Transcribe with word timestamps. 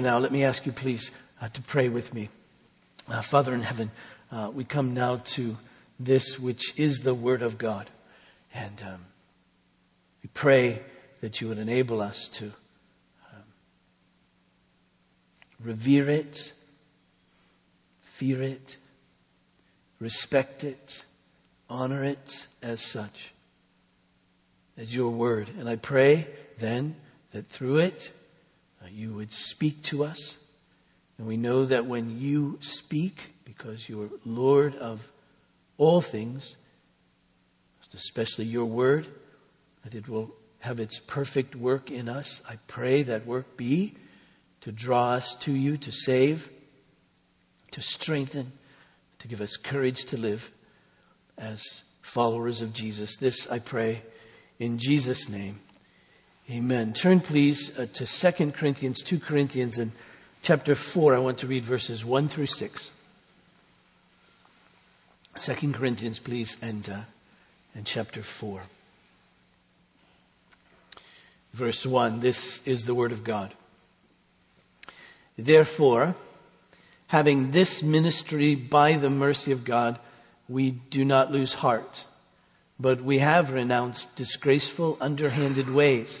now, 0.00 0.18
let 0.18 0.32
me 0.32 0.44
ask 0.44 0.66
you 0.66 0.72
please 0.72 1.10
uh, 1.40 1.48
to 1.48 1.62
pray 1.62 1.88
with 1.88 2.14
me. 2.14 2.28
Uh, 3.08 3.20
Father 3.20 3.52
in 3.52 3.62
heaven, 3.62 3.90
uh, 4.32 4.50
we 4.52 4.64
come 4.64 4.94
now 4.94 5.16
to 5.24 5.56
this 6.00 6.38
which 6.38 6.72
is 6.76 7.00
the 7.00 7.14
Word 7.14 7.42
of 7.42 7.58
God. 7.58 7.88
And 8.54 8.82
um, 8.82 9.04
we 10.22 10.30
pray 10.32 10.82
that 11.20 11.40
you 11.40 11.48
would 11.48 11.58
enable 11.58 12.00
us 12.00 12.28
to 12.28 12.46
um, 12.46 13.42
revere 15.60 16.08
it, 16.08 16.52
fear 18.00 18.42
it, 18.42 18.76
respect 20.00 20.64
it, 20.64 21.04
honor 21.68 22.04
it 22.04 22.46
as 22.62 22.80
such, 22.80 23.32
as 24.76 24.94
your 24.94 25.10
Word. 25.10 25.50
And 25.58 25.68
I 25.68 25.76
pray 25.76 26.26
then 26.58 26.96
that 27.32 27.48
through 27.48 27.78
it, 27.78 28.12
you 28.92 29.14
would 29.14 29.32
speak 29.32 29.82
to 29.84 30.04
us. 30.04 30.36
And 31.18 31.26
we 31.26 31.36
know 31.36 31.64
that 31.64 31.86
when 31.86 32.18
you 32.18 32.58
speak, 32.60 33.34
because 33.44 33.88
you're 33.88 34.10
Lord 34.24 34.74
of 34.76 35.08
all 35.78 36.00
things, 36.00 36.56
especially 37.94 38.44
your 38.44 38.64
word, 38.64 39.06
that 39.84 39.94
it 39.94 40.08
will 40.08 40.34
have 40.60 40.80
its 40.80 40.98
perfect 40.98 41.54
work 41.54 41.90
in 41.90 42.08
us. 42.08 42.42
I 42.48 42.56
pray 42.66 43.02
that 43.04 43.26
work 43.26 43.56
be 43.56 43.94
to 44.62 44.72
draw 44.72 45.12
us 45.12 45.34
to 45.40 45.52
you, 45.52 45.76
to 45.76 45.92
save, 45.92 46.50
to 47.70 47.80
strengthen, 47.80 48.52
to 49.18 49.28
give 49.28 49.40
us 49.40 49.56
courage 49.56 50.06
to 50.06 50.16
live 50.16 50.50
as 51.36 51.82
followers 52.02 52.62
of 52.62 52.72
Jesus. 52.72 53.16
This 53.16 53.46
I 53.50 53.58
pray 53.58 54.02
in 54.58 54.78
Jesus' 54.78 55.28
name. 55.28 55.60
Amen. 56.50 56.92
Turn 56.92 57.20
please 57.20 57.76
uh, 57.78 57.86
to 57.94 58.04
2 58.04 58.52
Corinthians, 58.52 59.00
2 59.00 59.18
Corinthians 59.18 59.78
and 59.78 59.92
chapter 60.42 60.74
4. 60.74 61.16
I 61.16 61.18
want 61.18 61.38
to 61.38 61.46
read 61.46 61.64
verses 61.64 62.04
1 62.04 62.28
through 62.28 62.46
6. 62.46 62.90
2 65.40 65.72
Corinthians, 65.72 66.18
please, 66.18 66.58
and, 66.60 66.86
uh, 66.86 67.00
and 67.74 67.86
chapter 67.86 68.22
4. 68.22 68.60
Verse 71.54 71.86
1 71.86 72.20
This 72.20 72.60
is 72.66 72.84
the 72.84 72.94
Word 72.94 73.12
of 73.12 73.24
God. 73.24 73.54
Therefore, 75.38 76.14
having 77.06 77.52
this 77.52 77.82
ministry 77.82 78.54
by 78.54 78.98
the 78.98 79.08
mercy 79.08 79.50
of 79.50 79.64
God, 79.64 79.98
we 80.46 80.72
do 80.72 81.06
not 81.06 81.32
lose 81.32 81.54
heart, 81.54 82.04
but 82.78 83.00
we 83.00 83.20
have 83.20 83.50
renounced 83.50 84.14
disgraceful, 84.14 84.98
underhanded 85.00 85.72
ways 85.72 86.20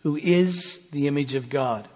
who 0.00 0.16
is 0.16 0.78
the 0.92 1.06
image 1.06 1.34
of 1.34 1.50
God. 1.50 1.88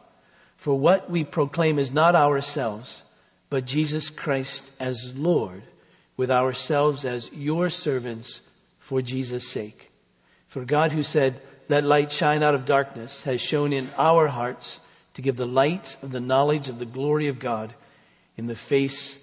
For 0.56 0.78
what 0.78 1.10
we 1.10 1.24
proclaim 1.24 1.78
is 1.78 1.92
not 1.92 2.14
ourselves, 2.14 3.02
but 3.50 3.64
Jesus 3.64 4.10
Christ 4.10 4.70
as 4.80 5.12
Lord, 5.14 5.62
with 6.16 6.30
ourselves 6.30 7.05
as 7.05 7.32
your 7.32 7.70
servants 7.70 8.41
for 8.78 9.02
Jesus' 9.02 9.48
sake. 9.48 9.91
For 10.48 10.65
God 10.65 10.92
who 10.92 11.03
said, 11.03 11.41
let 11.69 11.84
light 11.84 12.12
shine 12.12 12.42
out 12.42 12.54
of 12.54 12.66
darkness 12.66 13.22
has 13.22 13.41
shown 13.41 13.72
in 13.72 13.88
our 13.97 14.28
hearts 14.28 14.81
to 15.15 15.22
give 15.22 15.36
the 15.36 15.47
light 15.47 15.97
of 16.03 16.10
the 16.10 16.21
knowledge 16.21 16.69
of 16.69 16.78
the 16.78 16.84
glory 16.84 17.28
of 17.28 17.38
God 17.38 17.75
in 18.36 18.47
the 18.47 18.56
face 18.56 19.19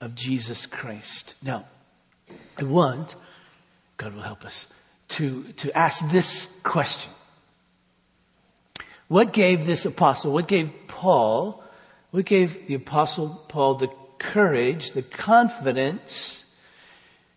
of 0.00 0.14
Jesus 0.14 0.66
Christ. 0.66 1.34
Now, 1.42 1.64
I 2.58 2.64
want, 2.64 3.16
God 3.96 4.14
will 4.14 4.22
help 4.22 4.44
us, 4.44 4.66
to, 5.08 5.44
to 5.54 5.76
ask 5.76 6.08
this 6.10 6.46
question. 6.62 7.10
What 9.10 9.32
gave 9.32 9.66
this 9.66 9.86
apostle, 9.86 10.30
what 10.30 10.46
gave 10.46 10.70
Paul, 10.86 11.64
what 12.12 12.26
gave 12.26 12.68
the 12.68 12.74
apostle 12.74 13.44
Paul 13.48 13.74
the 13.74 13.90
courage, 14.18 14.92
the 14.92 15.02
confidence 15.02 16.44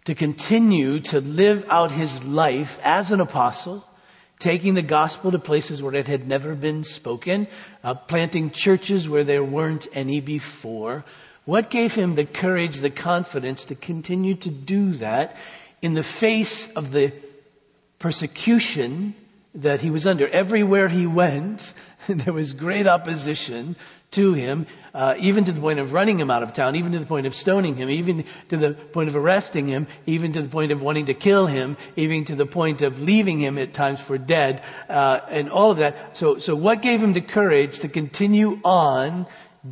to 0.06 0.14
continue 0.14 1.00
to 1.00 1.20
live 1.20 1.66
out 1.70 1.92
his 1.92 2.22
life 2.22 2.78
as 2.84 3.10
an 3.10 3.20
apostle, 3.20 3.84
taking 4.38 4.76
the 4.76 4.84
gospel 4.84 5.32
to 5.32 5.40
places 5.40 5.82
where 5.82 5.96
it 5.96 6.06
had 6.06 6.28
never 6.28 6.54
been 6.54 6.84
spoken, 6.84 7.48
uh, 7.84 7.96
planting 7.96 8.52
churches 8.52 9.10
where 9.10 9.24
there 9.24 9.44
weren't 9.44 9.88
any 9.94 10.22
before. 10.22 11.04
What 11.46 11.72
gave 11.72 11.96
him 11.96 12.14
the 12.14 12.26
courage, 12.26 12.82
the 12.82 12.92
confidence 12.92 13.66
to 13.66 13.74
continue 13.74 14.36
to 14.36 14.52
do 14.52 14.92
that 14.98 15.36
in 15.82 15.96
the 15.96 16.04
face 16.04 16.72
of 16.74 16.92
the 16.92 17.14
persecution 17.98 19.16
that 19.56 19.82
he 19.82 19.90
was 19.90 20.08
under. 20.08 20.28
Everywhere 20.28 20.90
he 20.90 21.06
went, 21.06 21.74
there 22.08 22.34
was 22.34 22.54
great 22.54 22.88
opposition 22.88 23.76
to 24.12 24.34
him, 24.34 24.68
uh, 24.94 25.16
even 25.18 25.44
to 25.44 25.52
the 25.52 25.60
point 25.60 25.80
of 25.80 25.92
running 25.92 26.20
him 26.20 26.30
out 26.30 26.44
of 26.44 26.54
town, 26.54 26.76
even 26.76 26.92
to 26.92 27.00
the 27.00 27.06
point 27.06 27.26
of 27.26 27.34
stoning 27.34 27.76
him, 27.76 27.90
even 27.90 28.24
to 28.48 28.58
the 28.58 28.74
point 28.74 29.10
of 29.10 29.16
arresting 29.16 29.68
him, 29.68 29.88
even 30.06 30.32
to 30.34 30.42
the 30.42 30.48
point 30.48 30.72
of 30.72 30.82
wanting 30.82 31.08
to 31.08 31.14
kill 31.14 31.48
him, 31.48 31.76
even 31.96 32.24
to 32.26 32.36
the 32.36 32.46
point 32.46 32.82
of 32.82 33.00
leaving 33.00 33.40
him 33.40 33.58
at 33.58 33.74
times 33.74 34.00
for 34.00 34.18
dead, 34.18 34.62
uh, 34.88 35.20
and 35.30 35.50
all 35.50 35.72
of 35.72 35.78
that. 35.78 36.16
So, 36.16 36.38
so 36.38 36.56
what 36.56 36.82
gave 36.82 37.02
him 37.02 37.14
the 37.14 37.22
courage 37.22 37.80
to 37.80 37.90
continue 37.90 38.60
on 38.64 39.26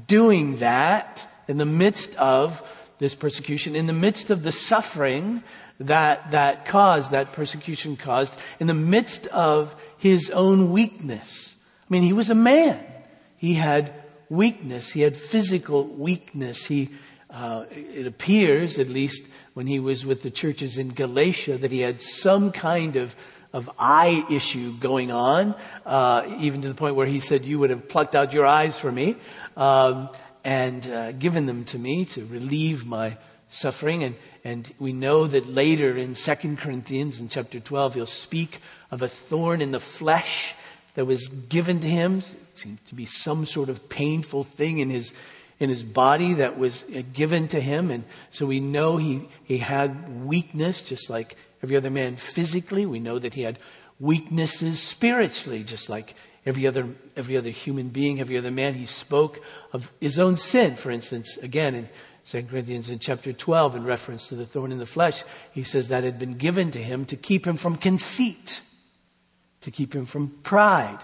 doing 0.07 0.57
that 0.57 1.27
in 1.47 1.57
the 1.57 1.65
midst 1.65 2.15
of 2.15 2.67
this 2.97 3.13
persecution, 3.15 3.75
in 3.75 3.87
the 3.87 3.93
midst 3.93 4.29
of 4.29 4.43
the 4.43 4.51
suffering 4.51 5.43
that, 5.87 6.31
that 6.31 6.65
caused, 6.65 7.11
that 7.11 7.33
persecution 7.33 7.97
caused, 7.97 8.37
in 8.59 8.67
the 8.67 8.73
midst 8.73 9.27
of 9.27 9.75
his 9.97 10.29
own 10.29 10.71
weakness. 10.71 11.55
I 11.81 11.85
mean, 11.89 12.03
he 12.03 12.13
was 12.13 12.29
a 12.29 12.35
man. 12.35 12.83
He 13.37 13.55
had 13.55 13.93
weakness. 14.29 14.91
He 14.91 15.01
had 15.01 15.17
physical 15.17 15.85
weakness. 15.85 16.65
He, 16.65 16.89
uh, 17.29 17.65
it 17.69 18.07
appears, 18.07 18.79
at 18.79 18.89
least 18.89 19.23
when 19.53 19.67
he 19.67 19.79
was 19.79 20.05
with 20.05 20.21
the 20.21 20.31
churches 20.31 20.77
in 20.77 20.89
Galatia, 20.89 21.57
that 21.57 21.71
he 21.71 21.81
had 21.81 22.01
some 22.01 22.51
kind 22.51 22.95
of 22.95 23.15
of 23.53 23.69
eye 23.77 24.23
issue 24.29 24.77
going 24.77 25.11
on, 25.11 25.55
uh, 25.85 26.23
even 26.39 26.61
to 26.61 26.69
the 26.69 26.73
point 26.73 26.95
where 26.95 27.07
he 27.07 27.19
said, 27.19 27.43
"You 27.43 27.59
would 27.59 27.69
have 27.69 27.87
plucked 27.89 28.15
out 28.15 28.33
your 28.33 28.45
eyes 28.45 28.79
for 28.79 28.91
me 28.91 29.17
um, 29.57 30.09
and 30.43 30.87
uh, 30.87 31.11
given 31.11 31.45
them 31.45 31.65
to 31.65 31.77
me 31.77 32.05
to 32.05 32.25
relieve 32.25 32.85
my 32.85 33.17
suffering." 33.49 34.03
And 34.03 34.15
and 34.43 34.71
we 34.79 34.91
know 34.91 35.27
that 35.27 35.47
later 35.47 35.95
in 35.95 36.15
2 36.15 36.35
Corinthians 36.57 37.19
in 37.19 37.29
chapter 37.29 37.59
12, 37.59 37.93
he'll 37.93 38.05
speak 38.05 38.59
of 38.89 39.01
a 39.01 39.07
thorn 39.07 39.61
in 39.61 39.71
the 39.71 39.79
flesh 39.79 40.55
that 40.95 41.05
was 41.05 41.27
given 41.27 41.79
to 41.79 41.87
him. 41.87 42.19
It 42.19 42.57
seemed 42.57 42.85
to 42.87 42.95
be 42.95 43.05
some 43.05 43.45
sort 43.45 43.69
of 43.69 43.87
painful 43.87 44.43
thing 44.43 44.79
in 44.79 44.89
his, 44.89 45.13
in 45.59 45.69
his 45.69 45.83
body 45.83 46.33
that 46.35 46.57
was 46.57 46.83
uh, 46.83 47.03
given 47.13 47.47
to 47.49 47.59
him. 47.59 47.91
And 47.91 48.03
so 48.31 48.47
we 48.47 48.59
know 48.59 48.97
he, 48.97 49.29
he 49.43 49.59
had 49.59 50.25
weakness 50.25 50.81
just 50.81 51.09
like 51.09 51.35
every 51.61 51.77
other 51.77 51.91
man 51.91 52.15
physically. 52.15 52.87
We 52.87 52.99
know 52.99 53.19
that 53.19 53.35
he 53.35 53.43
had 53.43 53.59
weaknesses 53.99 54.81
spiritually, 54.81 55.63
just 55.63 55.87
like 55.87 56.15
every 56.47 56.65
other, 56.65 56.87
every 57.15 57.37
other 57.37 57.51
human 57.51 57.89
being, 57.89 58.19
every 58.19 58.39
other 58.39 58.49
man. 58.49 58.73
He 58.73 58.87
spoke 58.87 59.39
of 59.71 59.91
his 60.01 60.17
own 60.17 60.35
sin, 60.35 60.77
for 60.77 60.89
instance, 60.89 61.37
again 61.37 61.75
in 61.75 61.89
2 62.27 62.43
Corinthians 62.43 62.89
in 62.89 62.99
chapter 62.99 63.33
12 63.33 63.75
in 63.77 63.83
reference 63.83 64.27
to 64.27 64.35
the 64.35 64.45
thorn 64.45 64.71
in 64.71 64.77
the 64.77 64.85
flesh, 64.85 65.23
he 65.51 65.63
says 65.63 65.87
that 65.87 66.03
had 66.03 66.19
been 66.19 66.35
given 66.35 66.71
to 66.71 66.81
him 66.81 67.05
to 67.05 67.15
keep 67.15 67.45
him 67.45 67.57
from 67.57 67.75
conceit, 67.75 68.61
to 69.61 69.71
keep 69.71 69.93
him 69.93 70.05
from 70.05 70.29
pride. 70.43 70.99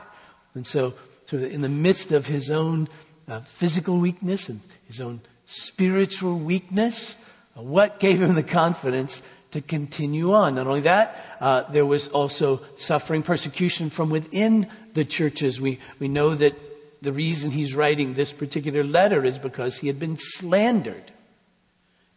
And 0.54 0.66
so, 0.66 0.94
so 1.26 1.38
in 1.38 1.62
the 1.62 1.70
midst 1.70 2.12
of 2.12 2.28
his 2.28 2.50
own 2.50 2.88
uh, 3.28 3.42
physical 3.42 3.98
weakness 3.98 4.48
and 4.50 4.62
his 4.86 5.02
own 5.02 5.22
spiritual 5.46 6.38
weakness, 6.38 7.16
uh, 7.58 7.62
what 7.62 8.00
gave 8.00 8.22
him 8.22 8.36
the 8.36 8.44
confidence 8.44 9.22
to 9.52 9.62
continue 9.62 10.34
on? 10.34 10.56
Not 10.56 10.68
only 10.68 10.82
that, 10.82 11.38
uh, 11.40 11.64
there 11.72 11.86
was 11.86 12.08
also 12.10 12.62
suffering 12.78 13.24
persecution 13.24 13.90
from 13.90 14.10
within 14.10 14.68
the 14.94 15.06
churches. 15.06 15.60
We, 15.60 15.80
we 16.00 16.08
know 16.08 16.36
that 16.36 16.56
the 17.08 17.14
reason 17.14 17.52
he's 17.52 17.74
writing 17.74 18.16
this 18.16 18.34
particular 18.34 18.84
letter 18.84 19.24
is 19.24 19.40
because 19.40 19.78
he 19.78 19.88
had 19.88 19.98
been 19.98 20.18
slandered 20.18 21.10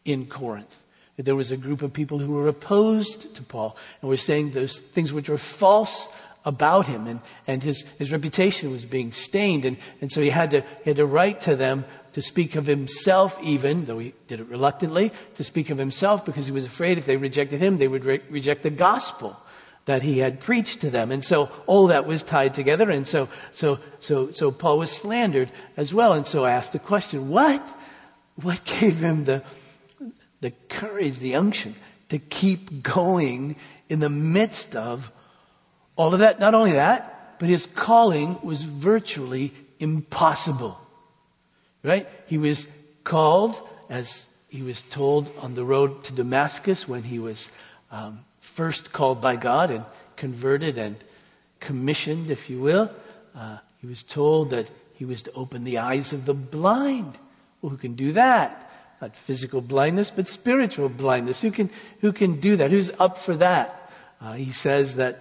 in 0.04 0.26
Corinth. 0.26 0.76
There 1.16 1.36
was 1.36 1.52
a 1.52 1.56
group 1.56 1.82
of 1.82 1.92
people 1.92 2.18
who 2.18 2.32
were 2.32 2.48
opposed 2.48 3.32
to 3.36 3.42
Paul 3.44 3.76
and 4.00 4.08
were 4.10 4.16
saying 4.16 4.50
those 4.50 4.80
things 4.80 5.12
which 5.12 5.28
were 5.28 5.38
false 5.38 6.08
about 6.44 6.88
him 6.88 7.06
and, 7.06 7.20
and 7.46 7.62
his, 7.62 7.84
his 8.00 8.10
reputation 8.10 8.72
was 8.72 8.84
being 8.84 9.12
stained. 9.12 9.64
And, 9.64 9.76
and 10.00 10.10
so 10.10 10.20
he 10.20 10.30
had 10.30 10.50
to, 10.50 10.62
he 10.82 10.90
had 10.90 10.96
to 10.96 11.06
write 11.06 11.42
to 11.42 11.54
them 11.54 11.84
to 12.14 12.20
speak 12.20 12.56
of 12.56 12.66
himself 12.66 13.38
even, 13.44 13.84
though 13.84 14.00
he 14.00 14.12
did 14.26 14.40
it 14.40 14.48
reluctantly, 14.48 15.12
to 15.36 15.44
speak 15.44 15.70
of 15.70 15.78
himself 15.78 16.24
because 16.24 16.46
he 16.46 16.52
was 16.52 16.64
afraid 16.64 16.98
if 16.98 17.06
they 17.06 17.16
rejected 17.16 17.60
him, 17.60 17.78
they 17.78 17.86
would 17.86 18.04
re- 18.04 18.22
reject 18.28 18.64
the 18.64 18.70
gospel 18.70 19.36
that 19.86 20.02
he 20.02 20.18
had 20.18 20.40
preached 20.40 20.80
to 20.80 20.90
them. 20.90 21.10
And 21.10 21.24
so 21.24 21.50
all 21.66 21.88
that 21.88 22.06
was 22.06 22.22
tied 22.22 22.54
together. 22.54 22.90
And 22.90 23.06
so, 23.06 23.28
so, 23.54 23.78
so, 23.98 24.30
so 24.30 24.50
Paul 24.50 24.78
was 24.78 24.90
slandered 24.90 25.50
as 25.76 25.92
well. 25.92 26.12
And 26.12 26.26
so 26.26 26.44
I 26.44 26.52
asked 26.52 26.72
the 26.72 26.78
question, 26.78 27.28
what, 27.28 27.66
what 28.36 28.64
gave 28.64 28.98
him 28.98 29.24
the, 29.24 29.42
the 30.40 30.52
courage, 30.68 31.18
the 31.18 31.34
unction 31.34 31.74
to 32.08 32.18
keep 32.18 32.82
going 32.82 33.56
in 33.88 34.00
the 34.00 34.10
midst 34.10 34.76
of 34.76 35.10
all 35.96 36.12
of 36.12 36.20
that? 36.20 36.40
Not 36.40 36.54
only 36.54 36.72
that, 36.72 37.36
but 37.38 37.48
his 37.48 37.66
calling 37.74 38.38
was 38.42 38.62
virtually 38.62 39.52
impossible. 39.78 40.78
Right? 41.82 42.06
He 42.26 42.36
was 42.36 42.66
called 43.02 43.56
as 43.88 44.26
he 44.48 44.62
was 44.62 44.82
told 44.82 45.32
on 45.38 45.54
the 45.54 45.64
road 45.64 46.04
to 46.04 46.12
Damascus 46.12 46.86
when 46.86 47.02
he 47.02 47.18
was 47.18 47.48
um, 47.90 48.24
first 48.54 48.92
called 48.92 49.20
by 49.20 49.36
God 49.36 49.70
and 49.70 49.84
converted 50.16 50.78
and 50.78 50.96
commissioned, 51.60 52.30
if 52.30 52.50
you 52.50 52.60
will. 52.60 52.90
Uh, 53.34 53.58
he 53.80 53.86
was 53.86 54.02
told 54.02 54.50
that 54.50 54.70
he 54.94 55.04
was 55.04 55.22
to 55.22 55.32
open 55.32 55.64
the 55.64 55.78
eyes 55.78 56.12
of 56.12 56.26
the 56.26 56.34
blind. 56.34 57.16
Well, 57.62 57.70
who 57.70 57.76
can 57.76 57.94
do 57.94 58.12
that? 58.12 58.70
Not 59.00 59.16
physical 59.16 59.60
blindness, 59.60 60.10
but 60.10 60.28
spiritual 60.28 60.88
blindness. 60.88 61.40
Who 61.40 61.50
can, 61.50 61.70
who 62.00 62.12
can 62.12 62.40
do 62.40 62.56
that? 62.56 62.70
Who's 62.70 62.90
up 62.98 63.16
for 63.16 63.34
that? 63.36 63.90
Uh, 64.20 64.34
he 64.34 64.50
says 64.50 64.96
that, 64.96 65.18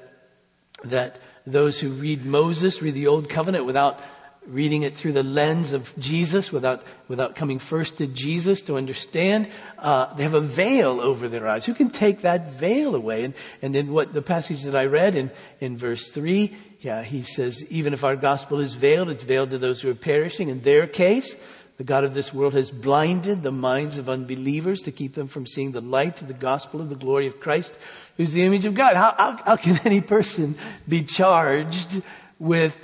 that 0.84 1.20
those 1.46 1.80
who 1.80 1.90
read 1.92 2.26
Moses, 2.26 2.82
read 2.82 2.94
the 2.94 3.08
Old 3.08 3.30
Covenant 3.30 3.66
without 3.66 4.02
reading 4.50 4.84
it 4.84 4.96
through 4.96 5.14
the 5.14 5.24
lens 5.24 5.74
of 5.74 5.94
Jesus 6.00 6.52
without, 6.52 6.84
without 7.08 7.36
coming 7.36 7.60
first 7.60 7.98
to 7.98 8.08
Jesus 8.08 8.62
to 8.64 8.78
understand. 8.78 9.48
Uh, 9.78 10.14
they 10.16 10.24
have 10.24 10.34
a 10.34 10.42
veil 10.42 11.00
over 11.00 11.28
their 11.28 11.48
eyes. 11.48 11.66
Who 11.66 11.74
can 11.74 11.90
take 11.90 12.22
that 12.22 12.52
veil 12.52 12.96
away? 12.96 13.24
And, 13.24 13.34
and 13.62 13.76
in 13.76 13.92
what 13.92 14.14
the 14.14 14.22
passage 14.22 14.64
that 14.64 14.76
I 14.76 14.86
read 14.86 15.16
in, 15.16 15.32
in 15.60 15.78
verse 15.78 16.10
3, 16.10 16.56
yeah, 16.82 17.04
he 17.04 17.24
says, 17.24 17.64
even 17.70 17.94
if 17.94 18.04
our 18.04 18.16
gospel 18.16 18.60
is 18.60 18.76
veiled, 18.76 19.10
it's 19.10 19.24
veiled 19.24 19.52
to 19.52 19.58
those 19.58 19.82
who 19.82 19.90
are 19.90 19.96
perishing. 19.96 20.50
In 20.50 20.62
their 20.62 20.88
case, 20.88 21.36
the 21.78 21.84
God 21.86 22.04
of 22.04 22.14
this 22.14 22.34
world 22.34 22.56
has 22.56 22.72
blinded 22.72 23.42
the 23.42 23.54
minds 23.54 23.98
of 23.98 24.10
unbelievers 24.10 24.82
to 24.82 24.92
keep 24.92 25.14
them 25.14 25.28
from 25.28 25.46
seeing 25.46 25.72
the 25.72 25.82
light 25.82 26.22
of 26.22 26.28
the 26.28 26.34
gospel 26.34 26.82
of 26.82 26.90
the 26.90 26.96
glory 26.96 27.26
of 27.28 27.40
Christ, 27.40 27.74
who's 28.18 28.34
the 28.34 28.44
image 28.44 28.66
of 28.66 28.74
God. 28.74 28.98
How, 28.98 29.16
how, 29.18 29.44
how 29.46 29.56
can 29.56 29.80
any 29.86 30.02
person 30.02 30.58
be 30.88 31.04
charged 31.04 32.02
with 32.38 32.76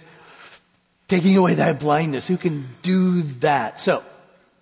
taking 1.07 1.37
away 1.37 1.55
that 1.55 1.79
blindness. 1.79 2.27
Who 2.27 2.37
can 2.37 2.67
do 2.81 3.21
that? 3.39 3.79
So, 3.79 4.03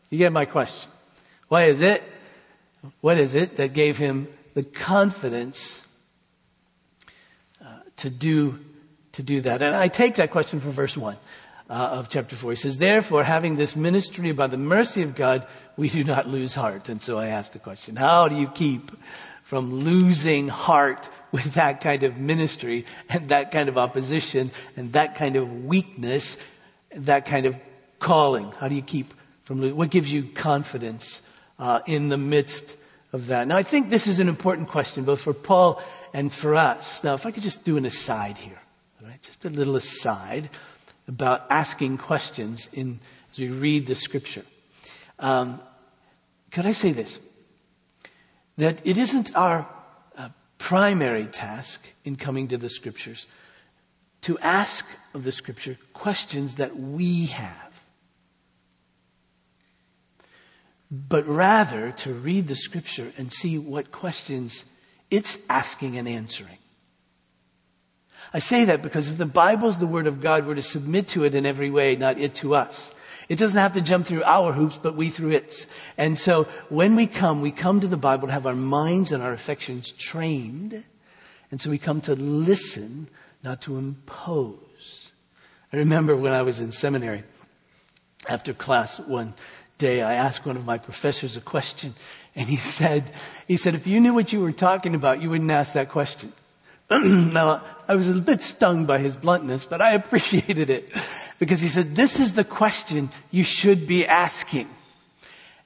you 0.09 0.17
get 0.17 0.31
my 0.31 0.45
question. 0.45 0.89
Why 1.47 1.65
is 1.65 1.81
it? 1.81 2.03
What 3.01 3.17
is 3.17 3.33
it 3.35 3.57
that 3.57 3.73
gave 3.73 3.97
him 3.97 4.27
the 4.53 4.63
confidence 4.63 5.85
uh, 7.61 7.65
to 7.97 8.09
do 8.09 8.59
to 9.13 9.23
do 9.23 9.41
that? 9.41 9.61
And 9.61 9.75
I 9.75 9.87
take 9.87 10.15
that 10.15 10.31
question 10.31 10.59
from 10.59 10.71
verse 10.71 10.97
one 10.97 11.17
uh, 11.69 11.73
of 11.73 12.09
chapter 12.09 12.35
four. 12.35 12.51
He 12.51 12.55
says, 12.57 12.77
"Therefore, 12.77 13.23
having 13.23 13.55
this 13.55 13.75
ministry 13.75 14.31
by 14.33 14.47
the 14.47 14.57
mercy 14.57 15.01
of 15.01 15.15
God, 15.15 15.47
we 15.77 15.89
do 15.89 16.03
not 16.03 16.27
lose 16.27 16.55
heart." 16.55 16.89
And 16.89 17.01
so 17.01 17.17
I 17.17 17.27
ask 17.27 17.53
the 17.53 17.59
question: 17.59 17.95
How 17.95 18.27
do 18.27 18.35
you 18.35 18.47
keep 18.47 18.91
from 19.43 19.73
losing 19.73 20.49
heart 20.49 21.09
with 21.33 21.55
that 21.55 21.81
kind 21.81 22.03
of 22.03 22.17
ministry 22.17 22.85
and 23.09 23.27
that 23.27 23.51
kind 23.51 23.67
of 23.67 23.77
opposition 23.77 24.51
and 24.77 24.93
that 24.93 25.15
kind 25.15 25.35
of 25.35 25.65
weakness, 25.65 26.37
that 26.95 27.25
kind 27.25 27.45
of 27.45 27.57
calling? 27.99 28.53
How 28.57 28.69
do 28.69 28.75
you 28.75 28.81
keep 28.81 29.13
from 29.43 29.75
what 29.75 29.89
gives 29.89 30.13
you 30.13 30.23
confidence 30.23 31.21
uh, 31.59 31.81
in 31.85 32.07
the 32.07 32.17
midst 32.17 32.77
of 33.11 33.27
that? 33.27 33.47
Now, 33.47 33.57
I 33.57 33.63
think 33.63 33.89
this 33.89 34.07
is 34.07 34.19
an 34.19 34.29
important 34.29 34.69
question 34.69 35.03
both 35.03 35.19
for 35.19 35.33
Paul 35.33 35.81
and 36.13 36.31
for 36.31 36.55
us. 36.55 37.03
Now, 37.03 37.15
if 37.15 37.25
I 37.25 37.31
could 37.31 37.43
just 37.43 37.65
do 37.65 37.75
an 37.75 37.85
aside 37.85 38.37
here, 38.37 38.59
just 39.23 39.45
a 39.45 39.49
little 39.49 39.75
aside 39.75 40.49
about 41.07 41.45
asking 41.49 41.97
questions 41.97 42.69
in 42.73 42.99
as 43.31 43.39
we 43.39 43.47
read 43.47 43.87
the 43.87 43.95
scripture. 43.95 44.45
Um, 45.17 45.59
could 46.51 46.65
I 46.65 46.73
say 46.73 46.91
this? 46.91 47.19
That 48.57 48.79
it 48.85 48.97
isn't 48.97 49.35
our 49.35 49.67
primary 50.57 51.25
task 51.25 51.85
in 52.03 52.15
coming 52.15 52.47
to 52.49 52.57
the 52.57 52.69
scriptures 52.69 53.27
to 54.21 54.39
ask 54.39 54.85
of 55.13 55.23
the 55.23 55.31
scripture 55.31 55.77
questions 55.93 56.55
that 56.55 56.77
we 56.77 57.25
have, 57.27 57.83
but 60.89 61.27
rather 61.27 61.91
to 61.91 62.13
read 62.13 62.47
the 62.47 62.55
scripture 62.55 63.11
and 63.17 63.31
see 63.31 63.57
what 63.57 63.91
questions 63.91 64.63
it's 65.11 65.37
asking 65.49 65.97
and 65.97 66.07
answering. 66.07 66.57
I 68.33 68.39
say 68.39 68.65
that 68.65 68.81
because 68.81 69.09
if 69.09 69.17
the 69.17 69.25
Bible 69.25 69.69
is 69.69 69.77
the 69.77 69.85
Word 69.85 70.07
of 70.07 70.21
God, 70.21 70.47
we're 70.47 70.55
to 70.55 70.63
submit 70.63 71.09
to 71.09 71.25
it 71.25 71.35
in 71.35 71.45
every 71.45 71.69
way, 71.69 71.95
not 71.95 72.17
it 72.17 72.33
to 72.35 72.55
us. 72.55 72.93
It 73.29 73.37
doesn't 73.37 73.59
have 73.59 73.73
to 73.73 73.81
jump 73.81 74.05
through 74.05 74.23
our 74.23 74.53
hoops, 74.53 74.79
but 74.81 74.95
we 74.95 75.09
through 75.09 75.31
its. 75.31 75.65
And 75.97 76.17
so 76.17 76.43
when 76.69 76.95
we 76.95 77.07
come, 77.07 77.41
we 77.41 77.51
come 77.51 77.79
to 77.79 77.87
the 77.87 77.97
Bible 77.97 78.27
to 78.27 78.33
have 78.33 78.45
our 78.45 78.55
minds 78.55 79.11
and 79.11 79.23
our 79.23 79.31
affections 79.31 79.91
trained. 79.91 80.83
And 81.51 81.61
so 81.61 81.69
we 81.69 81.77
come 81.77 82.01
to 82.01 82.15
listen, 82.15 83.07
not 83.43 83.61
to 83.61 83.77
impose. 83.77 85.11
I 85.71 85.77
remember 85.77 86.15
when 86.15 86.33
I 86.33 86.41
was 86.41 86.59
in 86.59 86.71
seminary, 86.71 87.23
after 88.27 88.53
class 88.53 88.99
one 88.99 89.33
day, 89.77 90.01
I 90.01 90.13
asked 90.13 90.45
one 90.45 90.57
of 90.57 90.65
my 90.65 90.77
professors 90.77 91.35
a 91.35 91.41
question, 91.41 91.95
and 92.35 92.47
he 92.47 92.57
said, 92.57 93.11
he 93.47 93.57
said, 93.57 93.75
if 93.75 93.87
you 93.87 93.99
knew 93.99 94.13
what 94.13 94.31
you 94.31 94.39
were 94.39 94.51
talking 94.51 94.95
about, 94.95 95.21
you 95.21 95.29
wouldn't 95.29 95.51
ask 95.51 95.73
that 95.73 95.89
question. 95.89 96.31
now, 96.91 97.63
I 97.87 97.95
was 97.95 98.09
a 98.09 98.13
bit 98.13 98.41
stung 98.41 98.85
by 98.85 98.99
his 98.99 99.15
bluntness, 99.15 99.65
but 99.65 99.81
I 99.81 99.91
appreciated 99.93 100.69
it 100.69 100.89
because 101.43 101.59
he 101.59 101.67
said, 101.67 101.93
this 101.93 102.21
is 102.21 102.33
the 102.33 102.45
question 102.45 103.09
you 103.29 103.43
should 103.43 103.85
be 103.85 104.07
asking. 104.07 104.69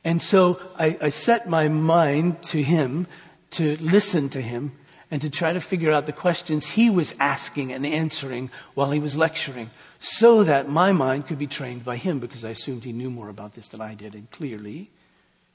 And 0.03 0.19
so 0.19 0.59
I, 0.75 0.97
I 0.99 1.09
set 1.09 1.47
my 1.47 1.67
mind 1.67 2.41
to 2.45 2.63
him 2.63 3.05
to 3.51 3.77
listen 3.77 4.27
to 4.29 4.41
him 4.41 4.71
and 5.11 5.21
to 5.21 5.29
try 5.29 5.53
to 5.53 5.61
figure 5.61 5.91
out 5.91 6.07
the 6.07 6.13
questions 6.13 6.65
he 6.65 6.89
was 6.89 7.13
asking 7.19 7.71
and 7.71 7.85
answering 7.85 8.49
while 8.73 8.89
he 8.89 8.99
was 8.99 9.15
lecturing 9.15 9.69
so 9.99 10.43
that 10.43 10.67
my 10.67 10.91
mind 10.91 11.27
could 11.27 11.37
be 11.37 11.45
trained 11.45 11.85
by 11.85 11.95
him 11.95 12.17
because 12.17 12.43
I 12.43 12.49
assumed 12.49 12.83
he 12.83 12.91
knew 12.91 13.11
more 13.11 13.29
about 13.29 13.53
this 13.53 13.67
than 13.67 13.79
I 13.79 13.93
did. 13.93 14.15
And 14.15 14.31
clearly 14.31 14.89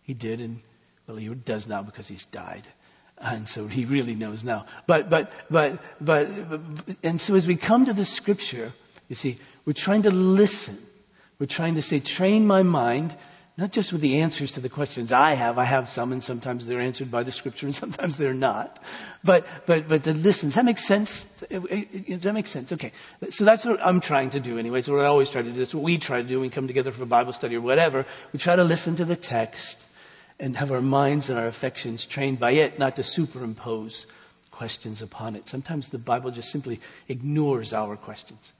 he 0.05 0.14
did. 0.14 0.41
And 0.41 0.61
well, 1.09 1.17
he 1.17 1.26
does 1.35 1.67
now 1.67 1.83
because 1.83 2.07
he's 2.07 2.26
died. 2.26 2.69
And 3.19 3.49
so 3.49 3.67
he 3.67 3.87
really 3.87 4.14
knows 4.14 4.45
now. 4.45 4.67
But, 4.87 5.11
but, 5.11 5.33
but, 5.50 5.83
but, 6.00 6.31
and 7.02 7.21
so 7.21 7.35
as 7.35 7.49
we 7.49 7.57
come 7.57 7.87
to 7.87 7.93
the 7.93 8.05
scripture, 8.05 8.73
you 9.09 9.17
see, 9.17 9.38
we're 9.64 9.73
trying 9.73 10.02
to 10.02 10.11
listen. 10.11 10.78
We're 11.38 11.47
trying 11.47 11.75
to 11.76 11.83
say, 11.83 12.00
train 12.00 12.47
my 12.47 12.62
mind, 12.62 13.16
not 13.57 13.73
just 13.73 13.92
with 13.92 14.00
the 14.00 14.21
answers 14.21 14.52
to 14.52 14.61
the 14.61 14.69
questions 14.69 15.12
I 15.12 15.35
have. 15.35 15.59
I 15.59 15.64
have 15.64 15.88
some 15.88 16.12
and 16.12 16.23
sometimes 16.23 16.66
they're 16.66 16.81
answered 16.81 17.11
by 17.11 17.23
the 17.23 17.33
scripture 17.33 17.66
and 17.66 17.75
sometimes 17.85 18.16
they're 18.16 18.35
not. 18.35 18.83
But, 19.23 19.47
but, 19.66 19.88
but 19.88 20.04
to 20.04 20.14
listen. 20.14 20.49
Does 20.49 20.57
that 20.57 20.64
make 20.64 20.78
sense? 20.78 21.25
Does 21.49 22.23
that 22.23 22.33
make 22.35 22.47
sense? 22.47 22.73
Okay. 22.73 22.92
So 23.31 23.45
that's 23.45 23.64
what 23.64 23.85
I'm 23.85 24.00
trying 24.00 24.31
to 24.31 24.40
do 24.40 24.59
anyway. 24.59 24.81
It's 24.81 24.88
what 24.88 25.00
I 25.00 25.07
always 25.07 25.31
try 25.31 25.42
to 25.42 25.52
do. 25.52 25.59
That's 25.59 25.75
what 25.75 25.85
we 25.85 25.99
try 25.99 26.23
to 26.23 26.28
do 26.28 26.37
when 26.37 26.42
we 26.42 26.50
come 26.50 26.66
together 26.66 26.92
for 26.92 27.02
a 27.02 27.07
Bible 27.07 27.33
study 27.33 27.57
or 27.57 27.61
whatever. 27.61 28.07
We 28.33 28.38
try 28.38 28.57
to 28.57 28.64
listen 28.64 28.97
to 28.97 29.04
the 29.04 29.16
text 29.16 29.87
and 30.40 30.57
have 30.57 30.73
our 30.73 30.83
minds 30.83 31.31
and 31.31 31.38
our 31.38 31.47
affections 31.47 32.04
trained 32.04 32.40
by 32.40 32.52
it, 32.52 32.78
not 32.78 32.97
to 32.97 33.04
superimpose 33.04 34.07
questions 34.50 35.02
upon 35.02 35.37
it. 35.37 35.49
Sometimes 35.49 35.88
the 35.88 35.99
Bible 35.99 36.31
just 36.31 36.50
simply 36.50 36.81
ignores 37.09 37.73
our 37.73 37.97
questions 37.97 38.52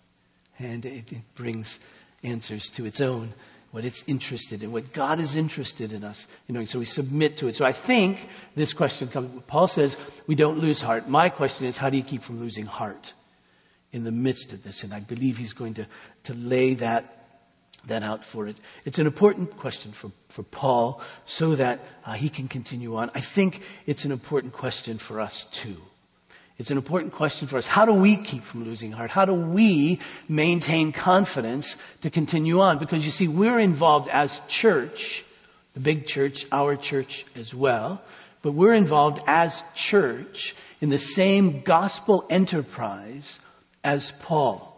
and 0.59 0.85
it, 0.85 1.13
it 1.13 1.35
brings 1.35 1.79
answers 2.23 2.71
to 2.71 2.85
its 2.85 3.01
own, 3.01 3.33
what 3.71 3.85
it's 3.85 4.05
interested 4.07 4.63
in, 4.63 4.71
what 4.71 4.93
God 4.93 5.19
is 5.19 5.35
interested 5.35 5.93
in 5.93 6.05
us. 6.05 6.27
You 6.47 6.55
know, 6.55 6.65
so 6.65 6.79
we 6.79 6.85
submit 6.85 7.39
to 7.39 7.49
it. 7.49 7.57
So 7.57 7.65
I 7.65 7.73
think 7.73 8.29
this 8.55 8.73
question 8.73 9.09
comes, 9.09 9.43
Paul 9.47 9.69
says, 9.69 9.97
we 10.27 10.35
don't 10.35 10.59
lose 10.59 10.81
heart. 10.81 11.09
My 11.09 11.29
question 11.29 11.67
is, 11.67 11.77
how 11.77 11.91
do 11.91 11.97
you 11.97 12.03
keep 12.03 12.23
from 12.23 12.41
losing 12.41 12.67
heart 12.67 13.15
in 13.91 14.05
the 14.05 14.13
midst 14.13 14.53
of 14.53 14.63
this? 14.63 14.85
And 14.85 14.93
I 14.93 15.01
believe 15.01 15.39
he's 15.39 15.55
going 15.55 15.75
to, 15.75 15.87
to 16.25 16.35
lay 16.35 16.75
that 16.75 17.19
that 17.87 18.03
out 18.03 18.25
for 18.25 18.47
it. 18.47 18.57
It's 18.85 18.99
an 18.99 19.07
important 19.07 19.57
question 19.57 19.93
for, 19.93 20.13
for 20.29 20.43
Paul 20.45 21.01
so 21.27 21.57
that 21.57 21.81
uh, 22.05 22.13
he 22.13 22.29
can 22.29 22.47
continue 22.47 22.97
on. 22.97 23.11
I 23.15 23.21
think 23.21 23.63
it's 23.87 24.05
an 24.05 24.13
important 24.13 24.53
question 24.53 24.99
for 24.99 25.21
us 25.21 25.47
too. 25.47 25.77
It's 26.63 26.71
an 26.71 26.77
important 26.77 27.13
question 27.13 27.49
for 27.49 27.57
us. 27.57 27.67
How 27.67 27.85
do 27.85 27.93
we 27.93 28.17
keep 28.17 28.45
from 28.45 28.63
losing 28.63 28.93
heart? 28.93 29.11
How 29.11 29.25
do 29.25 29.35
we 29.35 29.99
maintain 30.29 30.93
confidence 30.93 31.75
to 32.03 32.09
continue 32.09 32.61
on? 32.61 32.79
Because 32.79 33.05
you 33.05 33.11
see, 33.11 33.27
we're 33.27 33.59
involved 33.59 34.09
as 34.09 34.41
church, 34.47 35.25
the 35.75 35.81
big 35.81 36.07
church, 36.07 36.47
our 36.53 36.77
church 36.77 37.27
as 37.35 37.53
well, 37.53 38.01
but 38.43 38.53
we're 38.53 38.75
involved 38.75 39.21
as 39.27 39.65
church 39.75 40.55
in 40.81 40.89
the 40.89 40.99
same 40.99 41.63
gospel 41.63 42.25
enterprise 42.31 43.41
as 43.83 44.13
Paul. 44.21 44.73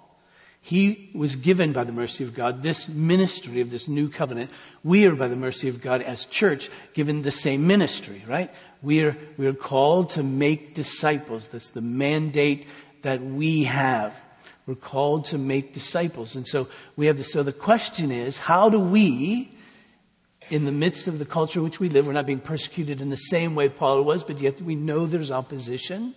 He 0.63 1.11
was 1.15 1.37
given 1.37 1.75
by 1.75 1.85
the 1.85 1.93
mercy 1.93 2.25
of 2.25 2.33
God 2.33 2.63
this 2.63 2.89
ministry 2.89 3.61
of 3.61 3.71
this 3.71 3.89
new 3.89 4.09
covenant. 4.09 4.49
We 4.83 5.05
are 5.05 5.15
by 5.15 5.29
the 5.29 5.37
mercy 5.37 5.69
of 5.69 5.83
God 5.83 6.01
as 6.01 6.25
church 6.25 6.71
given 6.95 7.21
the 7.21 7.31
same 7.31 7.67
ministry, 7.67 8.25
right? 8.27 8.51
We 8.85 9.03
are, 9.03 9.17
we 9.39 9.47
are 9.47 9.55
called 9.55 10.11
to 10.11 10.23
make 10.23 10.75
disciples. 10.75 11.49
That's 11.49 11.71
the 11.71 11.81
mandate 11.81 12.67
that 13.01 13.23
we 13.23 13.65
have. 13.65 14.15
We're 14.67 14.75
called 14.75 15.25
to 15.27 15.39
make 15.39 15.73
disciples. 15.73 16.37
And 16.37 16.47
so 16.47 16.69
we 16.95 17.07
have 17.07 17.17
this, 17.17 17.33
so 17.33 17.43
the 17.43 17.53
question 17.53 18.11
is, 18.11 18.39
how 18.39 18.69
do 18.69 18.79
we, 18.79 19.51
in 20.51 20.67
the 20.67 20.73
midst 20.73 21.09
of 21.09 21.19
the 21.19 21.25
culture 21.25 21.61
in 21.61 21.65
which 21.65 21.81
we 21.81 21.89
live, 21.89 22.07
we're 22.07 22.13
not 22.13 22.27
being 22.27 22.41
persecuted 22.41 23.01
in 23.01 23.09
the 23.09 23.17
same 23.17 23.55
way 23.55 23.71
Paul 23.71 24.03
was, 24.03 24.23
but 24.23 24.39
yet 24.39 24.61
we 24.61 24.75
know 24.75 25.07
there's 25.07 25.31
opposition, 25.31 26.15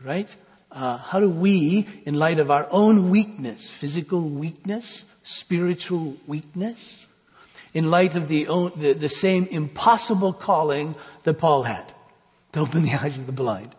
right? 0.00 0.34
Uh, 0.70 0.98
how 0.98 1.18
do 1.18 1.28
we, 1.28 1.84
in 2.04 2.14
light 2.14 2.38
of 2.38 2.48
our 2.48 2.68
own 2.70 3.10
weakness, 3.10 3.68
physical 3.68 4.20
weakness, 4.20 5.04
spiritual 5.24 6.16
weakness, 6.28 7.07
in 7.74 7.90
light 7.90 8.14
of 8.14 8.28
the, 8.28 8.44
the, 8.76 8.94
the 8.94 9.08
same 9.08 9.46
impossible 9.46 10.32
calling 10.32 10.94
that 11.24 11.34
Paul 11.34 11.62
had 11.64 11.92
to 12.52 12.60
open 12.60 12.82
the 12.82 12.92
eyes 13.02 13.18
of 13.18 13.26
the 13.26 13.32
blind, 13.32 13.74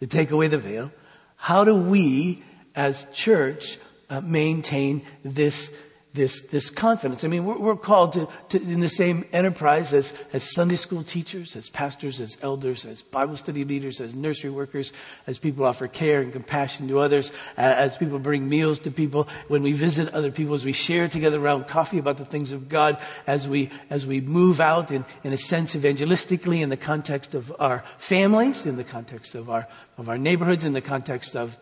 to 0.00 0.06
take 0.06 0.30
away 0.30 0.48
the 0.48 0.58
veil, 0.58 0.92
how 1.36 1.64
do 1.64 1.74
we 1.74 2.42
as 2.74 3.06
church 3.12 3.78
uh, 4.10 4.20
maintain 4.20 5.04
this 5.22 5.70
this, 6.14 6.42
this 6.42 6.70
confidence. 6.70 7.24
I 7.24 7.28
mean, 7.28 7.44
we're, 7.44 7.58
we're 7.58 7.76
called 7.76 8.12
to, 8.12 8.28
to, 8.50 8.62
in 8.62 8.78
the 8.78 8.88
same 8.88 9.24
enterprise 9.32 9.92
as, 9.92 10.12
as 10.32 10.54
Sunday 10.54 10.76
school 10.76 11.02
teachers, 11.02 11.56
as 11.56 11.68
pastors, 11.68 12.20
as 12.20 12.38
elders, 12.40 12.84
as 12.84 13.02
Bible 13.02 13.36
study 13.36 13.64
leaders, 13.64 14.00
as 14.00 14.14
nursery 14.14 14.50
workers, 14.50 14.92
as 15.26 15.38
people 15.38 15.64
offer 15.64 15.88
care 15.88 16.20
and 16.20 16.32
compassion 16.32 16.86
to 16.86 17.00
others, 17.00 17.32
as 17.56 17.96
people 17.96 18.20
bring 18.20 18.48
meals 18.48 18.78
to 18.80 18.92
people, 18.92 19.26
when 19.48 19.64
we 19.64 19.72
visit 19.72 20.08
other 20.14 20.30
people, 20.30 20.54
as 20.54 20.64
we 20.64 20.72
share 20.72 21.08
together 21.08 21.40
around 21.40 21.66
coffee 21.66 21.98
about 21.98 22.16
the 22.16 22.24
things 22.24 22.52
of 22.52 22.68
God, 22.68 23.00
as 23.26 23.48
we, 23.48 23.70
as 23.90 24.06
we 24.06 24.20
move 24.20 24.60
out 24.60 24.92
in, 24.92 25.04
in 25.24 25.32
a 25.32 25.38
sense 25.38 25.74
evangelistically 25.74 26.60
in 26.60 26.68
the 26.68 26.76
context 26.76 27.34
of 27.34 27.52
our 27.58 27.82
families, 27.98 28.64
in 28.64 28.76
the 28.76 28.84
context 28.84 29.34
of 29.34 29.50
our, 29.50 29.66
of 29.98 30.08
our 30.08 30.16
neighborhoods, 30.16 30.64
in 30.64 30.74
the 30.74 30.80
context 30.80 31.34
of 31.34 31.56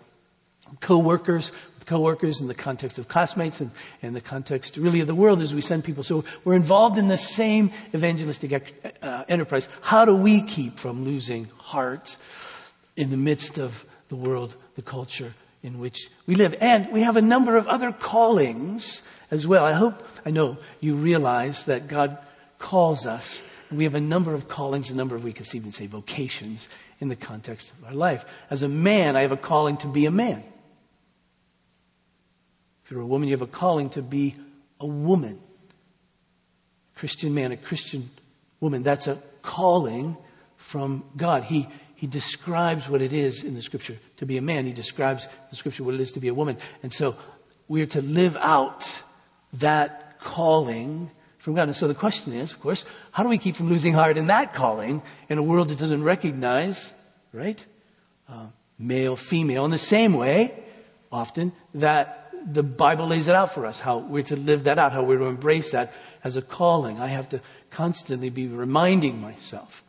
co-workers 0.80 1.52
coworkers, 1.86 2.40
in 2.40 2.48
the 2.48 2.54
context 2.54 2.98
of 2.98 3.08
classmates, 3.08 3.60
and 3.60 3.70
in 4.00 4.14
the 4.14 4.20
context 4.20 4.76
really 4.76 5.00
of 5.00 5.06
the 5.06 5.14
world 5.14 5.40
as 5.40 5.54
we 5.54 5.60
send 5.60 5.84
people. 5.84 6.02
So 6.02 6.24
we're 6.44 6.54
involved 6.54 6.98
in 6.98 7.08
the 7.08 7.18
same 7.18 7.72
evangelistic 7.94 8.96
uh, 9.02 9.24
enterprise. 9.28 9.68
How 9.80 10.04
do 10.04 10.14
we 10.14 10.42
keep 10.42 10.78
from 10.78 11.04
losing 11.04 11.48
heart 11.56 12.16
in 12.96 13.10
the 13.10 13.16
midst 13.16 13.58
of 13.58 13.84
the 14.08 14.16
world, 14.16 14.54
the 14.74 14.82
culture 14.82 15.34
in 15.62 15.78
which 15.78 16.08
we 16.26 16.34
live? 16.34 16.54
And 16.60 16.92
we 16.92 17.02
have 17.02 17.16
a 17.16 17.22
number 17.22 17.56
of 17.56 17.66
other 17.66 17.92
callings 17.92 19.02
as 19.30 19.46
well. 19.46 19.64
I 19.64 19.72
hope, 19.72 20.02
I 20.26 20.30
know 20.30 20.58
you 20.80 20.94
realize 20.94 21.64
that 21.64 21.88
God 21.88 22.18
calls 22.58 23.06
us. 23.06 23.42
We 23.70 23.84
have 23.84 23.94
a 23.94 24.00
number 24.00 24.34
of 24.34 24.48
callings, 24.48 24.90
a 24.90 24.94
number 24.94 25.16
of, 25.16 25.24
we 25.24 25.32
could 25.32 25.52
even 25.54 25.72
say 25.72 25.86
vocations 25.86 26.68
in 27.00 27.08
the 27.08 27.16
context 27.16 27.72
of 27.72 27.86
our 27.86 27.94
life. 27.94 28.24
As 28.50 28.62
a 28.62 28.68
man, 28.68 29.16
I 29.16 29.22
have 29.22 29.32
a 29.32 29.36
calling 29.36 29.78
to 29.78 29.86
be 29.88 30.06
a 30.06 30.10
man 30.10 30.44
you're 32.92 33.00
a 33.00 33.06
woman, 33.06 33.28
you 33.28 33.34
have 33.34 33.42
a 33.42 33.46
calling 33.46 33.88
to 33.90 34.02
be 34.02 34.34
a 34.78 34.86
woman. 34.86 35.40
A 36.94 36.98
Christian 36.98 37.32
man, 37.32 37.50
a 37.50 37.56
Christian 37.56 38.10
woman. 38.60 38.82
That's 38.82 39.06
a 39.06 39.16
calling 39.40 40.18
from 40.56 41.04
God. 41.16 41.44
He, 41.44 41.68
he 41.94 42.06
describes 42.06 42.90
what 42.90 43.00
it 43.00 43.14
is 43.14 43.44
in 43.44 43.54
the 43.54 43.62
scripture 43.62 43.98
to 44.18 44.26
be 44.26 44.36
a 44.36 44.42
man. 44.42 44.66
He 44.66 44.72
describes 44.72 45.26
the 45.48 45.56
scripture 45.56 45.84
what 45.84 45.94
it 45.94 46.00
is 46.00 46.12
to 46.12 46.20
be 46.20 46.28
a 46.28 46.34
woman. 46.34 46.58
And 46.82 46.92
so 46.92 47.16
we're 47.66 47.86
to 47.86 48.02
live 48.02 48.36
out 48.36 49.02
that 49.54 50.20
calling 50.20 51.10
from 51.38 51.54
God. 51.54 51.68
And 51.68 51.76
so 51.76 51.88
the 51.88 51.94
question 51.94 52.34
is, 52.34 52.52
of 52.52 52.60
course, 52.60 52.84
how 53.10 53.22
do 53.22 53.30
we 53.30 53.38
keep 53.38 53.56
from 53.56 53.70
losing 53.70 53.94
heart 53.94 54.18
in 54.18 54.26
that 54.26 54.52
calling 54.52 55.00
in 55.30 55.38
a 55.38 55.42
world 55.42 55.70
that 55.70 55.78
doesn't 55.78 56.04
recognize, 56.04 56.92
right? 57.32 57.64
Uh, 58.28 58.48
male, 58.78 59.16
female 59.16 59.64
in 59.64 59.70
the 59.70 59.78
same 59.78 60.12
way, 60.12 60.62
often, 61.10 61.52
that 61.74 62.21
the 62.44 62.62
Bible 62.62 63.06
lays 63.06 63.28
it 63.28 63.34
out 63.34 63.52
for 63.52 63.66
us, 63.66 63.78
how 63.78 63.98
we're 63.98 64.22
to 64.24 64.36
live 64.36 64.64
that 64.64 64.78
out, 64.78 64.92
how 64.92 65.02
we're 65.02 65.18
to 65.18 65.26
embrace 65.26 65.72
that 65.72 65.92
as 66.24 66.36
a 66.36 66.42
calling. 66.42 67.00
I 67.00 67.08
have 67.08 67.28
to 67.30 67.40
constantly 67.70 68.30
be 68.30 68.46
reminding 68.46 69.20
myself. 69.20 69.82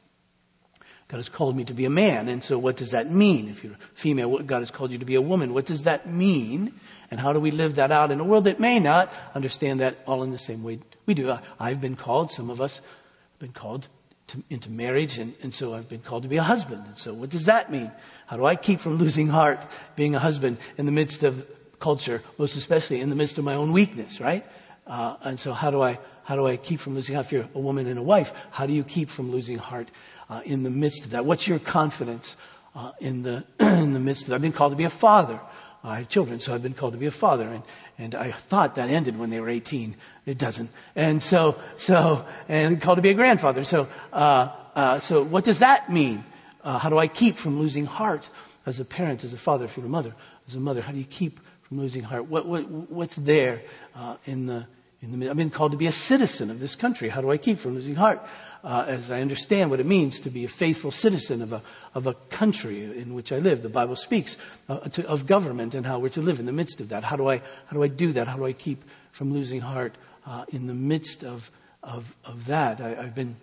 God 1.07 1.17
has 1.17 1.29
called 1.29 1.55
me 1.55 1.63
to 1.65 1.73
be 1.73 1.85
a 1.85 1.89
man, 1.89 2.27
and 2.27 2.43
so 2.43 2.57
what 2.57 2.75
does 2.75 2.91
that 2.91 3.11
mean? 3.11 3.47
If 3.47 3.63
you're 3.63 3.75
female, 3.93 4.39
God 4.39 4.59
has 4.59 4.71
called 4.71 4.91
you 4.91 4.97
to 4.97 5.05
be 5.05 5.15
a 5.15 5.21
woman. 5.21 5.53
What 5.53 5.65
does 5.65 5.83
that 5.83 6.09
mean? 6.11 6.73
And 7.11 7.19
how 7.19 7.33
do 7.33 7.39
we 7.39 7.51
live 7.51 7.75
that 7.75 7.91
out 7.91 8.11
in 8.11 8.19
a 8.19 8.23
world 8.23 8.45
that 8.45 8.59
may 8.59 8.79
not 8.79 9.13
understand 9.35 9.79
that 9.79 9.99
all 10.07 10.23
in 10.23 10.31
the 10.31 10.39
same 10.39 10.63
way 10.63 10.79
we 11.05 11.13
do? 11.13 11.37
I've 11.59 11.79
been 11.79 11.95
called, 11.95 12.31
some 12.31 12.49
of 12.49 12.59
us 12.59 12.77
have 12.77 13.39
been 13.39 13.51
called 13.51 13.87
to, 14.27 14.43
into 14.49 14.71
marriage, 14.71 15.19
and, 15.19 15.35
and 15.43 15.53
so 15.53 15.75
I've 15.75 15.87
been 15.87 16.01
called 16.01 16.23
to 16.23 16.29
be 16.29 16.37
a 16.37 16.43
husband. 16.43 16.83
And 16.87 16.97
so 16.97 17.13
what 17.13 17.29
does 17.29 17.45
that 17.45 17.71
mean? 17.71 17.91
How 18.25 18.37
do 18.37 18.45
I 18.45 18.55
keep 18.55 18.79
from 18.79 18.95
losing 18.95 19.27
heart 19.27 19.63
being 19.95 20.15
a 20.15 20.19
husband 20.19 20.57
in 20.77 20.85
the 20.87 20.91
midst 20.91 21.23
of 21.23 21.45
culture, 21.79 22.21
most 22.37 22.55
especially 22.55 23.01
in 23.01 23.09
the 23.09 23.15
midst 23.15 23.37
of 23.37 23.43
my 23.43 23.55
own 23.55 23.71
weakness, 23.71 24.19
right? 24.19 24.45
Uh, 24.85 25.15
and 25.21 25.39
so 25.39 25.53
how 25.53 25.71
do 25.71 25.81
I, 25.81 25.99
how 26.23 26.35
do 26.35 26.45
I 26.45 26.57
keep 26.57 26.79
from 26.79 26.95
losing 26.95 27.15
heart? 27.15 27.27
If 27.27 27.31
you're 27.31 27.49
a 27.53 27.59
woman 27.59 27.87
and 27.87 27.97
a 27.97 28.03
wife, 28.03 28.33
how 28.51 28.65
do 28.65 28.73
you 28.73 28.83
keep 28.83 29.09
from 29.09 29.31
losing 29.31 29.57
heart 29.57 29.89
uh, 30.29 30.41
in 30.45 30.63
the 30.63 30.69
midst 30.69 31.05
of 31.05 31.11
that? 31.11 31.25
What's 31.25 31.47
your 31.47 31.59
confidence 31.59 32.35
uh, 32.75 32.91
in 32.99 33.23
the 33.23 33.43
in 33.59 33.93
the 33.93 33.99
midst 33.99 34.23
of 34.23 34.29
that? 34.29 34.35
I've 34.35 34.41
been 34.41 34.51
called 34.51 34.71
to 34.71 34.77
be 34.77 34.83
a 34.83 34.89
father. 34.89 35.39
I 35.85 35.97
have 35.97 36.07
children, 36.07 36.39
so 36.39 36.53
I've 36.53 36.63
been 36.63 36.73
called 36.73 36.93
to 36.93 36.99
be 36.99 37.07
a 37.07 37.11
father, 37.11 37.47
and 37.49 37.63
and 37.97 38.15
I 38.15 38.31
thought 38.31 38.75
that 38.75 38.89
ended 38.89 39.17
when 39.17 39.29
they 39.29 39.39
were 39.39 39.49
18. 39.49 39.95
It 40.25 40.37
doesn't, 40.37 40.69
and 40.95 41.21
so 41.21 41.59
so 41.77 42.25
and 42.47 42.81
called 42.81 42.97
to 42.97 43.01
be 43.01 43.09
a 43.09 43.13
grandfather. 43.13 43.63
So 43.63 43.87
uh, 44.11 44.49
uh, 44.75 44.99
so 45.01 45.23
what 45.23 45.43
does 45.43 45.59
that 45.59 45.91
mean? 45.91 46.23
Uh, 46.63 46.77
how 46.77 46.89
do 46.89 46.97
I 46.97 47.07
keep 47.07 47.37
from 47.37 47.59
losing 47.59 47.85
heart 47.85 48.27
as 48.65 48.79
a 48.79 48.85
parent, 48.85 49.25
as 49.25 49.33
a 49.33 49.37
father, 49.37 49.65
if 49.65 49.75
you're 49.75 49.85
a 49.85 49.89
mother, 49.89 50.15
as 50.47 50.55
a 50.55 50.59
mother? 50.59 50.81
How 50.81 50.93
do 50.93 50.97
you 50.97 51.05
keep 51.05 51.41
losing 51.77 52.03
heart? 52.03 52.27
What, 52.27 52.45
what, 52.45 52.69
what's 52.69 53.15
there 53.15 53.61
uh, 53.95 54.17
in 54.25 54.45
the 54.45 54.67
in 55.01 55.19
the? 55.19 55.29
I've 55.29 55.37
been 55.37 55.49
called 55.49 55.71
to 55.71 55.77
be 55.77 55.87
a 55.87 55.91
citizen 55.91 56.49
of 56.49 56.59
this 56.59 56.75
country. 56.75 57.09
How 57.09 57.21
do 57.21 57.31
I 57.31 57.37
keep 57.37 57.57
from 57.57 57.75
losing 57.75 57.95
heart? 57.95 58.25
Uh, 58.63 58.85
as 58.87 59.11
I 59.11 59.19
understand 59.19 59.69
what 59.69 59.81
it 59.81 59.85
means 59.85 60.21
to 60.21 60.29
be 60.29 60.45
a 60.45 60.47
faithful 60.47 60.89
citizen 60.89 61.41
of 61.41 61.51
a 61.51 61.61
of 61.93 62.07
a 62.07 62.13
country 62.13 62.97
in 62.97 63.13
which 63.13 63.33
I 63.33 63.39
live, 63.39 63.61
the 63.61 63.69
Bible 63.69 63.97
speaks 63.97 64.37
uh, 64.69 64.79
to, 64.79 65.05
of 65.05 65.27
government 65.27 65.75
and 65.75 65.85
how 65.85 65.99
we're 65.99 66.09
to 66.09 66.21
live 66.21 66.39
in 66.39 66.45
the 66.45 66.53
midst 66.53 66.79
of 66.79 66.89
that. 66.89 67.03
How 67.03 67.17
do 67.17 67.29
I 67.29 67.37
how 67.39 67.73
do 67.73 67.83
I 67.83 67.89
do 67.89 68.13
that? 68.13 68.27
How 68.27 68.37
do 68.37 68.45
I 68.45 68.53
keep 68.53 68.83
from 69.11 69.33
losing 69.33 69.59
heart 69.59 69.97
uh, 70.25 70.45
in 70.49 70.67
the 70.67 70.73
midst 70.73 71.23
of 71.25 71.51
of 71.83 72.15
of 72.23 72.45
that? 72.45 72.79
I, 72.79 72.95
I've 73.03 73.15
been 73.15 73.35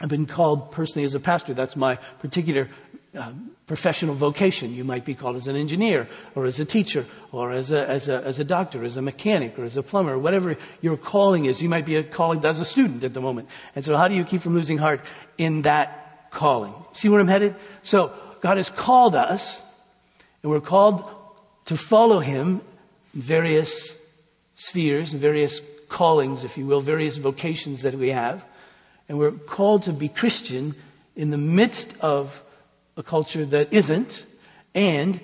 I've 0.00 0.08
been 0.08 0.26
called 0.26 0.70
personally 0.70 1.04
as 1.04 1.14
a 1.14 1.20
pastor. 1.20 1.54
That's 1.54 1.76
my 1.76 1.96
particular 2.20 2.68
uh, 3.16 3.32
professional 3.66 4.14
vocation. 4.14 4.74
You 4.74 4.84
might 4.84 5.04
be 5.04 5.14
called 5.14 5.36
as 5.36 5.46
an 5.46 5.56
engineer 5.56 6.08
or 6.34 6.46
as 6.46 6.60
a 6.60 6.64
teacher 6.64 7.06
or 7.32 7.50
as 7.52 7.70
a, 7.70 7.88
as 7.88 8.08
a, 8.08 8.24
as 8.24 8.38
a 8.38 8.44
doctor, 8.44 8.84
as 8.84 8.96
a 8.96 9.02
mechanic 9.02 9.58
or 9.58 9.64
as 9.64 9.76
a 9.76 9.82
plumber, 9.82 10.18
whatever 10.18 10.56
your 10.80 10.96
calling 10.96 11.44
is. 11.44 11.62
You 11.62 11.68
might 11.68 11.86
be 11.86 11.96
a 11.96 12.02
calling 12.02 12.44
as 12.44 12.60
a 12.60 12.64
student 12.64 13.04
at 13.04 13.14
the 13.14 13.20
moment. 13.20 13.48
And 13.74 13.84
so 13.84 13.96
how 13.96 14.08
do 14.08 14.14
you 14.14 14.24
keep 14.24 14.42
from 14.42 14.54
losing 14.54 14.78
heart 14.78 15.00
in 15.38 15.62
that 15.62 16.30
calling? 16.30 16.74
See 16.92 17.08
where 17.08 17.20
I'm 17.20 17.28
headed? 17.28 17.54
So 17.82 18.12
God 18.40 18.56
has 18.56 18.70
called 18.70 19.14
us 19.14 19.62
and 20.42 20.50
we're 20.50 20.60
called 20.60 21.04
to 21.66 21.76
follow 21.76 22.20
Him 22.20 22.60
in 23.14 23.22
various 23.22 23.94
spheres, 24.56 25.12
and 25.12 25.20
various 25.20 25.60
callings, 25.88 26.44
if 26.44 26.58
you 26.58 26.66
will, 26.66 26.80
various 26.80 27.16
vocations 27.16 27.82
that 27.82 27.94
we 27.94 28.10
have. 28.10 28.44
And 29.08 29.18
we're 29.18 29.32
called 29.32 29.84
to 29.84 29.92
be 29.92 30.08
Christian 30.08 30.74
in 31.16 31.30
the 31.30 31.38
midst 31.38 31.94
of 32.00 32.42
a 32.96 33.02
culture 33.02 33.44
that 33.46 33.72
isn't, 33.72 34.24
and 34.74 35.20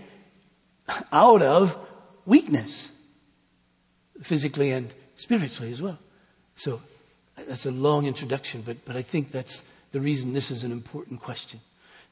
out 1.13 1.43
of 1.43 1.79
weakness, 2.27 2.91
physically 4.23 4.71
and 4.71 4.93
spiritually 5.17 5.71
as 5.71 5.81
well. 5.81 5.99
So 6.57 6.81
that's 7.37 7.67
a 7.67 7.71
long 7.71 8.07
introduction, 8.07 8.63
but, 8.63 8.85
but 8.85 8.97
I 8.97 9.03
think 9.03 9.31
that's 9.31 9.63
the 9.93 10.01
reason 10.01 10.33
this 10.33 10.51
is 10.51 10.65
an 10.65 10.73
important 10.73 11.21
question. 11.21 11.61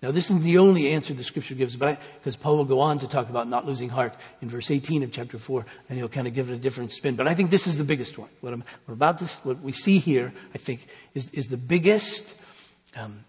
Now, 0.00 0.12
this 0.12 0.26
isn't 0.26 0.44
the 0.44 0.58
only 0.58 0.90
answer 0.90 1.12
the 1.12 1.24
scripture 1.24 1.56
gives, 1.56 1.74
but 1.74 2.00
because 2.20 2.36
Paul 2.36 2.56
will 2.56 2.64
go 2.64 2.78
on 2.78 3.00
to 3.00 3.08
talk 3.08 3.28
about 3.28 3.48
not 3.48 3.66
losing 3.66 3.88
heart 3.88 4.14
in 4.40 4.48
verse 4.48 4.70
18 4.70 5.02
of 5.02 5.10
chapter 5.10 5.38
4, 5.38 5.66
and 5.88 5.98
he'll 5.98 6.08
kind 6.08 6.28
of 6.28 6.34
give 6.34 6.48
it 6.48 6.54
a 6.54 6.58
different 6.58 6.92
spin. 6.92 7.16
But 7.16 7.26
I 7.26 7.34
think 7.34 7.50
this 7.50 7.66
is 7.66 7.78
the 7.78 7.84
biggest 7.84 8.16
one. 8.16 8.28
What 8.40 8.52
I'm, 8.52 8.62
we're 8.86 8.94
about 8.94 9.18
this, 9.18 9.34
what 9.42 9.60
we 9.60 9.72
see 9.72 9.98
here, 9.98 10.32
I 10.54 10.58
think, 10.58 10.86
is, 11.14 11.28
is 11.30 11.48
the 11.48 11.56
biggest 11.56 12.34
um, 12.96 13.24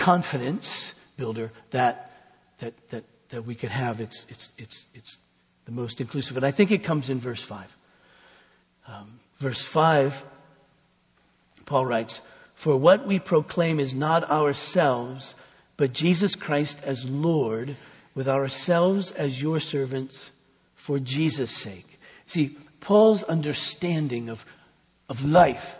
confidence 0.00 0.94
builder 1.18 1.52
that, 1.72 2.10
that, 2.58 2.72
that, 2.88 3.04
that 3.28 3.44
we 3.44 3.54
could 3.54 3.68
have. 3.68 4.00
It's, 4.00 4.24
it's, 4.30 4.50
it's, 4.56 4.86
it's 4.94 5.18
the 5.66 5.72
most 5.72 6.00
inclusive. 6.00 6.38
And 6.38 6.46
I 6.46 6.50
think 6.50 6.70
it 6.70 6.82
comes 6.82 7.10
in 7.10 7.20
verse 7.20 7.42
5. 7.42 7.76
Um, 8.88 9.20
verse 9.38 9.60
5, 9.60 10.24
Paul 11.66 11.84
writes, 11.84 12.22
For 12.54 12.78
what 12.78 13.06
we 13.06 13.18
proclaim 13.18 13.78
is 13.78 13.94
not 13.94 14.28
ourselves, 14.30 15.34
but 15.76 15.92
Jesus 15.92 16.34
Christ 16.34 16.80
as 16.82 17.04
Lord, 17.04 17.76
with 18.14 18.26
ourselves 18.26 19.12
as 19.12 19.42
your 19.42 19.60
servants 19.60 20.30
for 20.74 20.98
Jesus' 20.98 21.50
sake. 21.50 22.00
See, 22.26 22.56
Paul's 22.80 23.22
understanding 23.24 24.30
of, 24.30 24.46
of 25.10 25.26
life, 25.26 25.76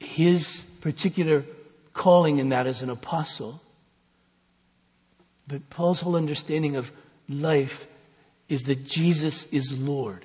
his 0.00 0.62
particular 0.80 1.44
calling 1.96 2.38
in 2.38 2.50
that 2.50 2.66
as 2.66 2.82
an 2.82 2.90
apostle, 2.90 3.60
but 5.48 5.68
Paul's 5.70 6.00
whole 6.00 6.14
understanding 6.14 6.76
of 6.76 6.92
life 7.28 7.86
is 8.48 8.64
that 8.64 8.84
Jesus 8.84 9.44
is 9.50 9.76
Lord, 9.76 10.24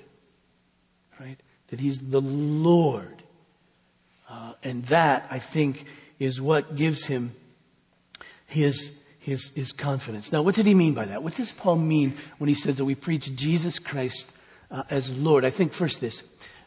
right? 1.20 1.38
That 1.70 1.80
he's 1.80 2.00
the 2.00 2.22
Lord. 2.22 3.24
Uh, 4.30 4.54
and 4.64 4.84
that, 4.86 5.28
I 5.32 5.40
think, 5.40 5.86
is 6.20 6.40
what 6.40 6.76
gives 6.76 7.06
him 7.06 7.34
his, 8.48 8.92
his, 9.20 9.50
his 9.56 9.72
confidence. 9.72 10.32
Now, 10.32 10.42
what 10.42 10.56
did 10.56 10.66
he 10.66 10.74
mean 10.74 10.94
by 10.94 11.06
that? 11.06 11.24
What 11.24 11.36
does 11.36 11.52
Paul 11.52 11.78
mean 11.78 12.16
when 12.38 12.48
he 12.48 12.56
says 12.56 12.76
that 12.76 12.86
we 12.86 12.96
preach 12.96 13.36
Jesus 13.36 13.80
Christ 13.80 14.32
uh, 14.70 14.84
as 14.90 15.12
Lord? 15.12 15.46
I 15.46 15.50
think 15.50 15.74
first 15.74 16.02
this, 16.02 16.22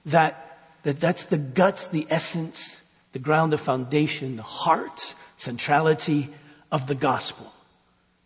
that, 0.06 0.58
that 0.82 0.98
that's 0.98 1.26
the 1.26 1.38
guts, 1.38 1.86
the 1.88 2.06
essence, 2.10 2.76
the 3.14 3.20
ground, 3.20 3.52
the 3.52 3.58
foundation, 3.58 4.36
the 4.36 4.42
heart, 4.42 5.14
centrality 5.38 6.28
of 6.70 6.88
the 6.88 6.96
gospel. 6.96 7.50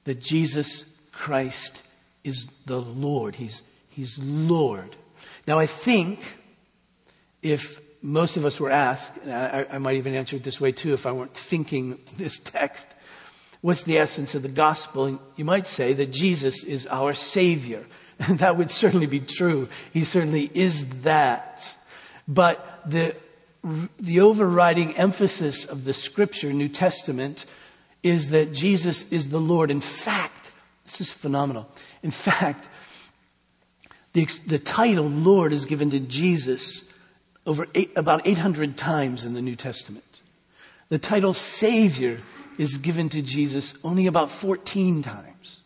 That 0.04 0.18
Jesus 0.18 0.84
Christ 1.12 1.82
is 2.24 2.46
the 2.64 2.80
Lord. 2.80 3.34
He's, 3.34 3.62
he's 3.90 4.18
Lord. 4.18 4.96
Now 5.46 5.58
I 5.58 5.66
think 5.66 6.20
if 7.42 7.80
most 8.00 8.38
of 8.38 8.46
us 8.46 8.58
were 8.58 8.70
asked, 8.70 9.12
and 9.22 9.32
I, 9.32 9.66
I 9.72 9.78
might 9.78 9.96
even 9.96 10.14
answer 10.14 10.36
it 10.36 10.42
this 10.42 10.60
way 10.60 10.72
too 10.72 10.94
if 10.94 11.04
I 11.04 11.12
weren't 11.12 11.34
thinking 11.34 11.98
this 12.16 12.38
text, 12.38 12.86
what's 13.60 13.82
the 13.82 13.98
essence 13.98 14.34
of 14.34 14.42
the 14.42 14.48
gospel? 14.48 15.04
And 15.04 15.18
you 15.36 15.44
might 15.44 15.66
say 15.66 15.92
that 15.92 16.12
Jesus 16.12 16.64
is 16.64 16.86
our 16.86 17.12
Savior. 17.12 17.84
And 18.20 18.38
that 18.38 18.56
would 18.56 18.70
certainly 18.70 19.06
be 19.06 19.20
true. 19.20 19.68
He 19.92 20.02
certainly 20.02 20.50
is 20.54 20.88
that. 21.02 21.74
But 22.26 22.80
the, 22.86 23.14
the 23.98 24.20
overriding 24.20 24.96
emphasis 24.96 25.64
of 25.64 25.84
the 25.84 25.92
scripture, 25.92 26.52
New 26.52 26.68
Testament, 26.68 27.46
is 28.02 28.30
that 28.30 28.52
Jesus 28.52 29.04
is 29.10 29.28
the 29.28 29.40
Lord. 29.40 29.70
In 29.70 29.80
fact, 29.80 30.50
this 30.84 31.00
is 31.00 31.10
phenomenal. 31.10 31.68
In 32.02 32.10
fact, 32.10 32.68
the, 34.12 34.26
the 34.46 34.58
title 34.58 35.08
Lord 35.08 35.52
is 35.52 35.64
given 35.64 35.90
to 35.90 36.00
Jesus 36.00 36.82
over 37.46 37.66
eight, 37.74 37.92
about 37.96 38.26
800 38.26 38.76
times 38.76 39.24
in 39.24 39.34
the 39.34 39.42
New 39.42 39.56
Testament. 39.56 40.04
The 40.88 40.98
title 40.98 41.34
Savior 41.34 42.20
is 42.58 42.78
given 42.78 43.08
to 43.10 43.22
Jesus 43.22 43.74
only 43.84 44.06
about 44.06 44.30
14 44.30 45.02
times. 45.02 45.57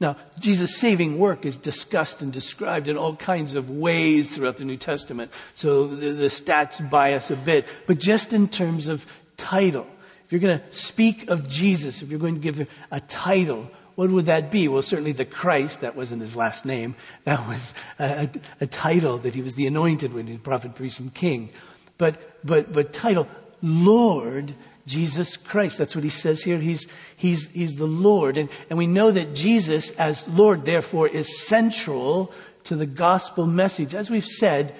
Now, 0.00 0.16
Jesus' 0.38 0.76
saving 0.76 1.18
work 1.18 1.46
is 1.46 1.56
discussed 1.56 2.20
and 2.20 2.32
described 2.32 2.88
in 2.88 2.96
all 2.96 3.14
kinds 3.14 3.54
of 3.54 3.70
ways 3.70 4.34
throughout 4.34 4.56
the 4.56 4.64
New 4.64 4.76
Testament, 4.76 5.30
so 5.54 5.86
the, 5.86 6.12
the 6.12 6.26
stats 6.26 6.88
bias 6.90 7.30
a 7.30 7.36
bit. 7.36 7.66
But 7.86 7.98
just 7.98 8.32
in 8.32 8.48
terms 8.48 8.88
of 8.88 9.06
title, 9.36 9.86
if 10.26 10.32
you're 10.32 10.40
going 10.40 10.58
to 10.58 10.76
speak 10.76 11.30
of 11.30 11.48
Jesus, 11.48 12.02
if 12.02 12.10
you're 12.10 12.18
going 12.18 12.34
to 12.34 12.40
give 12.40 12.56
him 12.56 12.66
a 12.90 13.00
title, 13.00 13.70
what 13.94 14.10
would 14.10 14.26
that 14.26 14.50
be? 14.50 14.66
Well, 14.66 14.82
certainly 14.82 15.12
the 15.12 15.24
Christ, 15.24 15.82
that 15.82 15.94
wasn't 15.94 16.22
his 16.22 16.34
last 16.34 16.64
name. 16.64 16.96
That 17.22 17.46
was 17.46 17.74
a, 17.98 18.28
a, 18.60 18.66
title 18.66 19.18
that 19.18 19.34
he 19.34 19.42
was 19.42 19.54
the 19.54 19.68
anointed 19.68 20.12
one, 20.12 20.26
he 20.26 20.32
was 20.32 20.42
prophet, 20.42 20.74
priest, 20.74 20.98
and 20.98 21.14
king. 21.14 21.50
But, 21.98 22.44
but, 22.44 22.72
but 22.72 22.92
title, 22.92 23.28
Lord 23.62 24.54
Jesus 24.86 25.36
Christ. 25.36 25.78
That's 25.78 25.94
what 25.94 26.04
he 26.04 26.10
says 26.10 26.42
here. 26.42 26.58
He's, 26.58 26.86
he's, 27.16 27.48
he's 27.48 27.76
the 27.76 27.86
Lord. 27.86 28.36
And, 28.36 28.48
and 28.68 28.78
we 28.78 28.86
know 28.86 29.10
that 29.10 29.34
Jesus 29.34 29.90
as 29.92 30.26
Lord, 30.28 30.64
therefore, 30.64 31.08
is 31.08 31.46
central 31.46 32.32
to 32.64 32.76
the 32.76 32.86
gospel 32.86 33.46
message. 33.46 33.94
As 33.94 34.10
we've 34.10 34.24
said, 34.24 34.74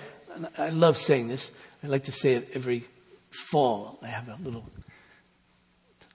I 0.58 0.70
love 0.70 0.96
saying 0.99 1.28
this. 1.28 1.50
I 1.82 1.87
like 1.87 2.04
to 2.04 2.12
say 2.12 2.34
it 2.34 2.50
every 2.54 2.84
fall. 3.30 3.99
I 4.02 4.08
have 4.08 4.28
a 4.28 4.38
little 4.42 4.64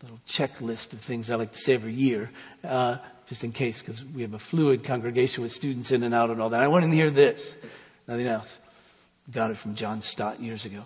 little 0.04 0.20
checklist 0.28 0.94
of 0.94 1.02
things 1.02 1.30
I 1.30 1.36
like 1.36 1.52
to 1.52 1.60
say 1.60 1.74
every 1.74 1.94
year, 1.94 2.32
uh, 2.64 2.98
just 3.28 3.44
in 3.44 3.52
case, 3.52 3.82
because 3.82 4.04
we 4.04 4.22
have 4.22 4.34
a 4.34 4.40
fluid 4.40 4.84
congregation 4.84 5.44
with 5.44 5.52
students 5.52 5.92
in 5.92 6.04
and 6.04 6.14
out 6.14 6.30
and 6.30 6.42
all 6.42 6.50
that. 6.50 6.62
I 6.62 6.68
want 6.68 6.86
to 6.86 6.92
hear 6.92 7.12
this, 7.12 7.54
nothing 8.08 8.28
else. 8.28 8.58
Got 9.30 9.52
it 9.52 9.58
from 9.58 9.76
John 9.76 10.02
Stott 10.02 10.40
years 10.40 10.64
ago. 10.66 10.86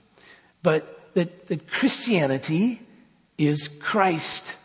But 0.64 1.14
that, 1.14 1.46
that 1.48 1.70
Christianity 1.70 2.82
is 3.38 3.68
Christ. 3.80 4.56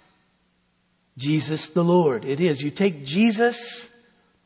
Jesus 1.16 1.68
the 1.68 1.84
Lord. 1.84 2.24
It 2.24 2.40
is. 2.40 2.62
You 2.62 2.70
take 2.70 3.04
Jesus, 3.04 3.88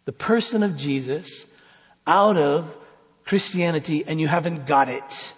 the 0.07 0.13
person 0.13 0.63
of 0.63 0.77
Jesus, 0.77 1.45
out 2.07 2.37
of 2.37 2.77
Christianity 3.25 4.05
and 4.07 4.21
you 4.21 4.27
haven't 4.27 4.67
got 4.67 4.89
it. 4.89 5.35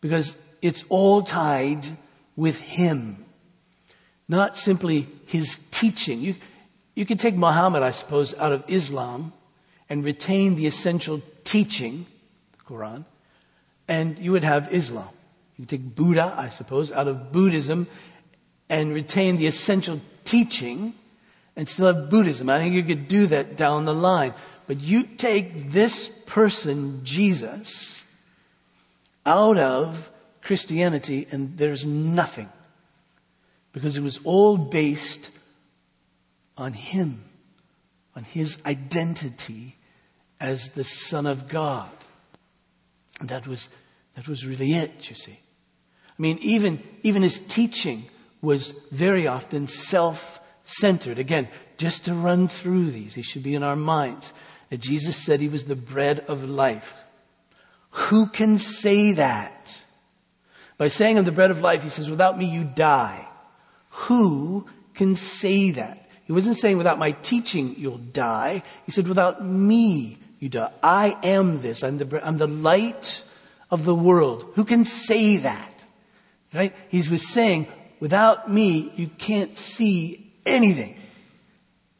Because 0.00 0.34
it's 0.62 0.84
all 0.88 1.22
tied 1.22 1.86
with 2.36 2.58
Him. 2.58 3.24
Not 4.28 4.56
simply 4.56 5.06
His 5.26 5.58
teaching. 5.70 6.20
You, 6.20 6.36
you 6.94 7.04
could 7.04 7.20
take 7.20 7.36
Muhammad, 7.36 7.82
I 7.82 7.90
suppose, 7.90 8.34
out 8.34 8.52
of 8.52 8.64
Islam 8.66 9.32
and 9.88 10.04
retain 10.04 10.56
the 10.56 10.66
essential 10.66 11.20
teaching, 11.44 12.06
the 12.52 12.74
Quran, 12.74 13.04
and 13.88 14.18
you 14.18 14.32
would 14.32 14.44
have 14.44 14.72
Islam. 14.72 15.08
You 15.60 15.66
take 15.66 15.94
Buddha, 15.94 16.34
I 16.38 16.48
suppose, 16.48 16.90
out 16.90 17.06
of 17.06 17.32
Buddhism 17.32 17.86
and 18.70 18.94
retain 18.94 19.36
the 19.36 19.46
essential 19.46 20.00
teaching 20.24 20.94
and 21.54 21.68
still 21.68 21.92
have 21.92 22.08
Buddhism. 22.08 22.48
I 22.48 22.58
think 22.58 22.74
you 22.74 22.82
could 22.82 23.08
do 23.08 23.26
that 23.26 23.58
down 23.58 23.84
the 23.84 23.92
line. 23.92 24.32
But 24.66 24.80
you 24.80 25.02
take 25.02 25.70
this 25.70 26.08
person, 26.24 27.04
Jesus, 27.04 28.02
out 29.26 29.58
of 29.58 30.10
Christianity 30.40 31.26
and 31.30 31.58
there's 31.58 31.84
nothing. 31.84 32.48
Because 33.74 33.98
it 33.98 34.02
was 34.02 34.18
all 34.24 34.56
based 34.56 35.30
on 36.56 36.72
Him, 36.72 37.22
on 38.16 38.24
His 38.24 38.56
identity 38.64 39.76
as 40.40 40.70
the 40.70 40.84
Son 40.84 41.26
of 41.26 41.48
God. 41.48 41.90
And 43.20 43.28
that 43.28 43.46
was, 43.46 43.68
that 44.16 44.26
was 44.26 44.46
really 44.46 44.72
it, 44.72 45.10
you 45.10 45.14
see. 45.14 45.38
I 46.20 46.22
mean, 46.22 46.38
even, 46.42 46.82
even 47.02 47.22
His 47.22 47.40
teaching 47.48 48.04
was 48.42 48.72
very 48.92 49.26
often 49.26 49.68
self-centered. 49.68 51.18
Again, 51.18 51.48
just 51.78 52.04
to 52.04 52.14
run 52.14 52.46
through 52.46 52.90
these, 52.90 53.14
these 53.14 53.24
should 53.24 53.42
be 53.42 53.54
in 53.54 53.62
our 53.62 53.74
minds. 53.74 54.34
That 54.68 54.80
Jesus 54.80 55.16
said 55.16 55.40
He 55.40 55.48
was 55.48 55.64
the 55.64 55.76
bread 55.76 56.20
of 56.28 56.44
life. 56.44 57.04
Who 57.92 58.26
can 58.26 58.58
say 58.58 59.12
that? 59.12 59.82
By 60.76 60.88
saying 60.88 61.16
I'm 61.16 61.24
the 61.24 61.32
bread 61.32 61.50
of 61.50 61.60
life, 61.60 61.82
he 61.82 61.88
says, 61.88 62.08
without 62.10 62.38
me 62.38 62.46
you 62.46 62.64
die. 62.64 63.26
Who 63.90 64.66
can 64.94 65.16
say 65.16 65.70
that? 65.72 66.06
He 66.24 66.32
wasn't 66.32 66.58
saying 66.58 66.76
without 66.76 66.98
my 66.98 67.12
teaching 67.12 67.74
you'll 67.78 67.98
die. 67.98 68.62
He 68.84 68.92
said 68.92 69.08
without 69.08 69.44
me 69.44 70.18
you 70.38 70.48
die. 70.48 70.70
I 70.82 71.16
am 71.22 71.62
this. 71.62 71.82
I'm 71.82 71.98
the, 71.98 72.26
I'm 72.26 72.38
the 72.38 72.46
light 72.46 73.22
of 73.70 73.84
the 73.84 73.94
world. 73.94 74.52
Who 74.54 74.64
can 74.64 74.84
say 74.84 75.38
that? 75.38 75.69
Right? 76.52 76.74
He 76.88 76.98
was 77.08 77.28
saying 77.28 77.68
without 78.00 78.50
me 78.50 78.92
you 78.96 79.08
can't 79.08 79.56
see 79.56 80.32
anything. 80.44 80.96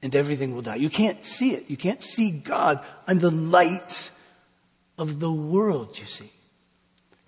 And 0.03 0.15
everything 0.17 0.55
will 0.55 0.63
die. 0.63 0.77
You 0.77 0.89
can't 0.89 1.25
see 1.25 1.53
it. 1.53 1.69
You 1.69 1.77
can't 1.77 2.03
see 2.03 2.31
God. 2.31 2.83
I'm 3.07 3.19
the 3.19 3.31
light 3.31 4.11
of 4.97 5.21
the 5.21 5.31
world, 5.31 5.99
you 5.99 6.07
see. 6.07 6.31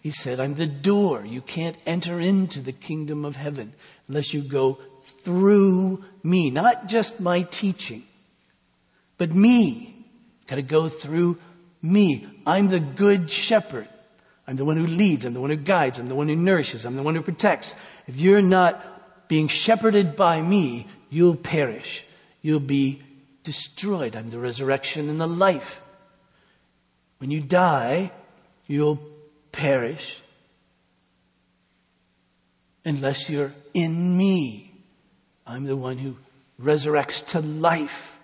He 0.00 0.10
said, 0.10 0.40
I'm 0.40 0.54
the 0.54 0.66
door. 0.66 1.24
You 1.24 1.42
can't 1.42 1.76
enter 1.86 2.18
into 2.18 2.60
the 2.60 2.72
kingdom 2.72 3.24
of 3.24 3.36
heaven 3.36 3.74
unless 4.08 4.34
you 4.34 4.42
go 4.42 4.78
through 5.02 6.04
me. 6.22 6.50
Not 6.50 6.86
just 6.88 7.20
my 7.20 7.42
teaching, 7.42 8.04
but 9.16 9.32
me. 9.32 9.94
Got 10.48 10.56
to 10.56 10.62
go 10.62 10.88
through 10.88 11.38
me. 11.82 12.26
I'm 12.46 12.68
the 12.68 12.80
good 12.80 13.30
shepherd. 13.30 13.88
I'm 14.46 14.56
the 14.56 14.64
one 14.64 14.76
who 14.76 14.86
leads. 14.86 15.24
I'm 15.24 15.34
the 15.34 15.40
one 15.40 15.50
who 15.50 15.56
guides. 15.56 15.98
I'm 15.98 16.08
the 16.08 16.14
one 16.14 16.28
who 16.28 16.36
nourishes. 16.36 16.84
I'm 16.84 16.96
the 16.96 17.02
one 17.02 17.14
who 17.14 17.22
protects. 17.22 17.74
If 18.06 18.20
you're 18.20 18.42
not 18.42 19.28
being 19.28 19.48
shepherded 19.48 20.16
by 20.16 20.40
me, 20.40 20.88
you'll 21.10 21.36
perish. 21.36 22.04
You'll 22.42 22.60
be 22.60 23.02
destroyed. 23.44 24.16
I'm 24.16 24.30
the 24.30 24.38
resurrection 24.38 25.08
and 25.08 25.20
the 25.20 25.26
life. 25.26 25.80
When 27.18 27.30
you 27.30 27.40
die, 27.40 28.10
you'll 28.66 29.00
perish 29.52 30.18
unless 32.84 33.28
you're 33.30 33.54
in 33.74 34.16
me. 34.16 34.74
I'm 35.46 35.64
the 35.64 35.76
one 35.76 35.98
who 35.98 36.16
resurrects 36.60 37.26
to 37.28 37.40
life, 37.40 38.18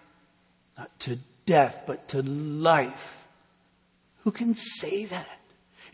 not 0.76 0.98
to 1.00 1.18
death, 1.46 1.84
but 1.86 2.08
to 2.08 2.22
life. 2.22 3.26
Who 4.24 4.30
can 4.30 4.54
say 4.54 5.04
that? 5.06 5.37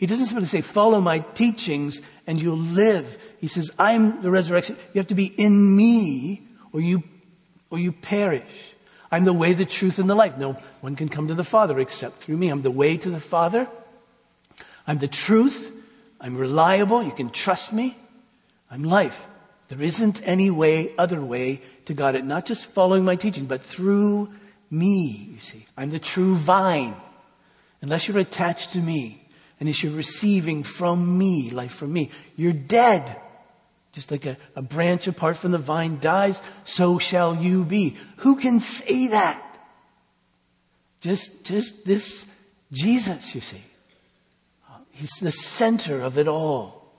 He 0.04 0.06
doesn't 0.06 0.26
simply 0.26 0.44
say, 0.44 0.60
follow 0.60 1.00
my 1.00 1.20
teachings 1.20 1.98
and 2.26 2.38
you'll 2.38 2.58
live. 2.58 3.16
He 3.40 3.48
says, 3.48 3.70
I'm 3.78 4.20
the 4.20 4.30
resurrection. 4.30 4.76
You 4.92 4.98
have 4.98 5.06
to 5.06 5.14
be 5.14 5.24
in 5.24 5.74
me 5.74 6.42
or 6.74 6.82
you 6.82 7.04
or 7.70 7.78
you 7.78 7.90
perish. 7.90 8.44
I'm 9.10 9.24
the 9.24 9.32
way, 9.32 9.54
the 9.54 9.64
truth, 9.64 9.98
and 9.98 10.10
the 10.10 10.14
life. 10.14 10.36
No 10.36 10.58
one 10.82 10.94
can 10.94 11.08
come 11.08 11.28
to 11.28 11.34
the 11.34 11.42
Father 11.42 11.80
except 11.80 12.16
through 12.16 12.36
me. 12.36 12.50
I'm 12.50 12.60
the 12.60 12.70
way 12.70 12.98
to 12.98 13.08
the 13.08 13.18
Father. 13.18 13.66
I'm 14.86 14.98
the 14.98 15.08
truth. 15.08 15.72
I'm 16.20 16.36
reliable. 16.36 17.02
You 17.02 17.12
can 17.12 17.30
trust 17.30 17.72
me. 17.72 17.96
I'm 18.70 18.84
life. 18.84 19.18
There 19.68 19.80
isn't 19.80 20.20
any 20.28 20.50
way, 20.50 20.94
other 20.98 21.24
way 21.24 21.62
to 21.86 21.94
God. 21.94 22.14
It 22.14 22.26
not 22.26 22.44
just 22.44 22.66
following 22.66 23.06
my 23.06 23.16
teaching, 23.16 23.46
but 23.46 23.62
through 23.62 24.34
me, 24.70 25.30
you 25.32 25.40
see. 25.40 25.64
I'm 25.78 25.88
the 25.88 25.98
true 25.98 26.36
vine. 26.36 26.94
Unless 27.80 28.06
you're 28.06 28.18
attached 28.18 28.72
to 28.72 28.80
me, 28.80 29.23
and 29.64 29.82
you're 29.82 29.92
receiving 29.92 30.62
from 30.62 31.18
me, 31.18 31.50
life 31.50 31.72
from 31.72 31.92
me, 31.92 32.10
you're 32.36 32.52
dead. 32.52 33.20
Just 33.92 34.10
like 34.10 34.26
a, 34.26 34.36
a 34.56 34.62
branch 34.62 35.06
apart 35.06 35.36
from 35.36 35.52
the 35.52 35.58
vine 35.58 35.98
dies, 36.00 36.42
so 36.64 36.98
shall 36.98 37.36
you 37.36 37.64
be. 37.64 37.96
Who 38.18 38.36
can 38.36 38.60
say 38.60 39.08
that? 39.08 39.40
Just, 41.00 41.44
just 41.44 41.84
this 41.84 42.26
Jesus, 42.72 43.34
you 43.34 43.40
see. 43.40 43.62
He's 44.90 45.12
the 45.20 45.32
center 45.32 46.00
of 46.00 46.18
it 46.18 46.28
all. 46.28 46.92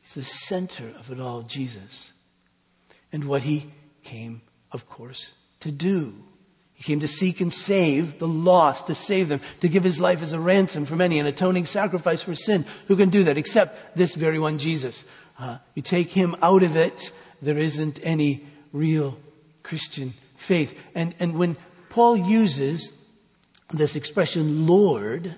He's 0.00 0.14
the 0.14 0.22
center 0.22 0.88
of 0.98 1.10
it 1.10 1.20
all, 1.20 1.42
Jesus. 1.42 2.12
And 3.12 3.24
what 3.24 3.42
he 3.42 3.70
came, 4.02 4.42
of 4.72 4.88
course, 4.88 5.32
to 5.60 5.70
do. 5.70 6.14
He 6.78 6.84
came 6.84 7.00
to 7.00 7.08
seek 7.08 7.40
and 7.40 7.52
save 7.52 8.20
the 8.20 8.28
lost, 8.28 8.86
to 8.86 8.94
save 8.94 9.28
them, 9.28 9.40
to 9.60 9.68
give 9.68 9.82
his 9.82 9.98
life 9.98 10.22
as 10.22 10.32
a 10.32 10.38
ransom 10.38 10.84
for 10.84 10.94
many, 10.94 11.18
an 11.18 11.26
atoning 11.26 11.66
sacrifice 11.66 12.22
for 12.22 12.36
sin. 12.36 12.64
Who 12.86 12.96
can 12.96 13.10
do 13.10 13.24
that 13.24 13.36
except 13.36 13.96
this 13.96 14.14
very 14.14 14.38
one, 14.38 14.58
Jesus? 14.58 15.02
Uh, 15.40 15.58
you 15.74 15.82
take 15.82 16.12
him 16.12 16.36
out 16.40 16.62
of 16.62 16.76
it, 16.76 17.10
there 17.42 17.58
isn't 17.58 17.98
any 18.04 18.46
real 18.72 19.18
Christian 19.64 20.14
faith. 20.36 20.80
And, 20.94 21.16
and 21.18 21.36
when 21.36 21.56
Paul 21.88 22.16
uses 22.16 22.92
this 23.72 23.96
expression, 23.96 24.68
Lord, 24.68 25.34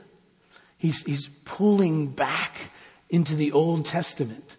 he's, 0.76 1.03
he's 1.05 1.29
pulling 1.46 2.09
back 2.09 2.59
into 3.09 3.35
the 3.35 3.53
Old 3.53 3.87
Testament 3.87 4.59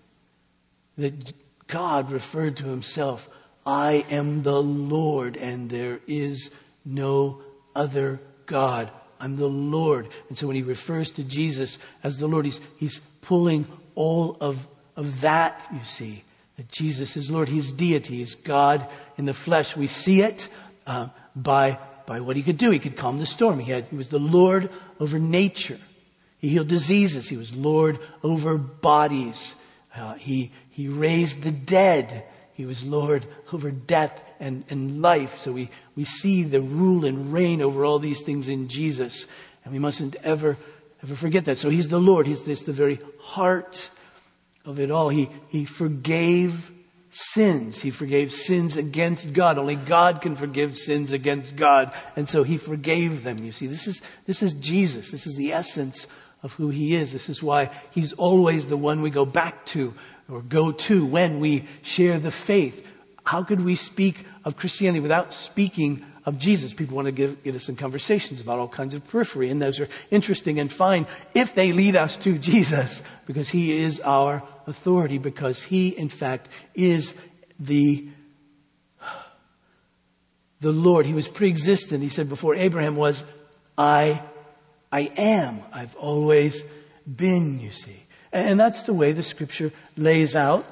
that 0.98 1.32
God 1.67 2.10
referred 2.10 2.58
to 2.58 2.65
himself, 2.65 3.30
I 3.67 4.04
am 4.10 4.41
the 4.41 4.63
Lord 4.63 5.38
and 5.38 5.70
there 5.70 6.00
is 6.08 6.50
no 6.86 7.41
other 7.76 8.22
God. 8.46 8.91
I'm 9.20 9.36
the 9.36 9.48
Lord. 9.48 10.10
And 10.30 10.38
so 10.38 10.48
when 10.48 10.56
he 10.56 10.63
refers 10.63 11.12
to 11.12 11.24
Jesus 11.24 11.78
as 12.04 12.17
the 12.17 12.28
Lord, 12.28 12.46
he's, 12.46 12.60
he's 12.78 13.00
pulling 13.22 13.67
all 13.96 14.38
of, 14.41 14.67
of 14.96 15.22
that, 15.22 15.62
you 15.72 15.84
see, 15.84 16.24
that 16.58 16.70
Jesus 16.70 17.15
is 17.15 17.30
Lord. 17.30 17.50
He's 17.50 17.72
deity, 17.72 18.17
He's 18.17 18.36
God 18.36 18.88
in 19.17 19.26
the 19.26 19.34
flesh. 19.34 19.76
We 19.76 19.88
see 19.88 20.22
it 20.22 20.50
uh, 20.88 21.10
by, 21.36 21.78
by 22.06 22.20
what 22.20 22.36
he 22.36 22.44
could 22.44 22.58
do. 22.58 22.72
He 22.72 22.80
could 22.80 22.98
calm 22.98 23.20
the 23.20 23.26
storm. 23.26 23.60
He, 23.60 23.72
had, 23.72 23.86
he 23.86 23.96
was 23.96 24.10
the 24.10 24.20
Lord 24.20 24.70
over 25.00 25.20
nature. 25.20 25.80
He 26.39 26.50
healed 26.50 26.67
diseases. 26.67 27.30
He 27.30 27.38
was 27.38 27.56
Lord 27.56 28.00
over 28.24 28.58
bodies. 28.58 29.54
Uh, 29.96 30.15
he, 30.15 30.52
he 30.72 30.88
raised 30.88 31.44
the 31.44 31.52
dead. 31.52 32.26
He 32.54 32.65
was 32.65 32.84
Lord 32.84 33.26
over 33.54 33.70
death 33.72 34.20
and, 34.41 34.65
and 34.69 35.01
life. 35.01 35.38
So 35.38 35.54
we, 35.54 35.69
we 35.95 36.04
see 36.04 36.43
the 36.43 36.60
rule 36.60 37.06
and 37.06 37.32
reign 37.32 37.62
over 37.62 37.86
all 37.86 37.99
these 37.99 38.21
things 38.21 38.49
in 38.49 38.67
Jesus. 38.67 39.25
And 39.63 39.71
we 39.71 39.80
mustn't 39.80 40.15
ever, 40.23 40.58
ever 41.04 41.15
forget 41.15 41.45
that. 41.45 41.60
So 41.60 41.69
he's 41.69 41.88
the 41.88 41.99
Lord. 41.99 42.27
He's 42.27 42.43
this, 42.43 42.63
the 42.63 42.73
very 42.73 42.99
heart 43.19 43.89
of 44.65 44.80
it 44.80 44.91
all. 44.91 45.10
He, 45.10 45.30
he 45.47 45.63
forgave 45.63 46.71
sins. 47.12 47.82
He 47.82 47.91
forgave 47.91 48.32
sins 48.32 48.77
against 48.77 49.32
God. 49.32 49.60
Only 49.60 49.75
God 49.75 50.21
can 50.21 50.36
forgive 50.36 50.75
sins 50.77 51.12
against 51.12 51.56
God. 51.56 51.93
And 52.15 52.27
so 52.27 52.41
he 52.41 52.58
forgave 52.58 53.23
them. 53.23 53.43
You 53.43 53.51
see, 53.51 53.67
this 53.67 53.86
is, 53.86 54.01
this 54.25 54.41
is 54.41 54.54
Jesus. 54.54 55.12
This 55.12 55.27
is 55.27 55.36
the 55.36 55.54
essence 55.54 56.08
of 56.41 56.54
who 56.54 56.69
he 56.69 56.95
is. 56.95 57.13
This 57.13 57.30
is 57.30 57.43
why 57.43 57.69
he's 57.91 58.13
always 58.13 58.65
the 58.65 58.77
one 58.77 59.04
we 59.04 59.12
go 59.12 59.25
back 59.25 59.67
to 59.67 59.93
or 60.27 60.41
go 60.41 60.71
to 60.71 61.06
when 61.06 61.39
we 61.39 61.67
share 61.84 62.17
the 62.17 62.32
faith. 62.32 62.88
How 63.23 63.43
could 63.43 63.62
we 63.62 63.75
speak 63.75 64.25
of 64.43 64.57
Christianity 64.57 64.99
without 64.99 65.34
speaking 65.34 66.05
of 66.25 66.38
Jesus. 66.38 66.73
People 66.73 66.95
want 66.95 67.07
to 67.07 67.12
get, 67.12 67.43
get 67.43 67.55
us 67.55 67.69
in 67.69 67.75
conversations 67.75 68.41
about 68.41 68.60
all 68.60 68.67
kinds 68.67 68.93
of 68.93 69.07
periphery, 69.07 69.49
and 69.49 69.62
those 69.62 69.79
are 69.79 69.88
interesting 70.10 70.60
and 70.60 70.71
fine 70.71 71.07
if 71.34 71.55
they 71.55 71.71
lead 71.71 71.95
us 71.95 72.15
to 72.17 72.38
Jesus, 72.38 73.01
because 73.25 73.49
He 73.49 73.84
is 73.84 73.99
our 74.01 74.43
authority, 74.67 75.17
because 75.17 75.63
He, 75.63 75.89
in 75.89 76.10
fact, 76.10 76.49
is 76.73 77.13
the 77.60 78.07
the 80.60 80.71
Lord. 80.71 81.07
He 81.07 81.13
was 81.13 81.27
pre-existent. 81.27 82.03
He 82.03 82.10
said 82.10 82.29
before 82.29 82.53
Abraham 82.53 82.95
was, 82.95 83.23
I, 83.75 84.21
I 84.91 85.12
am. 85.17 85.62
I've 85.73 85.95
always 85.95 86.63
been, 87.07 87.60
you 87.60 87.71
see. 87.71 88.03
And 88.31 88.60
that's 88.60 88.84
the 88.84 88.93
way 88.93 89.12
the 89.12 89.23
scripture 89.23 89.71
lays 89.97 90.36
out. 90.36 90.63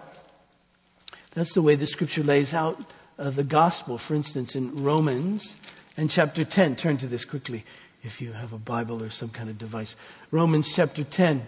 That's 1.31 1.53
the 1.53 1.61
way 1.61 1.75
the 1.75 1.85
scripture 1.85 2.23
lays 2.23 2.53
out 2.53 2.79
uh, 3.17 3.29
the 3.29 3.43
gospel, 3.43 3.97
for 3.97 4.15
instance, 4.15 4.55
in 4.55 4.83
Romans 4.83 5.55
and 5.97 6.09
chapter 6.09 6.43
10. 6.43 6.75
Turn 6.75 6.97
to 6.97 7.07
this 7.07 7.25
quickly 7.25 7.65
if 8.03 8.21
you 8.21 8.31
have 8.31 8.53
a 8.53 8.57
Bible 8.57 9.03
or 9.03 9.09
some 9.09 9.29
kind 9.29 9.49
of 9.49 9.57
device. 9.57 9.95
Romans 10.31 10.71
chapter 10.73 11.03
10, 11.03 11.45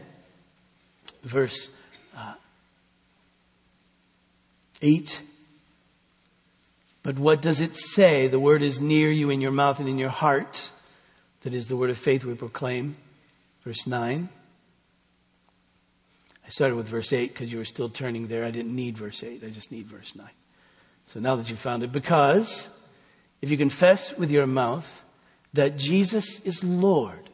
verse 1.24 1.70
uh, 2.16 2.34
8. 4.82 5.22
But 7.04 7.18
what 7.18 7.42
does 7.42 7.60
it 7.60 7.76
say? 7.76 8.28
The 8.28 8.40
word 8.40 8.62
is 8.62 8.80
near 8.80 9.10
you 9.10 9.30
in 9.30 9.42
your 9.42 9.52
mouth 9.52 9.80
and 9.80 9.90
in 9.90 9.98
your 9.98 10.10
heart. 10.10 10.70
That 11.42 11.54
is 11.54 11.68
the 11.68 11.76
word 11.76 11.90
of 11.90 11.98
faith 11.98 12.24
we 12.24 12.36
proclaim. 12.36 12.98
Verse 13.64 13.88
9. 13.88 14.30
I 16.52 16.54
started 16.54 16.76
with 16.76 16.90
verse 16.90 17.14
8 17.14 17.34
because 17.34 17.50
you 17.50 17.60
were 17.60 17.66
still 17.66 17.88
turning 17.88 18.28
there. 18.28 18.44
I 18.44 18.52
didn't 18.52 18.76
need 18.76 18.98
verse 18.98 19.24
8. 19.24 19.42
I 19.42 19.52
just 19.52 19.72
need 19.72 19.86
verse 19.86 20.14
9. 20.14 20.28
So 21.08 21.22
now 21.22 21.38
that 21.38 21.50
you've 21.50 21.58
found 21.58 21.82
it, 21.82 21.94
because 21.94 22.68
if 23.42 23.50
you 23.50 23.58
confess 23.58 24.18
with 24.18 24.30
your 24.30 24.46
mouth 24.46 25.02
that 25.54 25.78
Jesus 25.78 26.42
is 26.42 26.62
Lord 26.62 27.30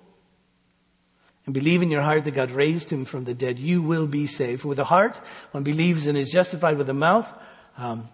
and 1.47 1.53
believe 1.55 1.81
in 1.81 1.89
your 1.89 2.03
heart 2.03 2.25
that 2.25 2.35
God 2.35 2.51
raised 2.51 2.91
him 2.91 3.05
from 3.05 3.23
the 3.23 3.33
dead, 3.33 3.57
you 3.57 3.81
will 3.81 4.05
be 4.05 4.27
saved. 4.27 4.61
For 4.61 4.67
with 4.67 4.77
the 4.77 4.85
heart, 4.85 5.19
one 5.49 5.63
believes 5.63 6.05
and 6.05 6.15
is 6.15 6.29
justified 6.29 6.77
with 6.77 6.85
the 6.85 6.93
mouth, 6.93 7.27
um, 7.79 8.09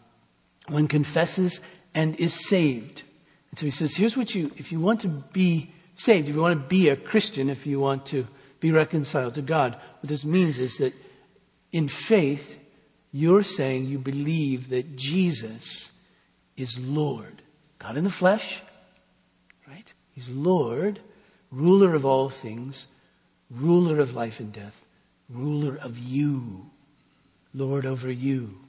one 0.70 0.88
confesses 0.88 1.60
and 1.94 2.16
is 2.16 2.48
saved. 2.48 3.04
And 3.52 3.60
so 3.60 3.66
he 3.66 3.72
says, 3.72 3.94
here's 3.94 4.16
what 4.16 4.34
you, 4.34 4.52
if 4.56 4.72
you 4.72 4.80
want 4.80 5.02
to 5.02 5.10
be 5.10 5.70
saved, 5.98 6.30
if 6.30 6.36
you 6.36 6.42
want 6.42 6.62
to 6.62 6.66
be 6.66 6.88
a 6.88 6.96
Christian, 6.96 7.50
if 7.50 7.66
you 7.66 7.82
want 7.82 8.06
to 8.06 8.26
be 8.64 8.72
reconciled 8.72 9.34
to 9.34 9.42
God, 9.42 9.76
what 10.00 10.08
this 10.08 10.24
means 10.24 10.58
is 10.58 10.78
that 10.78 10.94
in 11.74 11.90
faith, 11.90 12.58
you're 13.12 13.44
saying 13.44 13.88
you 13.88 14.00
believe 14.00 14.70
that 14.70 14.96
Jesus 14.96 15.92
is 16.56 16.80
Lord. 16.80 17.42
God 17.78 17.98
in 17.98 18.06
the 18.06 18.10
flesh, 18.10 18.62
right? 19.68 19.94
He's 20.14 20.30
Lord, 20.30 21.02
ruler 21.52 21.94
of 21.94 22.06
all 22.06 22.30
things, 22.30 22.88
ruler 23.52 24.00
of 24.00 24.16
life 24.16 24.40
and 24.40 24.54
death, 24.54 24.86
ruler 25.30 25.76
of 25.76 26.00
you, 26.00 26.72
Lord 27.54 27.86
over 27.86 28.10
you. 28.10 28.60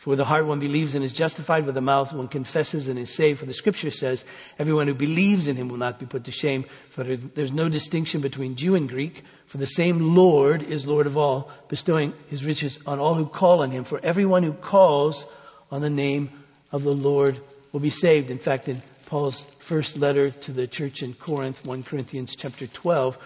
For 0.00 0.08
with 0.08 0.16
the 0.16 0.24
heart 0.24 0.46
one 0.46 0.60
believes 0.60 0.94
and 0.94 1.04
is 1.04 1.12
justified, 1.12 1.66
with 1.66 1.74
the 1.74 1.82
mouth 1.82 2.14
one 2.14 2.26
confesses 2.26 2.88
and 2.88 2.98
is 2.98 3.14
saved. 3.14 3.38
For 3.38 3.44
the 3.44 3.52
scripture 3.52 3.90
says, 3.90 4.24
everyone 4.58 4.86
who 4.86 4.94
believes 4.94 5.46
in 5.46 5.56
him 5.56 5.68
will 5.68 5.76
not 5.76 5.98
be 5.98 6.06
put 6.06 6.24
to 6.24 6.32
shame. 6.32 6.64
For 6.88 7.04
there's 7.04 7.52
no 7.52 7.68
distinction 7.68 8.22
between 8.22 8.56
Jew 8.56 8.74
and 8.74 8.88
Greek, 8.88 9.24
for 9.44 9.58
the 9.58 9.66
same 9.66 10.14
Lord 10.14 10.62
is 10.62 10.86
Lord 10.86 11.06
of 11.06 11.18
all, 11.18 11.50
bestowing 11.68 12.14
his 12.28 12.46
riches 12.46 12.78
on 12.86 12.98
all 12.98 13.14
who 13.14 13.26
call 13.26 13.60
on 13.60 13.72
him. 13.72 13.84
For 13.84 14.00
everyone 14.02 14.42
who 14.42 14.54
calls 14.54 15.26
on 15.70 15.82
the 15.82 15.90
name 15.90 16.30
of 16.72 16.82
the 16.82 16.94
Lord 16.94 17.38
will 17.72 17.80
be 17.80 17.90
saved. 17.90 18.30
In 18.30 18.38
fact, 18.38 18.68
in 18.68 18.80
Paul's 19.04 19.44
first 19.58 19.98
letter 19.98 20.30
to 20.30 20.52
the 20.52 20.66
church 20.66 21.02
in 21.02 21.12
Corinth, 21.12 21.66
1 21.66 21.82
Corinthians 21.82 22.34
chapter 22.34 22.66
12, 22.66 23.18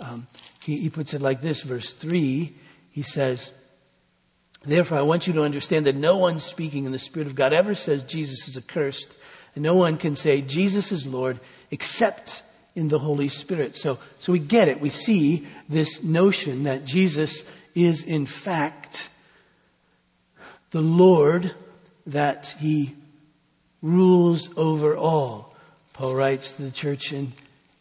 um, 0.00 0.26
he, 0.62 0.78
he 0.78 0.88
puts 0.88 1.12
it 1.12 1.20
like 1.20 1.42
this, 1.42 1.60
verse 1.60 1.92
3, 1.92 2.50
he 2.92 3.02
says, 3.02 3.52
Therefore, 4.64 4.98
I 4.98 5.02
want 5.02 5.26
you 5.26 5.32
to 5.34 5.42
understand 5.42 5.86
that 5.86 5.96
no 5.96 6.16
one 6.16 6.38
speaking 6.38 6.84
in 6.84 6.92
the 6.92 6.98
Spirit 6.98 7.26
of 7.26 7.34
God 7.34 7.52
ever 7.52 7.74
says 7.74 8.02
Jesus 8.02 8.48
is 8.48 8.56
accursed, 8.56 9.16
and 9.54 9.62
no 9.62 9.74
one 9.74 9.96
can 9.96 10.16
say 10.16 10.40
Jesus 10.40 10.90
is 10.90 11.06
Lord 11.06 11.38
except 11.70 12.42
in 12.74 12.88
the 12.88 12.98
Holy 12.98 13.28
Spirit. 13.28 13.76
So, 13.76 13.98
so 14.18 14.32
we 14.32 14.38
get 14.38 14.68
it. 14.68 14.80
We 14.80 14.90
see 14.90 15.46
this 15.68 16.02
notion 16.02 16.64
that 16.64 16.84
Jesus 16.84 17.42
is 17.74 18.02
in 18.02 18.26
fact 18.26 19.10
the 20.70 20.80
Lord, 20.80 21.54
that 22.06 22.56
he 22.58 22.96
rules 23.80 24.50
over 24.56 24.96
all. 24.96 25.54
Paul 25.92 26.16
writes 26.16 26.50
to 26.52 26.62
the 26.62 26.72
church 26.72 27.12
in 27.12 27.32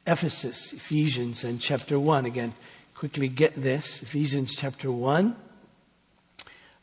Ephesus, 0.06 0.74
Ephesians 0.74 1.44
and 1.44 1.60
chapter 1.60 2.00
1. 2.00 2.26
Again, 2.26 2.54
quickly 2.94 3.30
get 3.30 3.56
this. 3.56 4.04
Ephesians 4.04 4.54
chapter 4.56 4.92
1. 4.92 5.36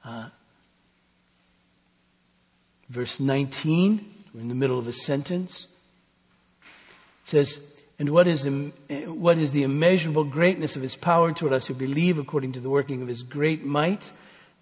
Uh, 0.04 0.28
verse 2.88 3.20
19. 3.20 4.04
We're 4.34 4.40
in 4.40 4.48
the 4.48 4.54
middle 4.54 4.78
of 4.78 4.86
a 4.86 4.92
sentence. 4.92 5.66
Says, 7.24 7.58
and 7.98 8.10
what 8.10 8.26
is, 8.26 8.48
what 8.88 9.38
is 9.38 9.52
the 9.52 9.62
immeasurable 9.62 10.24
greatness 10.24 10.74
of 10.74 10.82
his 10.82 10.96
power 10.96 11.32
toward 11.32 11.52
us 11.52 11.66
who 11.66 11.74
believe 11.74 12.18
according 12.18 12.52
to 12.52 12.60
the 12.60 12.70
working 12.70 13.02
of 13.02 13.08
his 13.08 13.22
great 13.22 13.64
might 13.64 14.10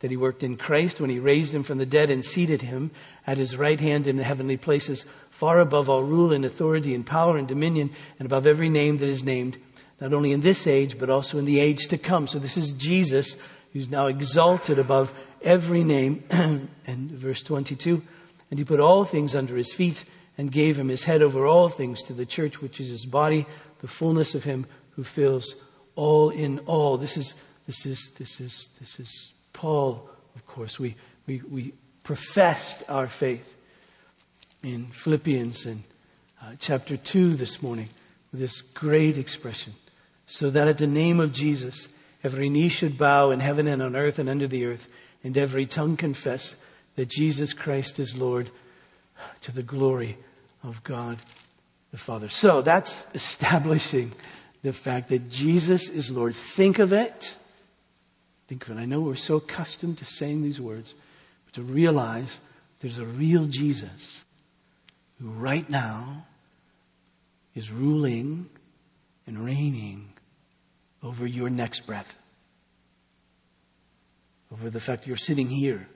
that 0.01 0.11
he 0.11 0.17
worked 0.17 0.43
in 0.43 0.57
Christ 0.57 1.01
when 1.01 1.11
he 1.11 1.19
raised 1.19 1.55
him 1.55 1.63
from 1.63 1.79
the 1.79 1.87
dead 1.87 2.11
and 2.11 2.25
seated 2.25 2.63
him 2.63 2.91
at 3.27 3.39
his 3.39 3.57
right 3.57 3.81
hand 3.81 4.07
in 4.07 4.17
the 4.17 4.25
heavenly 4.25 4.57
places, 4.57 5.07
far 5.31 5.61
above 5.61 5.89
all 5.89 6.03
rule 6.03 6.33
and 6.33 6.45
authority 6.45 6.95
and 6.95 7.05
power 7.05 7.37
and 7.37 7.49
dominion 7.49 7.91
and 8.19 8.27
above 8.27 8.47
every 8.47 8.69
name 8.69 8.99
that 8.99 9.09
is 9.09 9.25
named, 9.25 9.59
not 10.01 10.13
only 10.13 10.33
in 10.33 10.41
this 10.41 10.67
age, 10.67 10.99
but 10.99 11.11
also 11.11 11.39
in 11.39 11.45
the 11.45 11.61
age 11.61 11.89
to 11.89 11.99
come. 11.99 12.29
So 12.29 12.39
this 12.39 12.57
is 12.57 12.73
Jesus 12.73 13.37
who's 13.73 13.89
now 13.89 14.07
exalted 14.07 14.79
above 14.79 15.13
every 15.43 15.85
name. 15.85 16.25
and 16.31 17.11
verse 17.11 17.43
22, 17.43 18.03
and 18.51 18.59
he 18.59 18.65
put 18.65 18.81
all 18.81 19.05
things 19.05 19.35
under 19.35 19.57
his 19.57 19.73
feet 19.73 20.05
and 20.37 20.53
gave 20.53 20.79
him 20.79 20.89
his 20.89 21.05
head 21.05 21.21
over 21.21 21.47
all 21.47 21.69
things 21.69 22.03
to 22.05 22.13
the 22.13 22.27
church, 22.27 22.63
which 22.63 22.81
is 22.81 22.89
his 22.89 23.05
body, 23.05 23.47
the 23.81 23.89
fullness 23.89 24.35
of 24.35 24.45
him 24.45 24.67
who 24.93 25.03
fills 25.03 25.55
all 25.97 26.31
in 26.31 26.61
all. 26.61 26.97
This 26.97 27.17
is, 27.17 27.35
this 27.67 27.85
is, 27.85 28.13
this 28.19 28.41
is, 28.41 28.69
this 28.79 29.01
is 29.01 29.33
Paul, 29.53 30.09
of 30.35 30.47
course. 30.47 30.79
We, 30.79 30.95
we, 31.27 31.43
we 31.51 31.75
professed 32.05 32.85
our 32.89 33.09
faith 33.09 33.57
in 34.63 34.87
Philippians 34.87 35.67
and 35.67 35.83
uh, 36.43 36.53
chapter 36.61 36.97
2 36.97 37.35
this 37.35 37.61
morning 37.61 37.89
with 38.31 38.41
this 38.41 38.61
great 38.61 39.19
expression. 39.19 39.75
So 40.27 40.51
that 40.51 40.69
at 40.69 40.79
the 40.79 40.87
name 40.87 41.21
of 41.21 41.33
Jesus, 41.33 41.89
every 42.23 42.49
knee 42.49 42.69
should 42.69 42.99
bow 42.99 43.31
in 43.31 43.41
heaven 43.41 43.67
and 43.67 43.83
on 43.83 43.97
earth 43.97 44.19
and 44.19 44.29
under 44.29 44.47
the 44.47 44.65
earth, 44.65 44.87
and 45.23 45.37
every 45.37 45.67
tongue 45.67 45.97
confess 45.97 46.55
that 46.97 47.09
Jesus 47.09 47.53
Christ 47.53 47.99
is 47.99 48.17
Lord 48.17 48.51
to 49.41 49.53
the 49.53 49.63
glory 49.63 50.17
of 50.63 50.83
God 50.83 51.19
the 51.91 51.99
Father. 51.99 52.29
So 52.29 52.63
that's 52.63 53.05
establishing 53.15 54.13
the 54.63 54.73
fact 54.73 55.09
that 55.09 55.31
Jesus 55.31 55.89
is 55.89 56.11
Lord. 56.11 56.35
Think 56.35 56.79
of 56.79 56.93
it. 56.93 57.37
Think 58.49 58.69
of 58.69 58.77
it. 58.77 58.81
I 58.81 58.85
know 58.85 59.01
we're 59.01 59.15
so 59.15 59.37
accustomed 59.37 59.99
to 59.99 60.05
saying 60.05 60.43
these 60.43 60.61
words, 60.61 60.95
but 61.45 61.55
to 61.55 61.63
realize 61.63 62.41
there's 62.81 62.99
a 62.99 63.05
real 63.05 63.47
Jesus 63.47 64.25
who 65.21 65.29
right 65.31 65.69
now 65.69 66.27
is 67.55 67.71
ruling 67.71 68.49
and 69.27 69.39
reigning 69.45 70.11
over 71.03 71.27
your 71.27 71.51
next 71.51 71.87
breath, 71.87 72.17
over 74.53 74.71
the 74.71 74.81
fact 74.81 75.07
you're 75.07 75.17
sitting 75.17 75.49
here, 75.49 75.89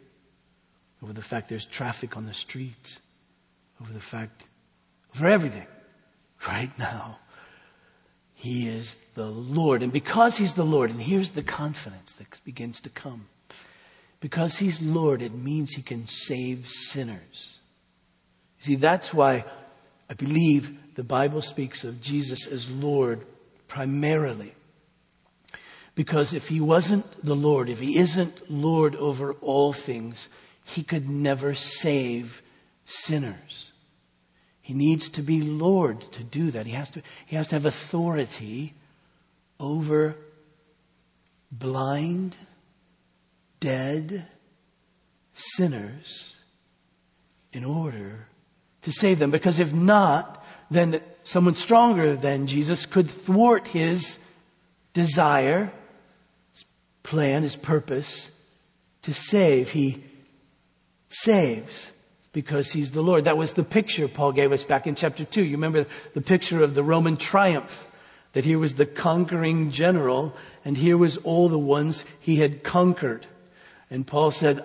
over 1.03 1.13
the 1.13 1.23
fact 1.23 1.49
there's 1.49 1.65
traffic 1.65 2.17
on 2.17 2.27
the 2.27 2.35
street, 2.35 2.99
over 3.81 3.93
the 3.93 4.01
fact 4.01 4.47
for 5.13 5.27
everything 5.27 5.67
right 6.47 6.77
now. 6.79 7.19
He 8.35 8.69
is 8.69 8.97
the 9.15 9.27
Lord. 9.27 9.83
And 9.83 9.93
because 9.93 10.37
He's 10.39 10.55
the 10.55 10.65
Lord, 10.65 10.91
and 10.91 11.01
here's 11.01 11.31
the 11.31 11.43
confidence 11.43 12.15
that 12.15 12.27
begins 12.45 12.81
to 12.81 12.89
come. 12.89 13.27
Because 14.21 14.59
He's 14.59 14.81
Lord, 14.83 15.23
it 15.23 15.35
means 15.35 15.73
He 15.73 15.83
can 15.83 16.09
save 16.09 16.67
sinners. 16.69 17.59
You 18.61 18.65
see, 18.65 18.75
that's 18.77 19.15
why 19.15 19.45
I 20.11 20.15
believe 20.15 20.95
the 20.95 21.05
Bible 21.05 21.43
speaks 21.43 21.85
of 21.85 22.01
Jesus 22.03 22.47
as 22.47 22.69
Lord 22.69 23.25
primarily. 23.69 24.55
Because 25.95 26.33
if 26.33 26.49
He 26.49 26.61
wasn't 26.61 27.25
the 27.25 27.37
Lord, 27.37 27.69
if 27.69 27.81
He 27.81 27.97
isn't 27.99 28.51
Lord 28.51 28.97
over 28.97 29.35
all 29.35 29.73
things, 29.73 30.29
He 30.65 30.83
could 30.83 31.09
never 31.09 31.55
save 31.55 32.43
sinners. 32.85 33.73
He 34.61 34.75
needs 34.75 35.09
to 35.11 35.23
be 35.23 35.43
Lord 35.43 36.01
to 36.13 36.23
do 36.23 36.51
that. 36.53 36.67
He 36.67 36.73
has 36.73 36.89
to, 36.91 37.03
he 37.27 37.37
has 37.37 37.49
to 37.49 37.57
have 37.57 37.67
authority 37.67 38.75
over 39.59 40.17
blind, 41.51 42.37
dead 43.61 44.27
sinners 45.35 46.37
in 47.53 47.65
order 47.65 48.29
to 48.83 48.93
save 48.93 49.19
them. 49.19 49.31
Because 49.31 49.59
if 49.59 49.73
not, 49.73 50.45
then 50.71 51.01
someone 51.25 51.55
stronger 51.55 52.17
than 52.17 52.47
Jesus 52.47 52.87
could 52.87 53.11
thwart 53.11 53.69
his 53.69 54.19
desire, 54.93 55.73
plan, 57.03 57.43
his 57.43 57.57
purpose 57.57 58.31
to 59.03 59.13
save. 59.13 59.71
He 59.71 60.03
saves 61.09 61.93
because 62.33 62.73
he's 62.73 62.93
the 62.93 63.03
Lord. 63.03 63.25
That 63.25 63.37
was 63.37 63.53
the 63.53 63.65
picture 63.65 64.09
Paul 64.09 64.33
gave 64.33 64.53
us 64.53 64.65
back 64.65 64.87
in 64.87 64.95
chapter 64.95 65.25
2. 65.25 65.43
You 65.43 65.53
remember 65.53 65.87
the 66.15 66.21
picture 66.21 66.63
of 66.63 66.75
the 66.75 66.83
Roman 66.83 67.17
triumph, 67.17 67.87
that 68.33 68.45
here 68.45 68.59
was 68.59 68.75
the 68.75 68.87
conquering 68.87 69.71
general, 69.71 70.35
and 70.65 70.77
here 70.77 70.97
was 70.97 71.19
all 71.19 71.49
the 71.49 71.59
ones 71.59 72.05
he 72.19 72.37
had 72.37 72.63
conquered. 72.63 73.27
And 73.91 74.07
Paul 74.07 74.31
said, 74.31 74.65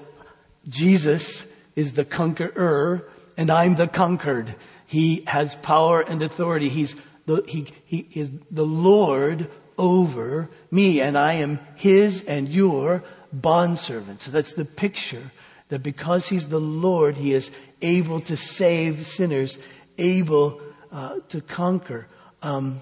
Jesus 0.69 1.45
is 1.75 1.93
the 1.93 2.05
conqueror, 2.05 3.09
and 3.35 3.51
I'm 3.51 3.75
the 3.75 3.87
conquered. 3.87 4.55
He 4.85 5.23
has 5.27 5.55
power 5.55 5.99
and 5.99 6.21
authority. 6.21 6.69
He's 6.69 6.95
the, 7.25 7.43
he, 7.45 7.67
he 7.85 8.07
is 8.13 8.31
the 8.49 8.65
Lord 8.65 9.49
over 9.77 10.49
me, 10.71 11.01
and 11.01 11.17
I 11.17 11.33
am 11.33 11.59
his 11.75 12.23
and 12.23 12.49
your 12.49 13.03
bondservant. 13.31 14.21
So 14.21 14.31
that's 14.31 14.53
the 14.53 14.65
picture 14.65 15.31
that 15.69 15.83
because 15.83 16.27
He's 16.29 16.47
the 16.47 16.59
Lord, 16.59 17.17
He 17.17 17.33
is 17.33 17.51
able 17.81 18.21
to 18.21 18.37
save 18.37 19.05
sinners, 19.05 19.57
able 19.97 20.61
uh, 20.91 21.19
to 21.29 21.41
conquer. 21.41 22.07
Um, 22.41 22.81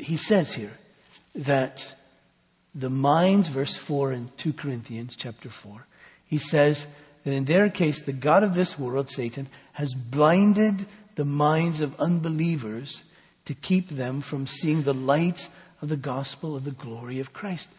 he 0.00 0.16
says 0.16 0.54
here 0.54 0.76
that 1.34 1.94
the 2.74 2.90
minds, 2.90 3.48
verse 3.48 3.76
4 3.76 4.12
in 4.12 4.30
2 4.36 4.52
Corinthians 4.52 5.16
chapter 5.16 5.48
4, 5.48 5.86
he 6.26 6.38
says 6.38 6.86
that 7.24 7.32
in 7.32 7.44
their 7.44 7.70
case, 7.70 8.02
the 8.02 8.12
God 8.12 8.42
of 8.42 8.54
this 8.54 8.78
world, 8.78 9.10
Satan, 9.10 9.48
has 9.72 9.94
blinded 9.94 10.86
the 11.14 11.24
minds 11.24 11.80
of 11.80 11.98
unbelievers 12.00 13.02
to 13.48 13.54
keep 13.54 13.88
them 13.88 14.20
from 14.20 14.46
seeing 14.46 14.82
the 14.82 14.92
light 14.92 15.48
of 15.80 15.88
the 15.88 15.96
gospel 15.96 16.54
of 16.54 16.66
the 16.66 16.70
glory 16.70 17.18
of 17.18 17.32
Christ. 17.32 17.70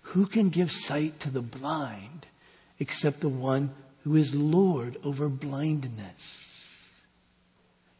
Who 0.00 0.24
can 0.24 0.48
give 0.48 0.72
sight 0.72 1.20
to 1.20 1.30
the 1.30 1.42
blind 1.42 2.26
except 2.78 3.20
the 3.20 3.28
one 3.28 3.74
who 4.04 4.16
is 4.16 4.34
Lord 4.34 4.96
over 5.04 5.28
blindness 5.28 6.40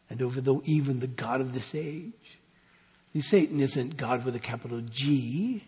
and 0.09 0.19
over 0.23 0.41
the, 0.41 0.59
even 0.63 0.99
the 0.99 1.05
God 1.05 1.41
of 1.41 1.53
this 1.53 1.75
age. 1.75 2.39
See, 3.13 3.21
Satan 3.21 3.59
isn't 3.59 3.97
God 3.97 4.25
with 4.25 4.35
a 4.35 4.39
capital 4.39 4.81
G. 4.81 5.63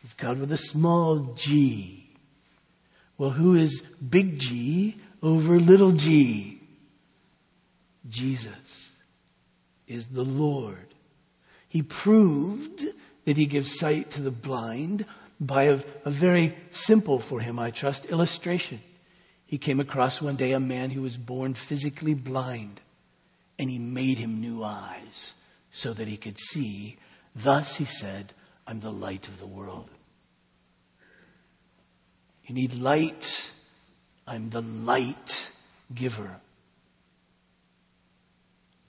He's 0.00 0.14
God 0.14 0.38
with 0.38 0.52
a 0.52 0.56
small 0.56 1.34
g. 1.34 2.08
Well, 3.18 3.30
who 3.30 3.56
is 3.56 3.82
big 3.82 4.38
G 4.38 4.96
over 5.22 5.60
little 5.60 5.92
g? 5.92 6.62
Jesus 8.08 8.61
is 9.86 10.08
the 10.08 10.24
Lord. 10.24 10.94
He 11.68 11.82
proved 11.82 12.84
that 13.24 13.36
he 13.36 13.46
gives 13.46 13.78
sight 13.78 14.10
to 14.10 14.22
the 14.22 14.30
blind 14.30 15.06
by 15.40 15.64
a, 15.64 15.80
a 16.04 16.10
very 16.10 16.56
simple 16.70 17.18
for 17.18 17.40
him, 17.40 17.58
I 17.58 17.70
trust, 17.70 18.04
illustration. 18.06 18.80
He 19.46 19.58
came 19.58 19.80
across 19.80 20.22
one 20.22 20.36
day 20.36 20.52
a 20.52 20.60
man 20.60 20.90
who 20.90 21.02
was 21.02 21.16
born 21.16 21.54
physically 21.54 22.14
blind, 22.14 22.80
and 23.58 23.68
he 23.68 23.78
made 23.78 24.18
him 24.18 24.40
new 24.40 24.64
eyes 24.64 25.34
so 25.70 25.92
that 25.92 26.08
he 26.08 26.16
could 26.16 26.38
see. 26.38 26.96
Thus, 27.34 27.76
he 27.76 27.84
said, 27.84 28.32
I'm 28.66 28.80
the 28.80 28.92
light 28.92 29.28
of 29.28 29.38
the 29.38 29.46
world. 29.46 29.88
You 32.46 32.54
need 32.54 32.78
light. 32.78 33.50
I'm 34.26 34.50
the 34.50 34.62
light 34.62 35.50
giver. 35.94 36.36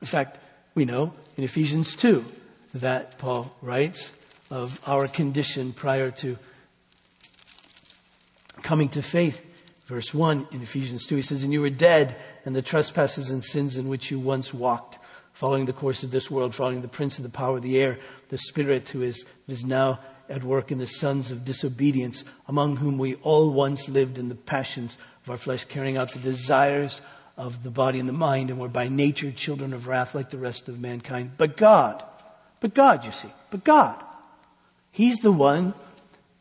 In 0.02 0.08
fact, 0.08 0.38
we 0.76 0.86
know 0.86 1.14
in 1.38 1.44
Ephesians 1.44 1.96
2 1.96 2.26
that 2.76 3.18
Paul 3.18 3.56
writes, 3.62 4.12
of 4.54 4.80
our 4.86 5.08
condition 5.08 5.74
prior 5.74 6.12
to 6.12 6.38
coming 8.62 8.88
to 8.90 9.02
faith. 9.02 9.44
Verse 9.88 10.14
1 10.14 10.48
in 10.52 10.62
Ephesians 10.62 11.08
2, 11.08 11.16
he 11.16 11.22
says, 11.24 11.42
And 11.42 11.52
you 11.52 11.62
were 11.62 11.72
dead 11.72 12.16
in 12.46 12.54
the 12.54 12.62
trespasses 12.62 13.32
and 13.32 13.44
sins 13.44 13.78
in 13.78 13.88
which 13.88 14.12
you 14.12 14.20
once 14.20 14.54
walked, 14.54 15.00
following 15.34 15.66
the 15.66 15.74
course 15.74 16.04
of 16.04 16.12
this 16.12 16.30
world, 16.30 16.54
following 16.54 16.84
the 16.84 16.88
prince 16.88 17.18
of 17.18 17.24
the 17.24 17.30
power 17.30 17.58
of 17.58 17.64
the 17.64 17.80
air, 17.80 17.98
the 18.30 18.38
spirit 18.38 18.90
who 18.90 19.02
is, 19.02 19.26
is 19.48 19.66
now 19.66 20.00
at 20.30 20.44
work 20.44 20.72
in 20.72 20.78
the 20.78 20.88
sons 20.88 21.32
of 21.32 21.46
disobedience, 21.46 22.24
among 22.48 22.78
whom 22.78 23.00
we 23.00 23.16
all 23.16 23.50
once 23.50 23.90
lived 23.90 24.20
in 24.20 24.30
the 24.30 24.36
passions 24.36 25.00
of 25.24 25.32
our 25.32 25.38
flesh, 25.38 25.66
carrying 25.66 25.98
out 25.98 26.12
the 26.12 26.20
desires 26.20 27.02
of 27.36 27.64
the 27.64 27.72
body 27.72 28.00
and 28.00 28.08
the 28.08 28.14
mind, 28.14 28.50
and 28.50 28.60
were 28.60 28.68
by 28.68 28.88
nature 28.88 29.32
children 29.32 29.74
of 29.74 29.88
wrath 29.88 30.14
like 30.14 30.30
the 30.30 30.38
rest 30.38 30.70
of 30.70 30.80
mankind. 30.80 31.32
But 31.38 31.58
God, 31.58 32.04
but 32.60 32.74
God, 32.74 33.06
you 33.06 33.12
see, 33.12 33.32
but 33.50 33.64
God, 33.64 34.04
He's 34.92 35.20
the 35.20 35.32
one 35.32 35.74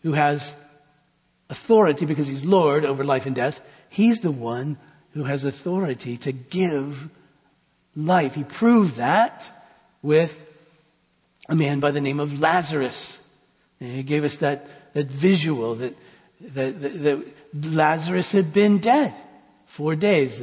who 0.03 0.13
has 0.13 0.55
authority 1.53 2.07
because 2.07 2.27
he's 2.27 2.45
Lord 2.45 2.85
over 2.85 3.05
life 3.05 3.27
and 3.27 3.37
death. 3.37 3.61
He's 3.89 4.21
the 4.21 4.31
one 4.31 4.79
who 5.13 5.25
has 5.25 5.45
authority 5.45 6.17
to 6.19 6.33
give 6.33 7.09
life. 7.95 8.35
He 8.35 8.45
proved 8.45 8.97
that 8.97 9.45
with 10.01 10.35
a 11.49 11.55
man 11.55 11.79
by 11.81 11.91
the 11.91 12.01
name 12.01 12.21
of 12.21 12.41
Lazarus. 12.41 13.19
And 13.81 13.93
he 13.93 14.03
gave 14.03 14.25
us 14.25 14.37
that, 14.39 14.95
that 14.95 15.09
visual 15.09 15.75
that, 15.77 15.95
that, 16.41 16.81
that, 16.81 17.03
that 17.03 17.35
Lazarus 17.55 18.33
had 18.33 18.53
been 18.53 18.79
dead 18.79 19.15
four 19.67 19.95
days. 19.95 20.43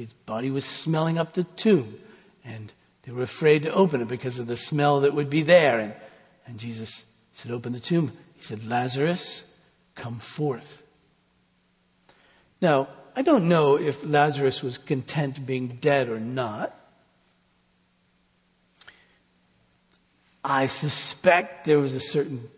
His 0.00 0.14
body 0.14 0.50
was 0.50 0.64
smelling 0.64 1.18
up 1.18 1.34
the 1.34 1.44
tomb 1.44 1.98
and 2.42 2.72
they 3.02 3.12
were 3.12 3.22
afraid 3.22 3.64
to 3.64 3.72
open 3.72 4.00
it 4.00 4.08
because 4.08 4.38
of 4.38 4.46
the 4.46 4.56
smell 4.56 5.00
that 5.00 5.12
would 5.12 5.28
be 5.28 5.42
there. 5.42 5.78
And, 5.78 5.94
and 6.46 6.58
Jesus 6.58 7.04
said, 7.34 7.52
open 7.52 7.74
the 7.74 7.80
tomb. 7.80 8.12
He 8.34 8.42
said, 8.42 8.66
Lazarus, 8.66 9.44
come 9.94 10.18
forth. 10.18 10.82
Now, 12.62 12.88
I 13.14 13.20
don't 13.20 13.46
know 13.46 13.76
if 13.76 14.02
Lazarus 14.02 14.62
was 14.62 14.78
content 14.78 15.44
being 15.44 15.68
dead 15.68 16.08
or 16.08 16.18
not. 16.18 16.74
I 20.42 20.66
suspect 20.66 21.66
there 21.66 21.78
was 21.78 21.94
a 21.94 22.00
certain 22.00 22.48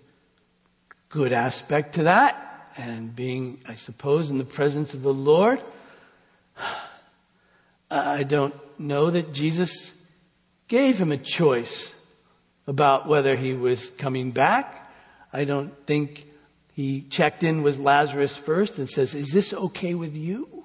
good 1.09 1.33
aspect 1.33 1.97
to 1.97 2.05
that, 2.05 2.71
and 2.77 3.17
being, 3.17 3.59
I 3.69 3.75
suppose, 3.75 4.31
in 4.31 4.39
the 4.39 4.45
presence 4.45 4.95
of 4.95 5.03
the 5.03 5.13
Lord. 5.13 5.61
I 7.93 8.23
don't 8.23 8.55
know 8.79 9.11
that 9.11 9.33
Jesus 9.33 9.93
gave 10.67 10.99
him 10.99 11.13
a 11.13 11.19
choice 11.19 11.93
about 12.67 13.07
whether 13.07 13.37
he 13.37 13.53
was 13.53 13.91
coming 13.99 14.31
back. 14.31 14.91
I 15.33 15.45
don't 15.45 15.75
think 15.87 16.27
he 16.73 17.03
checked 17.03 17.43
in 17.43 17.63
with 17.63 17.79
Lazarus 17.79 18.37
first 18.37 18.79
and 18.79 18.89
says, 18.89 19.15
Is 19.15 19.33
this 19.33 19.53
okay 19.53 19.95
with 19.95 20.17
you? 20.17 20.65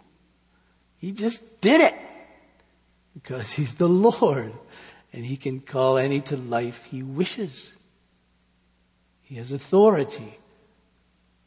He 0.97 1.11
just 1.11 1.61
did 1.61 1.81
it 1.81 1.95
because 3.13 3.51
he's 3.51 3.73
the 3.73 3.89
Lord 3.89 4.53
and 5.11 5.25
he 5.25 5.35
can 5.35 5.59
call 5.59 5.97
any 5.97 6.21
to 6.21 6.37
life 6.37 6.85
he 6.85 7.03
wishes. 7.03 7.73
He 9.21 9.35
has 9.35 9.51
authority. 9.51 10.37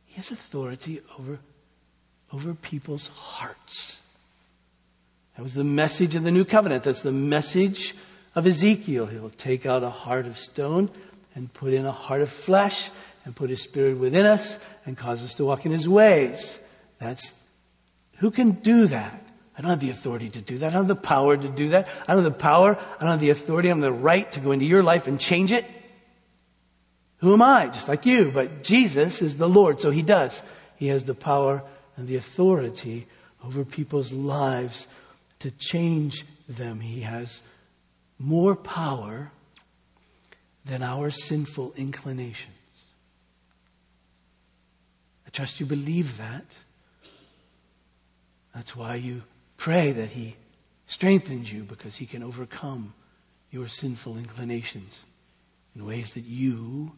He 0.05 0.16
has 0.16 0.31
authority 0.31 1.01
over, 1.19 1.38
over 2.33 2.55
people's 2.55 3.09
hearts. 3.09 3.97
That 5.40 5.44
was 5.44 5.55
the 5.55 5.64
message 5.64 6.16
of 6.16 6.22
the 6.22 6.31
new 6.31 6.44
covenant. 6.44 6.83
That's 6.83 7.00
the 7.00 7.12
message 7.12 7.94
of 8.35 8.46
Ezekiel. 8.46 9.07
He'll 9.07 9.31
take 9.31 9.64
out 9.64 9.83
a 9.83 9.88
heart 9.88 10.26
of 10.26 10.37
stone 10.37 10.90
and 11.35 11.50
put 11.50 11.72
in 11.72 11.87
a 11.87 11.92
heart 11.92 12.20
of 12.20 12.29
flesh 12.29 12.90
and 13.24 13.35
put 13.35 13.48
his 13.48 13.62
spirit 13.62 13.96
within 13.96 14.26
us 14.26 14.59
and 14.85 14.98
cause 14.98 15.24
us 15.24 15.33
to 15.37 15.46
walk 15.46 15.64
in 15.64 15.72
his 15.72 15.88
ways. 15.88 16.59
That's, 16.98 17.33
who 18.18 18.31
can 18.31 18.50
do 18.50 18.87
that? 18.88 19.24
I 19.57 19.62
don't 19.62 19.70
have 19.70 19.81
the 19.81 19.88
authority 19.88 20.29
to 20.29 20.42
do 20.42 20.59
that. 20.59 20.66
I 20.66 20.70
don't 20.72 20.83
have 20.87 20.88
the 20.88 20.94
power 21.09 21.38
to 21.38 21.48
do 21.48 21.70
that. 21.70 21.88
I 22.07 22.12
don't 22.12 22.22
have 22.22 22.33
the 22.35 22.38
power. 22.38 22.76
I 22.76 23.00
don't 23.00 23.12
have 23.12 23.20
the 23.20 23.31
authority. 23.31 23.70
I 23.70 23.72
don't 23.72 23.83
have 23.83 23.94
the 23.94 23.98
right 23.98 24.31
to 24.33 24.40
go 24.40 24.53
into 24.53 24.66
your 24.66 24.83
life 24.83 25.07
and 25.07 25.18
change 25.18 25.53
it. 25.53 25.64
Who 27.20 27.33
am 27.33 27.40
I? 27.40 27.68
Just 27.68 27.88
like 27.88 28.05
you. 28.05 28.31
But 28.31 28.62
Jesus 28.62 29.22
is 29.22 29.38
the 29.38 29.48
Lord, 29.48 29.81
so 29.81 29.90
he 29.90 30.03
does. 30.03 30.42
He 30.76 30.88
has 30.88 31.05
the 31.05 31.14
power 31.14 31.62
and 31.96 32.07
the 32.07 32.16
authority 32.16 33.07
over 33.42 33.64
people's 33.64 34.12
lives 34.12 34.87
to 35.40 35.50
change 35.50 36.24
them. 36.48 36.81
He 36.81 37.00
has 37.00 37.42
more 38.18 38.55
power 38.55 39.33
than 40.64 40.83
our 40.83 41.11
sinful 41.11 41.72
inclinations. 41.76 42.55
I 45.26 45.31
trust 45.31 45.61
you 45.61 45.66
believe 45.66 46.18
that. 46.18 46.44
That's 48.55 48.74
why 48.76 48.96
you 48.96 49.22
pray 49.57 49.92
that 49.92 50.11
He 50.11 50.37
strengthens 50.87 51.53
you 51.53 51.62
because 51.62 51.96
He 51.96 52.07
can 52.07 52.22
overcome 52.22 52.94
your 53.50 53.68
sinful 53.68 54.16
inclinations 54.16 55.00
in 55.74 55.87
ways 55.87 56.14
that 56.14 56.24
you 56.24 56.92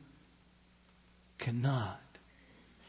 cannot. 1.38 2.00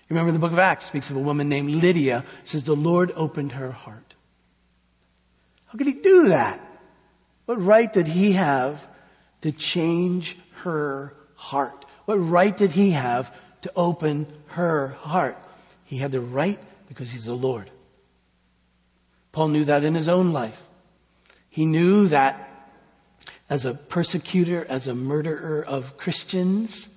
Remember 0.09 0.31
the 0.31 0.39
book 0.39 0.51
of 0.51 0.59
Acts 0.59 0.85
speaks 0.85 1.09
of 1.09 1.15
a 1.15 1.19
woman 1.19 1.49
named 1.49 1.71
Lydia. 1.71 2.23
Says 2.43 2.63
the 2.63 2.75
Lord 2.75 3.11
opened 3.15 3.53
her 3.53 3.71
heart. 3.71 4.02
How 5.73 5.77
could 5.77 5.87
he 5.87 5.93
do 5.93 6.29
that? 6.29 6.61
What 7.45 7.59
right 7.59 7.91
did 7.91 8.05
he 8.05 8.33
have 8.33 8.87
to 9.41 9.51
change 9.51 10.37
her 10.61 11.15
heart? 11.33 11.85
What 12.05 12.17
right 12.17 12.55
did 12.55 12.69
he 12.69 12.91
have 12.91 13.35
to 13.61 13.71
open 13.75 14.27
her 14.49 14.89
heart? 14.89 15.35
He 15.83 15.97
had 15.97 16.11
the 16.11 16.21
right 16.21 16.59
because 16.87 17.11
he's 17.11 17.25
the 17.25 17.33
Lord. 17.33 17.71
Paul 19.31 19.47
knew 19.47 19.65
that 19.65 19.83
in 19.83 19.95
his 19.95 20.07
own 20.07 20.31
life. 20.31 20.61
He 21.49 21.65
knew 21.65 22.07
that 22.09 22.69
as 23.49 23.65
a 23.65 23.73
persecutor, 23.73 24.63
as 24.69 24.87
a 24.87 24.93
murderer 24.93 25.65
of 25.65 25.97
Christians, 25.97 26.87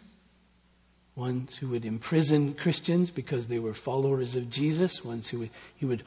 ones 1.14 1.56
who 1.56 1.68
would 1.68 1.86
imprison 1.86 2.52
Christians 2.52 3.10
because 3.10 3.46
they 3.46 3.58
were 3.58 3.72
followers 3.72 4.36
of 4.36 4.50
Jesus, 4.50 5.02
ones 5.02 5.28
who 5.28 5.38
would, 5.38 5.50
he 5.76 5.86
would 5.86 6.04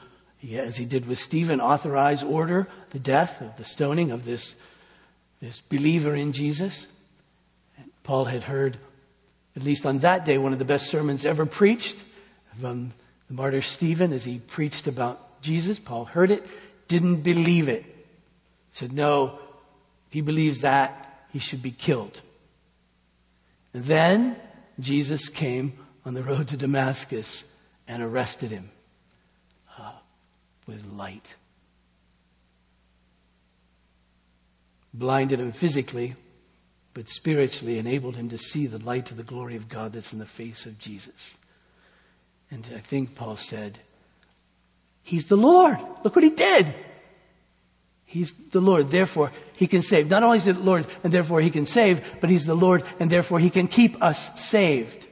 as 0.52 0.76
he 0.76 0.84
did 0.84 1.06
with 1.06 1.18
Stephen, 1.18 1.60
authorize, 1.60 2.22
order 2.22 2.66
the 2.90 2.98
death 2.98 3.40
of 3.40 3.56
the 3.56 3.64
stoning 3.64 4.10
of 4.10 4.24
this, 4.24 4.54
this 5.40 5.60
believer 5.60 6.14
in 6.14 6.32
Jesus. 6.32 6.86
And 7.76 7.90
Paul 8.02 8.24
had 8.24 8.44
heard, 8.44 8.78
at 9.54 9.62
least 9.62 9.84
on 9.84 9.98
that 9.98 10.24
day, 10.24 10.38
one 10.38 10.52
of 10.52 10.58
the 10.58 10.64
best 10.64 10.86
sermons 10.86 11.24
ever 11.24 11.44
preached 11.44 11.96
from 12.58 12.92
the 13.28 13.34
martyr 13.34 13.62
Stephen 13.62 14.12
as 14.12 14.24
he 14.24 14.38
preached 14.38 14.86
about 14.86 15.42
Jesus. 15.42 15.78
Paul 15.78 16.06
heard 16.06 16.30
it, 16.30 16.46
didn't 16.88 17.22
believe 17.22 17.68
it. 17.68 17.84
Said, 18.70 18.92
no, 18.92 19.38
if 20.08 20.14
he 20.14 20.20
believes 20.20 20.62
that, 20.62 21.26
he 21.32 21.38
should 21.38 21.62
be 21.62 21.70
killed. 21.70 22.20
And 23.74 23.84
then 23.84 24.36
Jesus 24.78 25.28
came 25.28 25.74
on 26.04 26.14
the 26.14 26.22
road 26.22 26.48
to 26.48 26.56
Damascus 26.56 27.44
and 27.86 28.02
arrested 28.02 28.50
him 28.50 28.70
with 30.70 30.86
light. 30.86 31.36
Blinded 34.94 35.40
him 35.40 35.52
physically, 35.52 36.14
but 36.94 37.08
spiritually 37.08 37.78
enabled 37.78 38.16
him 38.16 38.28
to 38.28 38.38
see 38.38 38.66
the 38.66 38.82
light 38.84 39.10
of 39.10 39.16
the 39.16 39.22
glory 39.22 39.56
of 39.56 39.68
God 39.68 39.92
that's 39.92 40.12
in 40.12 40.20
the 40.20 40.26
face 40.26 40.66
of 40.66 40.78
Jesus. 40.78 41.34
And 42.50 42.64
I 42.74 42.78
think 42.78 43.14
Paul 43.14 43.36
said, 43.36 43.80
He's 45.02 45.26
the 45.26 45.36
Lord. 45.36 45.78
Look 46.04 46.14
what 46.14 46.24
he 46.24 46.30
did. 46.30 46.72
He's 48.04 48.32
the 48.32 48.60
Lord, 48.60 48.90
therefore 48.90 49.32
he 49.54 49.66
can 49.66 49.82
save. 49.82 50.10
Not 50.10 50.22
only 50.22 50.38
is 50.38 50.44
he 50.44 50.52
the 50.52 50.60
Lord 50.60 50.86
and 51.02 51.12
therefore 51.12 51.40
he 51.40 51.50
can 51.50 51.66
save, 51.66 52.02
but 52.20 52.30
he's 52.30 52.44
the 52.44 52.56
Lord 52.56 52.84
and 52.98 53.10
therefore 53.10 53.38
he 53.38 53.50
can 53.50 53.68
keep 53.68 54.02
us 54.02 54.30
saved. 54.40 55.06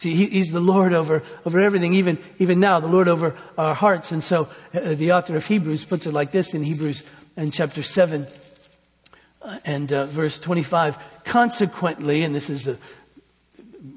See, 0.00 0.14
he, 0.14 0.26
he's 0.28 0.50
the 0.50 0.60
Lord 0.60 0.94
over, 0.94 1.22
over 1.44 1.60
everything, 1.60 1.92
even, 1.92 2.16
even 2.38 2.58
now, 2.58 2.80
the 2.80 2.88
Lord 2.88 3.06
over 3.06 3.36
our 3.58 3.74
hearts. 3.74 4.12
And 4.12 4.24
so 4.24 4.48
uh, 4.72 4.94
the 4.94 5.12
author 5.12 5.36
of 5.36 5.44
Hebrews 5.44 5.84
puts 5.84 6.06
it 6.06 6.14
like 6.14 6.30
this 6.30 6.54
in 6.54 6.62
Hebrews 6.62 7.02
in 7.36 7.50
chapter 7.50 7.82
7 7.82 8.26
uh, 9.42 9.58
and 9.66 9.92
uh, 9.92 10.06
verse 10.06 10.38
25. 10.38 10.96
Consequently, 11.24 12.24
and 12.24 12.34
this 12.34 12.48
is 12.48 12.66
a 12.66 12.78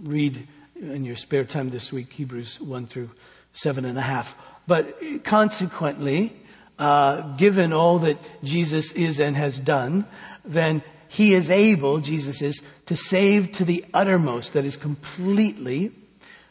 read 0.02 0.46
in 0.76 1.06
your 1.06 1.16
spare 1.16 1.46
time 1.46 1.70
this 1.70 1.94
week, 1.94 2.12
Hebrews 2.12 2.60
1 2.60 2.86
through 2.88 3.10
seven 3.54 3.86
and 3.86 3.98
a 3.98 4.02
half. 4.02 4.36
But 4.68 5.24
consequently, 5.24 6.34
uh, 6.78 7.36
given 7.38 7.72
all 7.72 8.00
that 8.00 8.18
Jesus 8.44 8.92
is 8.92 9.22
and 9.22 9.38
has 9.38 9.58
done, 9.58 10.06
then 10.44 10.84
he 11.14 11.36
is 11.36 11.52
able, 11.52 12.00
Jesus 12.00 12.42
is, 12.42 12.60
to 12.88 12.96
save 12.96 13.52
to 13.52 13.66
the 13.66 13.86
uttermost, 13.94 14.54
that 14.54 14.66
is 14.66 14.78
completely, 14.78 15.92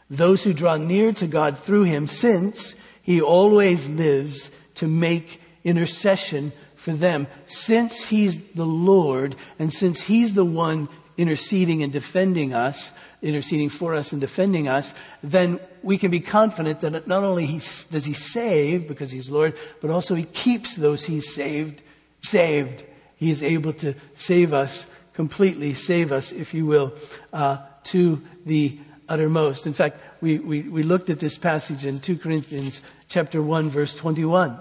those 0.09 0.41
who 0.45 0.53
draw 0.53 0.77
near 0.77 1.11
to 1.11 1.27
God 1.27 1.57
through 1.57 1.83
him, 1.83 2.07
since 2.07 2.73
he 3.01 3.21
always 3.21 3.89
lives 3.89 4.49
to 4.75 4.87
make 4.87 5.41
intercession 5.65 6.53
for 6.77 6.93
them. 6.93 7.27
Since 7.45 8.07
he's 8.07 8.39
the 8.53 8.65
Lord, 8.65 9.35
and 9.59 9.73
since 9.73 10.03
he's 10.03 10.33
the 10.33 10.45
one 10.45 10.87
interceding 11.17 11.83
and 11.83 11.91
defending 11.91 12.53
us, 12.53 12.89
interceding 13.21 13.67
for 13.67 13.93
us 13.93 14.13
and 14.13 14.21
defending 14.21 14.69
us, 14.69 14.93
then 15.21 15.59
we 15.81 15.97
can 15.97 16.09
be 16.09 16.21
confident 16.21 16.79
that 16.79 17.05
not 17.05 17.25
only 17.25 17.47
does 17.91 18.05
he 18.05 18.13
save 18.13 18.87
because 18.87 19.11
he's 19.11 19.29
Lord, 19.29 19.57
but 19.81 19.91
also 19.91 20.15
he 20.15 20.23
keeps 20.23 20.77
those 20.77 21.03
he's 21.03 21.35
saved, 21.35 21.81
saved. 22.21 22.85
He 23.23 23.31
is 23.31 23.41
able 23.41 23.71
to 23.73 23.93
save 24.15 24.51
us 24.51 24.85
completely, 25.13 25.73
save 25.75 26.11
us, 26.11 26.33
if 26.33 26.53
you 26.53 26.65
will, 26.65 26.93
uh, 27.31 27.59
to 27.85 28.21
the 28.45 28.77
uttermost. 29.07 29.65
In 29.65 29.71
fact, 29.71 30.01
we, 30.19 30.39
we, 30.39 30.63
we 30.63 30.83
looked 30.83 31.09
at 31.09 31.19
this 31.19 31.37
passage 31.37 31.85
in 31.85 31.99
2 31.99 32.17
Corinthians 32.17 32.81
chapter 33.07 33.41
1 33.41 33.69
verse 33.69 33.95
21. 33.95 34.59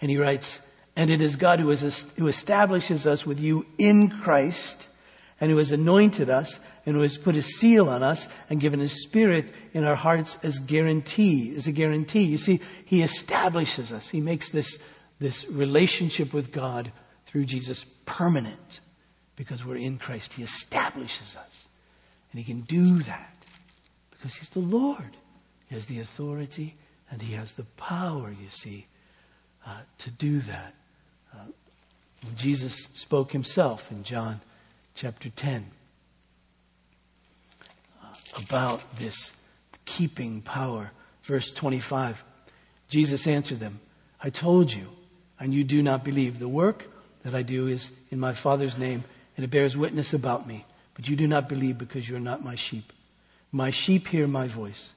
And 0.00 0.10
he 0.12 0.16
writes, 0.16 0.60
and 0.94 1.10
it 1.10 1.20
is 1.20 1.34
God 1.34 1.58
who, 1.58 1.70
is, 1.70 2.06
who 2.16 2.28
establishes 2.28 3.04
us 3.04 3.26
with 3.26 3.40
you 3.40 3.66
in 3.78 4.10
Christ 4.10 4.86
and 5.40 5.50
who 5.50 5.56
has 5.56 5.72
anointed 5.72 6.30
us 6.30 6.60
and 6.86 6.94
who 6.94 7.02
has 7.02 7.18
put 7.18 7.34
his 7.34 7.58
seal 7.58 7.88
on 7.88 8.04
us 8.04 8.28
and 8.48 8.60
given 8.60 8.78
his 8.78 9.02
spirit 9.02 9.50
in 9.72 9.82
our 9.82 9.96
hearts 9.96 10.38
as 10.44 10.58
guarantee, 10.58 11.52
as 11.56 11.66
a 11.66 11.72
guarantee. 11.72 12.22
You 12.22 12.38
see, 12.38 12.60
he 12.84 13.02
establishes 13.02 13.90
us. 13.90 14.08
He 14.08 14.20
makes 14.20 14.50
this, 14.50 14.78
this 15.18 15.44
relationship 15.48 16.32
with 16.32 16.52
God 16.52 16.92
through 17.34 17.44
Jesus 17.44 17.84
permanent 18.06 18.78
because 19.34 19.64
we're 19.64 19.74
in 19.74 19.98
Christ. 19.98 20.34
He 20.34 20.44
establishes 20.44 21.34
us. 21.34 21.64
And 22.30 22.38
he 22.38 22.44
can 22.44 22.60
do 22.60 23.00
that 23.00 23.34
because 24.12 24.36
he's 24.36 24.50
the 24.50 24.60
Lord. 24.60 25.16
He 25.68 25.74
has 25.74 25.86
the 25.86 25.98
authority 25.98 26.76
and 27.10 27.20
he 27.20 27.34
has 27.34 27.54
the 27.54 27.64
power, 27.76 28.30
you 28.30 28.50
see, 28.50 28.86
uh, 29.66 29.80
to 29.98 30.12
do 30.12 30.38
that. 30.42 30.74
Uh, 31.34 31.46
Jesus 32.36 32.86
spoke 32.94 33.32
himself 33.32 33.90
in 33.90 34.04
John 34.04 34.40
chapter 34.94 35.28
10 35.28 35.66
uh, 38.00 38.14
about 38.44 38.96
this 38.98 39.32
keeping 39.86 40.40
power. 40.40 40.92
Verse 41.24 41.50
25 41.50 42.22
Jesus 42.88 43.26
answered 43.26 43.58
them, 43.58 43.80
I 44.20 44.30
told 44.30 44.72
you, 44.72 44.86
and 45.40 45.52
you 45.52 45.64
do 45.64 45.82
not 45.82 46.04
believe. 46.04 46.38
The 46.38 46.46
work 46.46 46.93
that 47.24 47.34
I 47.34 47.42
do 47.42 47.66
is 47.66 47.90
in 48.10 48.20
my 48.20 48.32
Father's 48.32 48.78
name, 48.78 49.02
and 49.36 49.44
it 49.44 49.50
bears 49.50 49.76
witness 49.76 50.12
about 50.12 50.46
me. 50.46 50.64
But 50.94 51.08
you 51.08 51.16
do 51.16 51.26
not 51.26 51.48
believe 51.48 51.76
because 51.76 52.08
you 52.08 52.14
are 52.16 52.20
not 52.20 52.44
my 52.44 52.54
sheep. 52.54 52.92
My 53.50 53.70
sheep 53.70 54.08
hear 54.08 54.26
my 54.26 54.46
voice, 54.46 54.92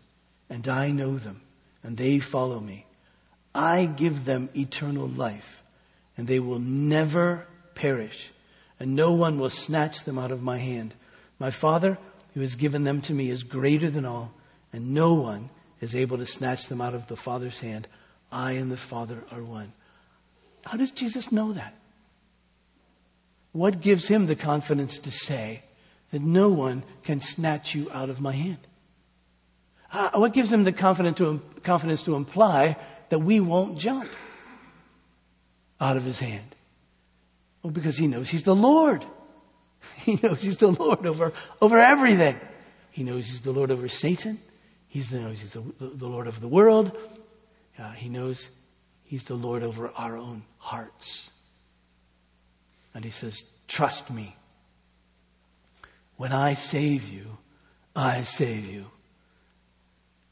and 0.49 0.67
I 0.67 0.91
know 0.91 1.17
them, 1.17 1.41
and 1.83 1.97
they 1.97 2.19
follow 2.19 2.59
me. 2.59 2.85
I 3.55 3.85
give 3.85 4.25
them 4.25 4.49
eternal 4.55 5.07
life, 5.07 5.63
and 6.15 6.27
they 6.27 6.39
will 6.39 6.59
never 6.59 7.47
perish, 7.73 8.31
and 8.79 8.95
no 8.95 9.13
one 9.13 9.39
will 9.39 9.49
snatch 9.49 10.03
them 10.03 10.19
out 10.19 10.31
of 10.31 10.43
my 10.43 10.57
hand. 10.57 10.93
My 11.39 11.49
Father, 11.49 11.97
who 12.33 12.41
has 12.41 12.55
given 12.55 12.83
them 12.83 13.01
to 13.01 13.13
me, 13.13 13.29
is 13.29 13.43
greater 13.43 13.89
than 13.89 14.05
all, 14.05 14.31
and 14.73 14.93
no 14.93 15.13
one 15.13 15.49
is 15.81 15.95
able 15.95 16.17
to 16.17 16.25
snatch 16.25 16.67
them 16.67 16.81
out 16.81 16.93
of 16.93 17.07
the 17.07 17.15
Father's 17.15 17.59
hand. 17.59 17.87
I 18.31 18.53
and 18.53 18.71
the 18.71 18.77
Father 18.77 19.23
are 19.31 19.43
one. 19.43 19.73
How 20.65 20.77
does 20.77 20.91
Jesus 20.91 21.31
know 21.31 21.53
that? 21.53 21.73
What 23.57 23.81
gives 23.81 24.07
him 24.07 24.27
the 24.27 24.35
confidence 24.35 24.99
to 24.99 25.09
say 25.09 25.63
that 26.11 26.21
no 26.21 26.49
one 26.49 26.83
can 27.01 27.21
snatch 27.21 27.73
you 27.73 27.89
out 27.91 28.11
of 28.11 28.21
my 28.21 28.33
hand? 28.33 28.59
Uh, 29.91 30.11
what 30.13 30.31
gives 30.31 30.51
him 30.53 30.63
the 30.63 30.71
confidence 30.71 31.17
to, 31.17 31.41
confidence 31.63 32.03
to 32.03 32.13
imply 32.13 32.77
that 33.09 33.17
we 33.17 33.39
won't 33.39 33.79
jump 33.79 34.07
out 35.81 35.97
of 35.97 36.03
his 36.03 36.19
hand? 36.19 36.55
Well, 37.63 37.71
because 37.71 37.97
he 37.97 38.05
knows 38.05 38.29
he's 38.29 38.43
the 38.43 38.55
Lord. 38.55 39.03
He 40.05 40.19
knows 40.21 40.43
he's 40.43 40.57
the 40.57 40.67
Lord 40.67 41.07
over, 41.07 41.33
over 41.59 41.79
everything. 41.79 42.39
He 42.91 43.01
knows 43.01 43.25
he's 43.25 43.41
the 43.41 43.51
Lord 43.51 43.71
over 43.71 43.89
Satan. 43.89 44.39
He 44.87 44.99
knows 44.99 45.41
he's 45.41 45.53
the, 45.53 45.63
the 45.79 46.07
Lord 46.07 46.27
of 46.27 46.41
the 46.41 46.47
world. 46.47 46.95
Uh, 47.79 47.91
he 47.93 48.07
knows 48.07 48.51
he's 49.05 49.23
the 49.23 49.35
Lord 49.35 49.63
over 49.63 49.91
our 49.97 50.15
own 50.15 50.43
hearts. 50.59 51.31
And 52.97 53.05
he 53.05 53.11
says, 53.11 53.43
Trust 53.67 54.09
me. 54.09 54.35
When 56.15 56.31
I 56.31 56.55
save 56.55 57.07
you, 57.07 57.37
I 57.95 58.23
save 58.23 58.65
you. 58.65 58.87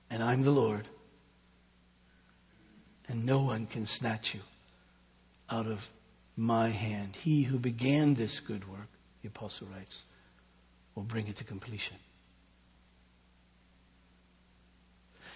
And 0.09 0.23
I'm 0.23 0.41
the 0.41 0.49
Lord. 0.49 0.87
And 3.07 3.23
no 3.23 3.37
one 3.43 3.67
can 3.67 3.85
snatch 3.85 4.33
you 4.33 4.39
out 5.47 5.67
of 5.67 5.91
my 6.35 6.69
hand. 6.69 7.15
He 7.17 7.43
who 7.43 7.59
began 7.59 8.15
this 8.15 8.39
good 8.39 8.67
work, 8.67 8.89
the 9.21 9.27
apostle 9.27 9.67
writes, 9.71 10.01
will 10.95 11.03
bring 11.03 11.27
it 11.27 11.35
to 11.35 11.43
completion. 11.43 11.97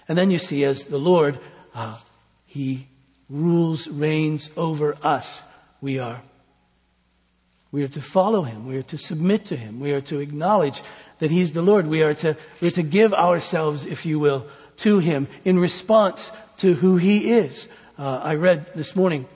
And 0.08 0.18
then 0.18 0.32
you 0.32 0.40
see, 0.40 0.64
as 0.64 0.86
the 0.86 0.98
Lord, 0.98 1.38
uh, 1.76 2.00
He 2.48 2.88
rules, 3.30 3.88
reigns 3.88 4.50
over 4.58 4.98
us. 5.04 5.44
We 5.80 6.00
are, 6.00 6.24
we 7.72 7.84
are 7.84 7.88
to 7.90 8.02
follow 8.02 8.44
Him. 8.44 8.66
We 8.66 8.78
are 8.78 8.84
to 8.84 8.98
submit 8.98 9.46
to 9.48 9.56
Him. 9.56 9.80
We 9.80 9.94
are 9.94 10.02
to 10.02 10.20
acknowledge 10.20 10.82
that 11.20 11.32
He's 11.32 11.52
the 11.52 11.62
Lord. 11.62 11.88
We 11.88 12.04
are 12.04 12.14
to, 12.16 12.36
we 12.62 12.70
are 12.70 12.72
to 12.72 12.84
give 12.84 13.14
ourselves, 13.14 13.86
if 13.86 14.06
you 14.06 14.20
will, 14.20 14.48
to 14.78 15.00
Him 15.00 15.28
in 15.46 15.60
response 15.60 16.32
to 16.58 16.74
who 16.74 16.98
He 16.98 17.32
is. 17.32 17.68
Uh, 17.98 18.20
I 18.24 18.36
read 18.36 18.66
this 18.76 18.96
morning 18.96 19.28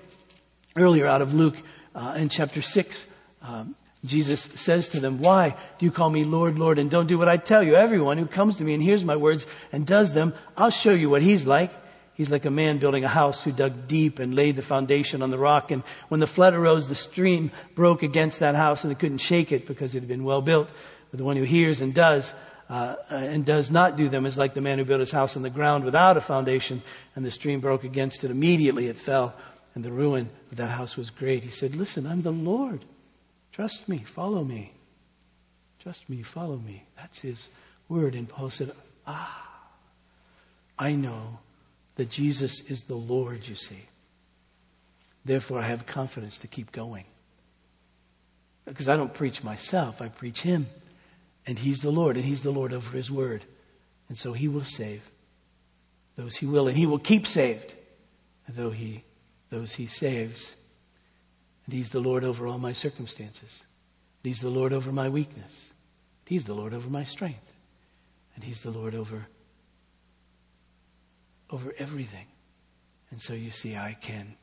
earlier 0.75 1.05
out 1.05 1.21
of 1.21 1.34
Luke 1.34 1.57
uh, 1.93 2.15
in 2.17 2.29
chapter 2.29 2.61
6. 2.61 3.05
Um, 3.41 3.75
Jesus 4.05 4.41
says 4.41 4.89
to 4.89 4.99
them, 4.99 5.19
Why 5.19 5.55
do 5.79 5.86
you 5.86 5.91
call 5.91 6.09
me 6.09 6.23
Lord, 6.23 6.59
Lord, 6.59 6.79
and 6.79 6.89
don't 6.89 7.07
do 7.07 7.17
what 7.17 7.29
I 7.29 7.38
tell 7.38 7.63
you? 7.63 7.75
Everyone 7.75 8.17
who 8.17 8.25
comes 8.25 8.57
to 8.57 8.63
me 8.63 8.73
and 8.73 8.84
hears 8.84 9.05
my 9.05 9.15
words 9.15 9.45
and 9.71 9.86
does 9.86 10.13
them, 10.13 10.34
I'll 10.57 10.71
show 10.71 10.91
you 10.91 11.09
what 11.09 11.21
he's 11.21 11.45
like. 11.45 11.71
He's 12.16 12.30
like 12.30 12.45
a 12.45 12.51
man 12.51 12.78
building 12.78 13.03
a 13.03 13.09
house 13.09 13.43
who 13.43 13.51
dug 13.51 13.88
deep 13.88 14.20
and 14.20 14.36
laid 14.36 14.55
the 14.55 14.61
foundation 14.61 15.24
on 15.24 15.32
the 15.32 15.38
rock. 15.38 15.72
And 15.72 15.82
when 16.09 16.20
the 16.20 16.28
flood 16.28 16.53
arose, 16.53 16.88
the 16.88 16.95
stream 16.95 17.51
broke 17.74 18.03
against 18.03 18.39
that 18.39 18.55
house 18.55 18.84
and 18.84 18.91
it 18.91 18.99
couldn't 18.99 19.18
shake 19.18 19.51
it 19.51 19.66
because 19.66 19.95
it 19.95 20.01
had 20.01 20.07
been 20.07 20.24
well 20.24 20.41
built. 20.41 20.70
But 21.09 21.18
the 21.18 21.24
one 21.24 21.38
who 21.38 21.43
hears 21.43 21.82
and 21.82 21.93
does, 21.93 22.32
uh, 22.70 22.95
and 23.09 23.43
does 23.45 23.72
not 23.72 23.97
do 23.97 24.09
them 24.09 24.28
is 24.28 24.38
like 24.38 24.53
the 24.53 24.61
man 24.61 24.78
who 24.78 24.86
built 24.86 24.99
his 24.99 25.11
house 25.11 25.36
on 25.36 25.41
the 25.41 25.49
ground 25.49 25.86
without 25.86 26.16
a 26.16 26.22
foundation 26.22 26.84
and 27.16 27.26
the 27.26 27.32
stream 27.32 27.59
broke 27.59 27.84
against 27.84 28.24
it. 28.24 28.30
Immediately 28.30 28.88
it 28.88 28.97
fell 28.97 29.36
and 29.74 29.84
the 29.84 29.91
ruin 29.91 30.30
of 30.51 30.57
that 30.57 30.70
house 30.70 30.95
was 30.95 31.09
great. 31.09 31.43
He 31.43 31.49
said, 31.49 31.76
Listen, 31.76 32.05
I'm 32.05 32.22
the 32.22 32.32
Lord. 32.32 32.86
Trust 33.51 33.89
me, 33.89 33.99
follow 33.99 34.43
me. 34.43 34.74
Trust 35.80 36.09
me, 36.09 36.22
follow 36.22 36.57
me. 36.57 36.84
That's 36.95 37.20
his 37.20 37.47
word. 37.89 38.14
And 38.14 38.30
Paul 38.30 38.51
said, 38.51 38.72
Ah, 39.07 39.51
I 40.78 40.93
know 40.93 41.39
that 41.96 42.10
Jesus 42.10 42.60
is 42.62 42.84
the 42.84 42.96
Lord, 42.96 43.48
you 43.48 43.56
see. 43.56 43.84
Therefore, 45.26 45.60
I 45.60 45.68
have 45.68 45.86
confidence 45.86 46.38
to 46.39 46.48
keep 46.48 46.72
going. 46.72 47.06
Because 48.66 48.89
I 48.89 48.98
don't 48.98 49.14
preach 49.14 49.44
myself, 49.44 50.02
I 50.02 50.10
preach 50.10 50.41
him. 50.41 50.68
And 51.46 51.60
he's 51.60 51.80
the 51.80 51.91
Lord, 51.91 52.16
and 52.16 52.26
he's 52.26 52.41
the 52.41 52.52
Lord 52.52 52.74
over 52.74 52.96
his 52.96 53.12
word. 53.12 53.44
And 54.10 54.18
so 54.18 54.34
he 54.34 54.48
will 54.48 54.64
save 54.64 55.02
those 56.16 56.36
he 56.36 56.46
will, 56.46 56.68
and 56.68 56.78
he 56.78 56.86
will 56.86 57.00
keep 57.00 57.26
saved, 57.26 57.74
though 58.48 58.70
he 58.70 59.04
those 59.50 59.74
he 59.76 59.88
saves. 59.88 60.56
And 61.66 61.74
he's 61.74 61.89
the 61.89 62.00
Lord 62.00 62.24
over 62.24 62.48
all 62.48 62.58
my 62.58 62.74
circumstances. 62.74 63.62
And 64.24 64.30
He's 64.30 64.41
the 64.41 64.50
Lord 64.50 64.74
over 64.74 64.91
my 64.91 65.10
weakness. 65.10 65.72
He's 66.26 66.46
the 66.46 66.54
Lord 66.54 66.74
over 66.74 66.89
my 66.89 67.04
strength. 67.04 67.54
And 68.36 68.44
he's 68.44 68.62
the 68.62 68.72
Lord 68.72 68.96
over 68.96 69.28
over 71.54 71.72
everything. 71.78 72.26
And 73.12 73.22
so 73.22 73.34
you 73.34 73.51
see 73.51 73.76
I 73.76 73.95
can 74.01 74.36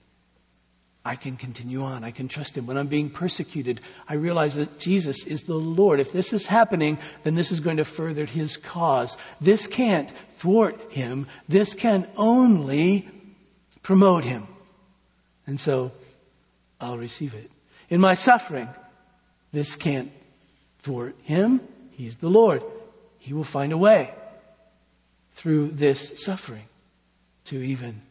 I 1.02 1.16
can 1.16 1.38
continue 1.38 1.82
on. 1.82 2.04
I 2.04 2.10
can 2.10 2.28
trust 2.28 2.58
him. 2.58 2.66
When 2.66 2.76
I'm 2.76 2.86
being 2.86 3.08
persecuted, 3.08 3.80
I 4.06 4.14
realize 4.14 4.56
that 4.56 4.78
Jesus 4.78 5.24
is 5.24 5.44
the 5.44 5.54
Lord. 5.54 5.98
If 5.98 6.12
this 6.12 6.34
is 6.34 6.46
happening, 6.46 6.98
then 7.22 7.34
this 7.34 7.50
is 7.50 7.58
going 7.58 7.78
to 7.78 7.86
further 7.86 8.26
his 8.26 8.58
cause. 8.58 9.16
This 9.40 9.66
can't 9.66 10.12
thwart 10.36 10.92
him. 10.92 11.26
This 11.48 11.72
can 11.72 12.06
only 12.16 13.08
promote 13.82 14.24
him. 14.24 14.46
And 15.46 15.58
so 15.58 15.90
I'll 16.82 16.98
receive 16.98 17.32
it. 17.32 17.50
In 17.88 17.98
my 17.98 18.12
suffering, 18.12 18.68
this 19.52 19.76
can't 19.76 20.12
thwart 20.80 21.16
him. 21.22 21.62
He's 21.92 22.16
the 22.16 22.28
Lord. 22.28 22.62
He 23.18 23.32
will 23.32 23.42
find 23.42 23.72
a 23.72 23.78
way 23.78 24.12
through 25.32 25.70
this 25.70 26.12
suffering 26.22 26.66
to 27.46 27.56
even 27.62 28.02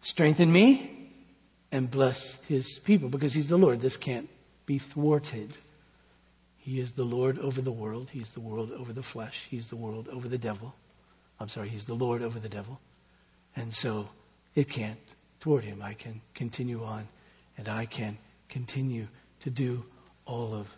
strengthen 0.00 0.52
me 0.52 1.10
and 1.70 1.90
bless 1.90 2.36
his 2.46 2.78
people 2.78 3.08
because 3.08 3.32
he's 3.32 3.48
the 3.48 3.56
Lord. 3.56 3.80
This 3.80 3.96
can't 3.96 4.28
be 4.66 4.78
thwarted. 4.78 5.56
He 6.58 6.78
is 6.78 6.92
the 6.92 7.04
Lord 7.04 7.38
over 7.38 7.60
the 7.60 7.72
world. 7.72 8.10
He's 8.10 8.30
the 8.30 8.40
world 8.40 8.70
over 8.72 8.92
the 8.92 9.02
flesh. 9.02 9.46
He's 9.50 9.68
the 9.68 9.76
world 9.76 10.08
over 10.08 10.28
the 10.28 10.38
devil. 10.38 10.74
I'm 11.40 11.48
sorry, 11.48 11.68
he's 11.68 11.86
the 11.86 11.94
Lord 11.94 12.22
over 12.22 12.38
the 12.38 12.48
devil. 12.48 12.78
And 13.56 13.74
so 13.74 14.08
it 14.54 14.68
can't 14.68 15.00
thwart 15.40 15.64
him. 15.64 15.82
I 15.82 15.94
can 15.94 16.20
continue 16.34 16.84
on 16.84 17.08
and 17.56 17.68
I 17.68 17.86
can 17.86 18.18
continue 18.48 19.08
to 19.40 19.50
do 19.50 19.84
all 20.24 20.54
of 20.54 20.68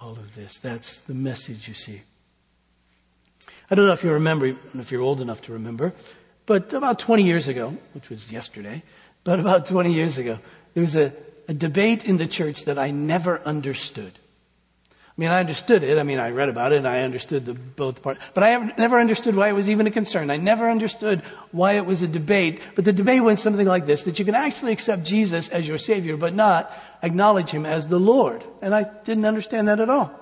all 0.00 0.12
of 0.12 0.34
this. 0.34 0.58
That's 0.58 1.00
the 1.00 1.14
message 1.14 1.66
you 1.66 1.74
see. 1.74 2.02
I 3.70 3.74
don't 3.74 3.86
know 3.86 3.92
if 3.92 4.04
you 4.04 4.12
remember, 4.12 4.56
if 4.74 4.90
you're 4.90 5.02
old 5.02 5.20
enough 5.20 5.42
to 5.42 5.52
remember, 5.52 5.92
but 6.46 6.72
about 6.72 6.98
20 6.98 7.22
years 7.24 7.48
ago, 7.48 7.76
which 7.92 8.08
was 8.08 8.30
yesterday, 8.32 8.82
but 9.24 9.40
about 9.40 9.66
20 9.66 9.92
years 9.92 10.16
ago, 10.16 10.38
there 10.74 10.80
was 10.80 10.96
a, 10.96 11.12
a 11.48 11.54
debate 11.54 12.04
in 12.04 12.16
the 12.16 12.26
church 12.26 12.64
that 12.64 12.78
I 12.78 12.90
never 12.90 13.40
understood 13.40 14.18
I 15.18 15.20
mean, 15.20 15.30
I 15.30 15.40
understood 15.40 15.82
it. 15.82 15.98
I 15.98 16.04
mean, 16.04 16.20
I 16.20 16.30
read 16.30 16.48
about 16.48 16.72
it 16.72 16.76
and 16.76 16.86
I 16.86 17.00
understood 17.00 17.44
the 17.44 17.54
both 17.54 18.02
parts. 18.02 18.20
But 18.34 18.44
I 18.44 18.56
never 18.78 19.00
understood 19.00 19.34
why 19.34 19.48
it 19.48 19.52
was 19.52 19.68
even 19.68 19.88
a 19.88 19.90
concern. 19.90 20.30
I 20.30 20.36
never 20.36 20.70
understood 20.70 21.22
why 21.50 21.72
it 21.72 21.84
was 21.84 22.02
a 22.02 22.06
debate. 22.06 22.60
But 22.76 22.84
the 22.84 22.92
debate 22.92 23.24
went 23.24 23.40
something 23.40 23.66
like 23.66 23.84
this, 23.84 24.04
that 24.04 24.20
you 24.20 24.24
can 24.24 24.36
actually 24.36 24.70
accept 24.70 25.02
Jesus 25.02 25.48
as 25.48 25.66
your 25.66 25.78
Savior, 25.78 26.16
but 26.16 26.36
not 26.36 26.72
acknowledge 27.02 27.50
Him 27.50 27.66
as 27.66 27.88
the 27.88 27.98
Lord. 27.98 28.44
And 28.62 28.72
I 28.72 28.84
didn't 28.84 29.24
understand 29.24 29.66
that 29.66 29.80
at 29.80 29.90
all. 29.90 30.12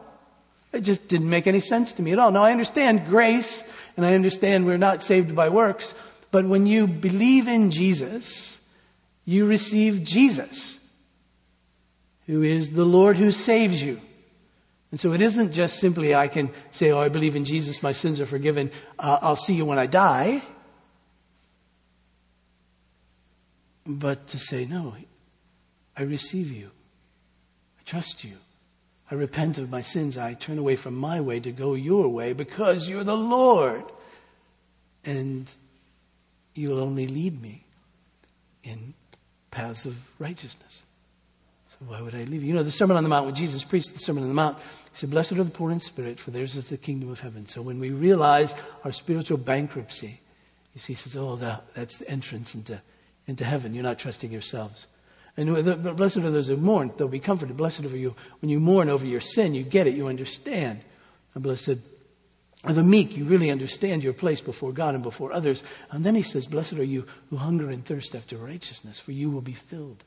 It 0.76 0.84
just 0.84 1.08
didn't 1.08 1.30
make 1.30 1.46
any 1.46 1.60
sense 1.60 1.94
to 1.94 2.02
me 2.02 2.12
at 2.12 2.18
all. 2.18 2.30
Now 2.30 2.44
I 2.44 2.52
understand 2.52 3.06
grace 3.06 3.64
and 3.96 4.04
I 4.04 4.14
understand 4.14 4.66
we're 4.66 4.76
not 4.76 5.02
saved 5.02 5.34
by 5.34 5.48
works, 5.48 5.94
but 6.30 6.46
when 6.46 6.66
you 6.66 6.86
believe 6.86 7.48
in 7.48 7.70
Jesus, 7.70 8.58
you 9.24 9.46
receive 9.46 10.04
Jesus, 10.04 10.78
who 12.26 12.42
is 12.42 12.72
the 12.72 12.84
Lord 12.84 13.16
who 13.16 13.30
saves 13.30 13.82
you. 13.82 14.00
And 14.90 15.00
so 15.00 15.12
it 15.12 15.22
isn't 15.22 15.52
just 15.52 15.78
simply 15.78 16.14
I 16.14 16.28
can 16.28 16.50
say, 16.72 16.90
oh, 16.90 17.00
I 17.00 17.08
believe 17.08 17.36
in 17.36 17.46
Jesus, 17.46 17.82
my 17.82 17.92
sins 17.92 18.20
are 18.20 18.26
forgiven, 18.26 18.70
uh, 18.98 19.18
I'll 19.22 19.34
see 19.34 19.54
you 19.54 19.64
when 19.64 19.78
I 19.78 19.86
die. 19.86 20.42
But 23.86 24.26
to 24.28 24.38
say, 24.38 24.66
no, 24.66 24.94
I 25.96 26.02
receive 26.02 26.52
you. 26.52 26.70
I 27.78 27.82
trust 27.84 28.24
you. 28.24 28.36
I 29.10 29.14
repent 29.14 29.58
of 29.58 29.70
my 29.70 29.82
sins. 29.82 30.16
I 30.16 30.34
turn 30.34 30.58
away 30.58 30.76
from 30.76 30.96
my 30.96 31.20
way 31.20 31.40
to 31.40 31.52
go 31.52 31.74
your 31.74 32.08
way 32.08 32.32
because 32.32 32.88
you're 32.88 33.04
the 33.04 33.16
Lord. 33.16 33.84
And 35.04 35.48
you'll 36.54 36.80
only 36.80 37.06
lead 37.06 37.40
me 37.40 37.64
in 38.64 38.94
paths 39.50 39.86
of 39.86 39.96
righteousness. 40.18 40.82
So 41.70 41.86
why 41.86 42.00
would 42.00 42.14
I 42.14 42.24
leave 42.24 42.42
you? 42.42 42.48
You 42.48 42.54
know, 42.54 42.62
the 42.62 42.72
Sermon 42.72 42.96
on 42.96 43.02
the 43.02 43.08
Mount, 43.08 43.26
when 43.26 43.34
Jesus 43.34 43.62
preached 43.62 43.92
the 43.92 43.98
Sermon 43.98 44.24
on 44.24 44.28
the 44.28 44.34
Mount, 44.34 44.58
he 44.58 44.62
said, 44.94 45.10
Blessed 45.10 45.32
are 45.32 45.44
the 45.44 45.50
poor 45.50 45.70
in 45.70 45.80
spirit, 45.80 46.18
for 46.18 46.30
theirs 46.30 46.56
is 46.56 46.68
the 46.68 46.76
kingdom 46.76 47.10
of 47.10 47.20
heaven. 47.20 47.46
So 47.46 47.62
when 47.62 47.78
we 47.78 47.90
realize 47.90 48.54
our 48.82 48.92
spiritual 48.92 49.38
bankruptcy, 49.38 50.20
you 50.74 50.80
see, 50.80 50.94
he 50.94 50.98
says, 50.98 51.16
Oh, 51.16 51.36
that, 51.36 51.64
that's 51.74 51.98
the 51.98 52.10
entrance 52.10 52.54
into, 52.54 52.80
into 53.26 53.44
heaven. 53.44 53.72
You're 53.74 53.84
not 53.84 53.98
trusting 53.98 54.32
yourselves. 54.32 54.86
And 55.36 55.96
blessed 55.96 56.16
are 56.18 56.30
those 56.30 56.46
who 56.46 56.56
mourn, 56.56 56.92
they'll 56.96 57.08
be 57.08 57.20
comforted. 57.20 57.56
Blessed 57.56 57.84
are 57.84 57.96
you. 57.96 58.14
When 58.40 58.48
you 58.48 58.58
mourn 58.58 58.88
over 58.88 59.06
your 59.06 59.20
sin, 59.20 59.54
you 59.54 59.62
get 59.62 59.86
it, 59.86 59.94
you 59.94 60.06
understand. 60.06 60.80
And 61.34 61.42
blessed 61.42 61.78
are 62.64 62.72
the 62.72 62.82
meek, 62.82 63.16
you 63.16 63.24
really 63.24 63.50
understand 63.50 64.02
your 64.02 64.14
place 64.14 64.40
before 64.40 64.72
God 64.72 64.94
and 64.94 65.02
before 65.02 65.32
others. 65.32 65.62
And 65.90 66.04
then 66.04 66.14
he 66.14 66.22
says, 66.22 66.46
Blessed 66.46 66.74
are 66.74 66.84
you 66.84 67.06
who 67.30 67.36
hunger 67.36 67.70
and 67.70 67.84
thirst 67.84 68.14
after 68.14 68.36
righteousness, 68.36 68.98
for 68.98 69.12
you 69.12 69.30
will 69.30 69.42
be 69.42 69.52
filled 69.52 70.02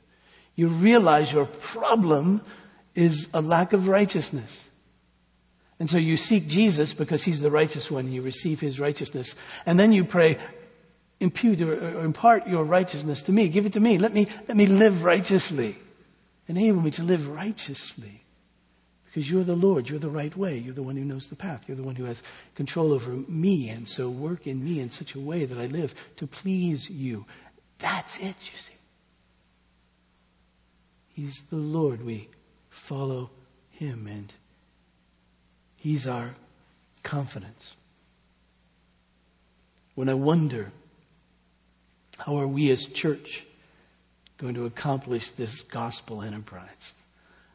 you 0.60 0.68
realize 0.68 1.32
your 1.32 1.46
problem 1.46 2.42
is 2.94 3.28
a 3.32 3.40
lack 3.40 3.72
of 3.72 3.88
righteousness. 3.88 4.68
And 5.78 5.88
so 5.88 5.96
you 5.96 6.18
seek 6.18 6.48
Jesus 6.48 6.92
because 6.92 7.24
he's 7.24 7.40
the 7.40 7.50
righteous 7.50 7.90
one. 7.90 8.12
You 8.12 8.20
receive 8.20 8.60
his 8.60 8.78
righteousness. 8.78 9.34
And 9.64 9.80
then 9.80 9.92
you 9.94 10.04
pray, 10.04 10.36
impute 11.20 11.60
or 11.60 12.02
impart 12.02 12.48
your 12.48 12.64
righteousness 12.64 13.22
to 13.22 13.32
me. 13.32 13.48
Give 13.48 13.66
it 13.66 13.74
to 13.74 13.80
me. 13.80 13.98
Let 13.98 14.14
me, 14.14 14.26
let 14.48 14.56
me 14.56 14.66
live 14.66 15.04
righteously. 15.04 15.76
Enable 16.48 16.80
me 16.80 16.90
to 16.92 17.02
live 17.02 17.28
righteously. 17.28 18.24
Because 19.04 19.30
you're 19.30 19.44
the 19.44 19.56
Lord. 19.56 19.88
You're 19.88 19.98
the 19.98 20.08
right 20.08 20.34
way. 20.36 20.56
You're 20.56 20.74
the 20.74 20.82
one 20.82 20.96
who 20.96 21.04
knows 21.04 21.26
the 21.26 21.36
path. 21.36 21.64
You're 21.66 21.76
the 21.76 21.82
one 21.82 21.96
who 21.96 22.04
has 22.04 22.22
control 22.54 22.92
over 22.92 23.10
me. 23.10 23.68
And 23.68 23.88
so 23.88 24.08
work 24.08 24.46
in 24.46 24.64
me 24.64 24.80
in 24.80 24.90
such 24.90 25.14
a 25.14 25.20
way 25.20 25.44
that 25.44 25.58
I 25.58 25.66
live 25.66 25.94
to 26.16 26.26
please 26.26 26.88
you. 26.88 27.26
That's 27.78 28.18
it, 28.18 28.36
you 28.40 28.56
see. 28.56 28.72
He's 31.12 31.42
the 31.42 31.56
Lord. 31.56 32.04
We 32.04 32.28
follow 32.70 33.30
Him, 33.70 34.06
and 34.06 34.32
He's 35.76 36.06
our 36.06 36.34
confidence. 37.02 37.74
When 39.94 40.08
I 40.08 40.14
wonder, 40.14 40.72
how 42.26 42.38
are 42.38 42.46
we 42.46 42.70
as 42.70 42.84
church 42.86 43.46
going 44.36 44.54
to 44.54 44.66
accomplish 44.66 45.30
this 45.30 45.62
gospel 45.62 46.22
enterprise? 46.22 46.92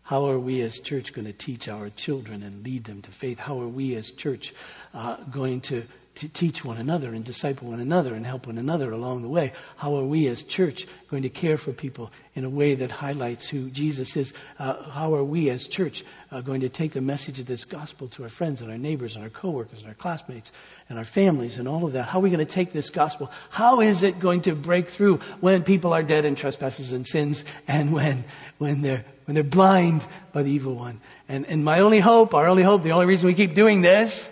How 0.02 0.28
are 0.28 0.40
we 0.40 0.62
as 0.62 0.80
church 0.80 1.14
going 1.14 1.26
to 1.26 1.34
teach 1.34 1.68
our 1.68 1.90
children 1.90 2.42
and 2.42 2.64
lead 2.64 2.86
them 2.86 3.02
to 3.04 3.12
faith? 3.12 3.38
How 3.38 3.62
are 3.62 3.68
we 3.68 3.96
as 3.96 4.12
church 4.12 4.54
uh, 4.94 5.18
going 5.32 5.62
to 5.62 5.84
to 6.16 6.30
teach 6.30 6.64
one 6.64 6.78
another 6.78 7.14
and 7.14 7.26
disciple 7.26 7.70
one 7.70 7.80
another 7.80 8.16
and 8.16 8.26
help 8.26 8.48
one 8.48 8.58
another 8.58 8.92
along 8.92 9.22
the 9.22 9.28
way? 9.28 9.52
How 9.76 9.96
are 9.96 10.04
we 10.04 10.28
as 10.28 10.44
church 10.44 10.88
going 11.10 11.24
to 11.24 11.30
care 11.30 11.58
for 11.58 11.74
people 11.74 12.12
in 12.34 12.44
a 12.44 12.50
way 12.50 12.76
that 12.76 12.92
highlights 12.92 13.50
who 13.50 13.70
Jesus 13.70 14.16
is? 14.16 14.34
Uh, 14.58 14.90
how 14.90 15.14
are 15.14 15.24
we 15.24 15.50
as 15.50 15.68
church 15.68 16.06
uh, 16.32 16.42
going 16.42 16.62
to 16.62 16.70
take 16.70 16.94
the 16.94 17.02
message 17.02 17.40
of 17.40 17.46
this 17.46 17.66
gospel 17.66 18.08
to 18.10 18.24
our 18.24 18.30
friends 18.30 18.62
and 18.62 18.72
our 18.72 18.78
neighbors 18.78 19.16
and 19.16 19.24
our 19.24 19.30
coworkers 19.30 19.80
and 19.80 19.88
our 19.90 19.94
classmates 19.94 20.52
and 20.90 20.98
our 20.98 21.06
families 21.06 21.58
and 21.58 21.68
all 21.68 21.86
of 21.86 21.94
that? 21.94 22.04
How 22.04 22.20
are 22.20 22.22
we 22.22 22.30
going 22.30 22.46
to 22.46 22.46
take 22.46 22.72
this 22.72 22.90
gospel? 22.90 23.30
How 23.50 23.82
is 23.82 24.02
it 24.02 24.20
going 24.20 24.42
to 24.42 24.56
break 24.56 24.90
through 24.90 25.18
when 25.42 25.64
people 25.64 25.94
are 25.94 26.04
dead 26.04 26.26
in 26.26 26.36
trespasses 26.36 26.92
and 26.92 27.06
sins 27.06 27.44
and 27.68 27.92
when, 27.92 28.24
when 28.58 28.82
they're, 28.82 29.06
when 29.26 29.36
they're 29.36 29.44
blind 29.44 30.06
by 30.32 30.44
the 30.44 30.52
evil 30.52 30.76
one? 30.76 31.02
And, 31.28 31.46
and 31.48 31.66
my 31.66 31.80
only 31.80 32.00
hope, 32.00 32.34
our 32.34 32.48
only 32.48 32.64
hope, 32.64 32.84
the 32.84 32.92
only 32.92 33.06
reason 33.06 33.28
we 33.28 33.34
keep 33.34 33.54
doing 33.56 33.82
this 33.82 34.30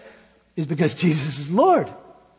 is 0.55 0.65
because 0.65 0.93
Jesus 0.93 1.39
is 1.39 1.49
Lord. 1.49 1.87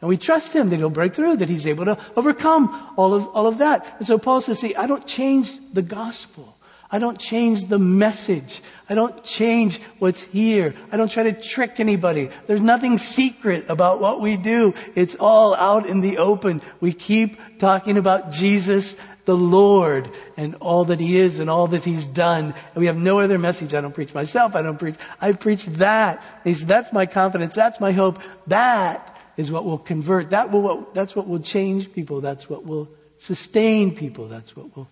And 0.00 0.08
we 0.08 0.16
trust 0.16 0.52
Him 0.52 0.70
that 0.70 0.76
He'll 0.76 0.90
break 0.90 1.14
through, 1.14 1.36
that 1.38 1.48
He's 1.48 1.66
able 1.66 1.86
to 1.86 1.98
overcome 2.16 2.92
all 2.96 3.14
of, 3.14 3.26
all 3.28 3.46
of 3.46 3.58
that. 3.58 3.96
And 3.98 4.06
so 4.06 4.18
Paul 4.18 4.40
says, 4.40 4.58
see, 4.58 4.74
I 4.74 4.86
don't 4.86 5.06
change 5.06 5.58
the 5.72 5.82
gospel. 5.82 6.53
I 6.90 6.98
don't 6.98 7.18
change 7.18 7.64
the 7.64 7.78
message. 7.78 8.62
I 8.88 8.94
don't 8.94 9.24
change 9.24 9.80
what's 9.98 10.22
here. 10.22 10.74
I 10.92 10.96
don't 10.96 11.10
try 11.10 11.24
to 11.24 11.32
trick 11.32 11.80
anybody. 11.80 12.30
There's 12.46 12.60
nothing 12.60 12.98
secret 12.98 13.66
about 13.68 14.00
what 14.00 14.20
we 14.20 14.36
do. 14.36 14.74
It's 14.94 15.16
all 15.18 15.54
out 15.54 15.86
in 15.86 16.00
the 16.00 16.18
open. 16.18 16.62
We 16.80 16.92
keep 16.92 17.58
talking 17.58 17.96
about 17.96 18.32
Jesus 18.32 18.94
the 19.24 19.36
Lord 19.36 20.10
and 20.36 20.54
all 20.56 20.84
that 20.86 21.00
He 21.00 21.18
is 21.18 21.40
and 21.40 21.48
all 21.48 21.68
that 21.68 21.84
He's 21.84 22.06
done. 22.06 22.54
And 22.74 22.76
we 22.76 22.86
have 22.86 22.96
no 22.96 23.20
other 23.20 23.38
message. 23.38 23.74
I 23.74 23.80
don't 23.80 23.94
preach 23.94 24.14
myself. 24.14 24.54
I 24.54 24.62
don't 24.62 24.78
preach. 24.78 24.96
I 25.20 25.32
preach 25.32 25.66
that. 25.66 26.22
He 26.44 26.54
said, 26.54 26.68
that's 26.68 26.92
my 26.92 27.06
confidence. 27.06 27.54
That's 27.54 27.80
my 27.80 27.92
hope. 27.92 28.20
That 28.46 29.18
is 29.36 29.50
what 29.50 29.64
will 29.64 29.78
convert. 29.78 30.30
That 30.30 30.52
will, 30.52 30.88
that's 30.92 31.16
what 31.16 31.26
will 31.26 31.40
change 31.40 31.92
people. 31.92 32.20
That's 32.20 32.48
what 32.48 32.64
will 32.64 32.88
sustain 33.18 33.96
people. 33.96 34.28
That's 34.28 34.54
what 34.54 34.76
will 34.76 34.88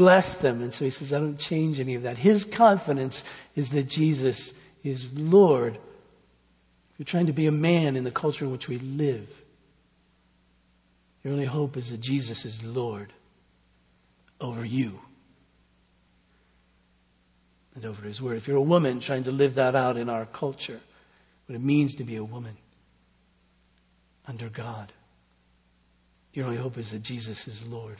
bless 0.00 0.36
them. 0.36 0.62
And 0.62 0.72
so 0.72 0.86
he 0.86 0.90
says, 0.90 1.12
I 1.12 1.20
don't 1.20 1.38
change 1.38 1.78
any 1.78 1.94
of 1.94 2.04
that. 2.04 2.16
His 2.16 2.46
confidence 2.46 3.22
is 3.54 3.68
that 3.72 3.82
Jesus 3.82 4.50
is 4.82 5.12
Lord. 5.12 5.76
You're 6.96 7.04
trying 7.04 7.26
to 7.26 7.34
be 7.34 7.46
a 7.46 7.52
man 7.52 7.96
in 7.96 8.04
the 8.04 8.10
culture 8.10 8.46
in 8.46 8.50
which 8.50 8.66
we 8.66 8.78
live. 8.78 9.28
Your 11.22 11.34
only 11.34 11.44
hope 11.44 11.76
is 11.76 11.90
that 11.90 12.00
Jesus 12.00 12.46
is 12.46 12.64
Lord 12.64 13.12
over 14.40 14.64
you 14.64 15.02
and 17.74 17.84
over 17.84 18.02
His 18.06 18.22
Word. 18.22 18.38
If 18.38 18.48
you're 18.48 18.56
a 18.56 18.62
woman 18.62 19.00
trying 19.00 19.24
to 19.24 19.32
live 19.32 19.56
that 19.56 19.76
out 19.76 19.98
in 19.98 20.08
our 20.08 20.24
culture, 20.24 20.80
what 21.44 21.54
it 21.54 21.60
means 21.60 21.94
to 21.96 22.04
be 22.04 22.16
a 22.16 22.24
woman 22.24 22.56
under 24.26 24.48
God, 24.48 24.94
your 26.32 26.46
only 26.46 26.56
hope 26.56 26.78
is 26.78 26.90
that 26.92 27.02
Jesus 27.02 27.46
is 27.46 27.66
Lord. 27.66 27.98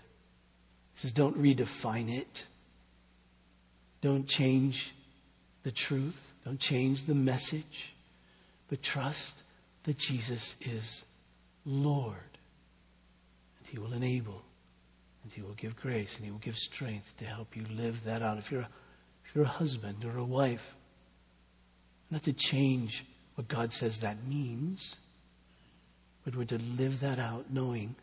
Says, 1.00 1.12
don't 1.12 1.40
redefine 1.40 2.14
it. 2.14 2.44
Don't 4.02 4.26
change 4.26 4.92
the 5.62 5.70
truth. 5.70 6.20
Don't 6.44 6.60
change 6.60 7.04
the 7.04 7.14
message. 7.14 7.94
But 8.68 8.82
trust 8.82 9.32
that 9.84 9.96
Jesus 9.96 10.54
is 10.60 11.04
Lord. 11.64 12.16
And 13.58 13.66
He 13.66 13.78
will 13.78 13.94
enable 13.94 14.42
and 15.22 15.32
He 15.32 15.40
will 15.40 15.54
give 15.54 15.74
grace 15.74 16.16
and 16.16 16.26
He 16.26 16.30
will 16.30 16.38
give 16.38 16.58
strength 16.58 17.16
to 17.16 17.24
help 17.24 17.56
you 17.56 17.64
live 17.74 18.04
that 18.04 18.20
out. 18.20 18.36
If 18.36 18.52
you're 18.52 18.60
a, 18.60 18.68
if 19.24 19.34
you're 19.34 19.44
a 19.44 19.48
husband 19.48 20.04
or 20.04 20.18
a 20.18 20.24
wife, 20.24 20.74
not 22.10 22.24
to 22.24 22.34
change 22.34 23.06
what 23.36 23.48
God 23.48 23.72
says 23.72 24.00
that 24.00 24.26
means, 24.28 24.96
but 26.26 26.36
we're 26.36 26.44
to 26.44 26.58
live 26.76 27.00
that 27.00 27.18
out 27.18 27.46
knowing 27.50 27.94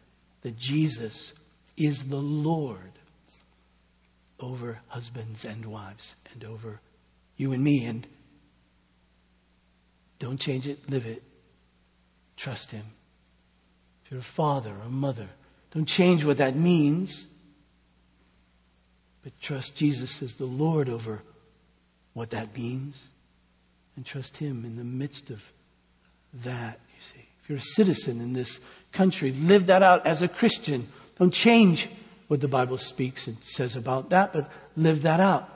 that 0.42 0.58
Jesus 0.58 1.34
is 1.78 2.08
the 2.08 2.16
Lord 2.16 2.92
over 4.40 4.80
husbands 4.88 5.46
and 5.46 5.66
wives 5.66 6.16
and 6.34 6.44
over 6.44 6.82
you 7.38 7.54
and 7.54 7.64
me. 7.64 7.86
And 7.86 8.08
don't 10.20 10.40
change 10.40 10.68
it, 10.68 10.90
live 10.90 11.06
it. 11.06 11.24
Trust 12.36 12.72
Him. 12.72 12.86
If 14.04 14.12
you're 14.12 14.20
a 14.20 14.24
father 14.24 14.72
or 14.72 14.88
a 14.88 14.90
mother, 14.90 15.30
don't 15.72 15.88
change 15.88 16.24
what 16.24 16.38
that 16.38 16.56
means, 16.56 17.26
but 19.24 19.40
trust 19.42 19.76
Jesus 19.76 20.22
as 20.22 20.36
the 20.36 20.46
Lord 20.46 20.90
over 20.90 21.22
what 22.14 22.30
that 22.32 22.56
means 22.56 23.04
and 23.96 24.06
trust 24.06 24.38
Him 24.38 24.64
in 24.66 24.78
the 24.78 24.84
midst 24.84 25.30
of 25.30 25.44
that, 26.44 26.80
you 26.96 27.02
see. 27.02 27.28
If 27.42 27.50
you're 27.50 27.58
a 27.58 27.62
citizen 27.62 28.22
in 28.22 28.34
this 28.34 28.60
country, 28.92 29.32
live 29.32 29.68
that 29.68 29.84
out 29.84 30.06
as 30.06 30.22
a 30.22 30.28
Christian. 30.28 30.88
Don't 31.20 31.34
change 31.34 31.90
what 32.28 32.42
the 32.42 32.48
Bible 32.48 32.78
speaks 32.78 33.28
and 33.28 33.38
says 33.44 33.76
about 33.76 34.10
that, 34.10 34.34
but 34.34 34.52
live 34.76 35.04
that 35.04 35.20
out 35.20 35.50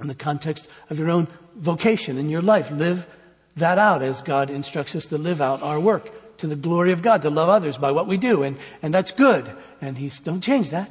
in 0.00 0.08
the 0.08 0.14
context 0.14 0.68
of 0.90 0.98
your 0.98 1.10
own 1.10 1.28
vocation 1.54 2.18
in 2.18 2.28
your 2.28 2.42
life. 2.42 2.70
Live 2.70 3.06
that 3.56 3.78
out 3.78 4.02
as 4.02 4.20
God 4.22 4.50
instructs 4.50 4.96
us 4.96 5.06
to 5.06 5.18
live 5.18 5.40
out 5.40 5.62
our 5.62 5.78
work 5.78 6.10
to 6.38 6.46
the 6.46 6.56
glory 6.56 6.92
of 6.92 7.02
God, 7.02 7.22
to 7.22 7.30
love 7.30 7.48
others 7.48 7.78
by 7.78 7.92
what 7.92 8.06
we 8.06 8.16
do. 8.16 8.42
And, 8.42 8.58
and 8.82 8.92
that's 8.92 9.12
good. 9.12 9.50
And 9.80 9.96
he's, 9.96 10.18
don't 10.18 10.40
change 10.40 10.70
that. 10.70 10.90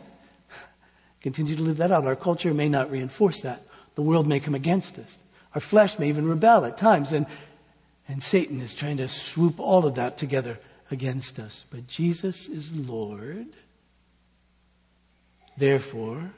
Continue 1.22 1.56
to 1.56 1.62
live 1.62 1.78
that 1.78 1.92
out. 1.92 2.06
Our 2.06 2.16
culture 2.16 2.54
may 2.54 2.70
not 2.70 2.90
reinforce 2.90 3.42
that. 3.42 3.66
The 3.96 4.02
world 4.02 4.26
may 4.26 4.40
come 4.40 4.56
against 4.56 4.98
us. 4.98 5.18
Our 5.54 5.62
flesh 5.62 6.00
may 6.00 6.10
even 6.10 6.28
rebel 6.28 6.66
at 6.66 6.78
times. 6.78 7.12
And, 7.12 7.26
and 8.08 8.24
Satan 8.24 8.62
is 8.62 8.74
trying 8.74 8.98
to 8.98 9.08
swoop 9.08 9.60
all 9.60 9.86
of 9.86 9.96
that 9.96 10.18
together 10.18 10.60
against 10.90 11.40
us. 11.40 11.66
But 11.70 11.88
Jesus 11.88 12.48
is 12.48 12.72
Lord. 12.72 13.48
Therefore, 15.58 16.32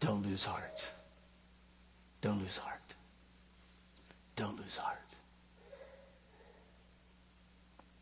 don't 0.00 0.24
lose 0.26 0.44
heart. 0.44 0.92
Don't 2.20 2.40
lose 2.40 2.56
heart. 2.56 2.94
Don't 4.36 4.58
lose 4.58 4.76
heart. 4.76 4.98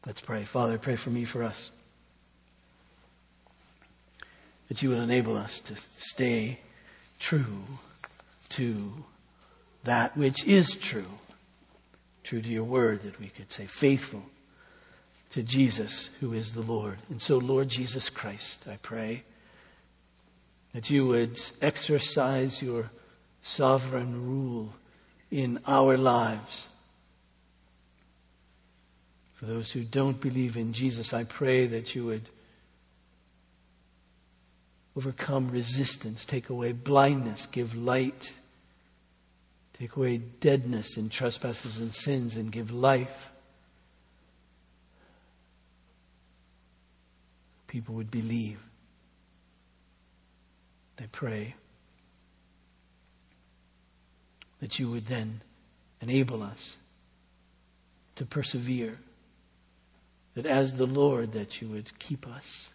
Let's 0.07 0.21
pray. 0.21 0.45
Father, 0.45 0.79
pray 0.79 0.97
for 0.97 1.11
me, 1.11 1.25
for 1.25 1.43
us. 1.43 1.71
That 4.69 4.83
you 4.83 4.91
will 4.91 5.01
enable 5.01 5.37
us 5.37 5.61
to 5.61 5.75
stay 5.77 6.61
true 7.19 7.63
to 8.51 9.05
that 9.85 10.17
which 10.17 10.45
is 10.45 10.75
true. 10.75 11.07
True 12.25 12.43
to 12.43 12.49
your 12.49 12.65
word, 12.65 13.03
that 13.03 13.21
we 13.21 13.29
could 13.29 13.53
say 13.53 13.67
faithful 13.67 14.23
to 15.37 15.43
Jesus, 15.43 16.09
who 16.21 16.33
is 16.33 16.53
the 16.53 16.63
Lord. 16.63 16.97
And 17.11 17.21
so, 17.21 17.37
Lord 17.37 17.69
Jesus 17.69 18.09
Christ, 18.09 18.65
I 18.67 18.79
pray 18.81 19.23
that 20.73 20.89
you 20.89 21.07
would 21.09 21.39
exercise 21.61 22.63
your 22.63 22.91
sovereign 23.43 24.27
rule 24.27 24.73
in 25.31 25.61
our 25.67 25.99
lives. 25.99 26.69
For 29.35 29.45
those 29.45 29.73
who 29.73 29.85
don't 29.85 30.19
believe 30.23 30.57
in 30.57 30.73
Jesus, 30.73 31.13
I 31.13 31.25
pray 31.25 31.67
that 31.67 31.95
you 31.95 32.07
would 32.07 32.31
overcome 34.97 35.51
resistance, 35.51 36.25
take 36.25 36.49
away 36.49 36.73
blindness, 36.73 37.45
give 37.45 37.75
light, 37.75 38.33
take 39.79 39.97
away 39.97 40.17
deadness 40.17 40.97
in 40.97 41.11
trespasses 41.11 41.77
and 41.77 41.95
sins, 41.95 42.37
and 42.37 42.51
give 42.51 42.71
life. 42.71 43.33
People 47.77 47.97
would 47.97 48.11
believe. 48.11 48.59
I 50.99 51.05
pray 51.13 51.57
that 54.61 54.79
you 54.79 54.91
would 54.91 55.05
then 55.09 55.43
enable 56.01 56.43
us 56.43 56.77
to 58.15 58.25
persevere. 58.25 58.97
That 60.33 60.47
as 60.47 60.79
the 60.79 60.87
Lord, 60.87 61.33
that 61.33 61.61
you 61.61 61.69
would 61.69 61.99
keep 61.99 62.27
us. 62.27 62.71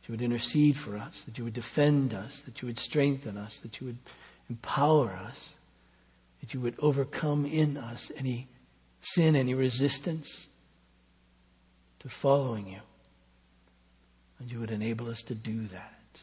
That 0.00 0.08
you 0.08 0.12
would 0.14 0.22
intercede 0.22 0.78
for 0.78 0.96
us, 0.96 1.20
that 1.26 1.36
you 1.36 1.44
would 1.44 1.52
defend 1.52 2.14
us, 2.14 2.40
that 2.46 2.62
you 2.62 2.66
would 2.66 2.78
strengthen 2.78 3.36
us, 3.36 3.58
that 3.58 3.78
you 3.82 3.88
would 3.88 3.98
empower 4.48 5.10
us, 5.10 5.50
that 6.40 6.54
you 6.54 6.60
would 6.60 6.76
overcome 6.78 7.44
in 7.44 7.76
us 7.76 8.10
any 8.16 8.48
sin, 9.02 9.36
any 9.36 9.52
resistance 9.52 10.46
to 12.04 12.10
following 12.10 12.68
you. 12.68 12.80
And 14.38 14.52
you 14.52 14.60
would 14.60 14.70
enable 14.70 15.08
us 15.08 15.22
to 15.24 15.34
do 15.34 15.62
that 15.68 16.20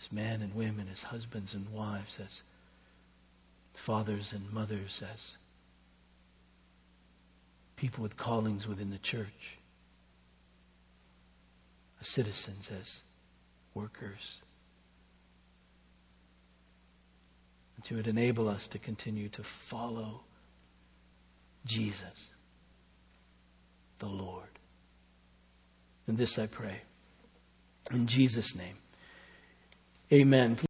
as 0.00 0.10
men 0.10 0.42
and 0.42 0.54
women, 0.54 0.88
as 0.92 1.04
husbands 1.04 1.54
and 1.54 1.68
wives, 1.68 2.18
as 2.22 2.42
fathers 3.74 4.32
and 4.32 4.52
mothers, 4.52 5.00
as 5.14 5.36
people 7.76 8.02
with 8.02 8.16
callings 8.16 8.66
within 8.66 8.90
the 8.90 8.98
church, 8.98 9.58
as 12.00 12.08
citizens, 12.08 12.70
as 12.80 13.00
workers. 13.72 14.38
That 17.76 17.88
you 17.88 17.96
would 17.96 18.08
enable 18.08 18.48
us 18.48 18.66
to 18.68 18.78
continue 18.80 19.28
to 19.28 19.44
follow 19.44 20.22
Jesus, 21.64 22.31
the 24.02 24.08
Lord. 24.08 24.58
And 26.08 26.18
this 26.18 26.36
I 26.36 26.46
pray. 26.46 26.82
In 27.92 28.08
Jesus' 28.08 28.56
name. 28.56 28.78
Amen. 30.12 30.58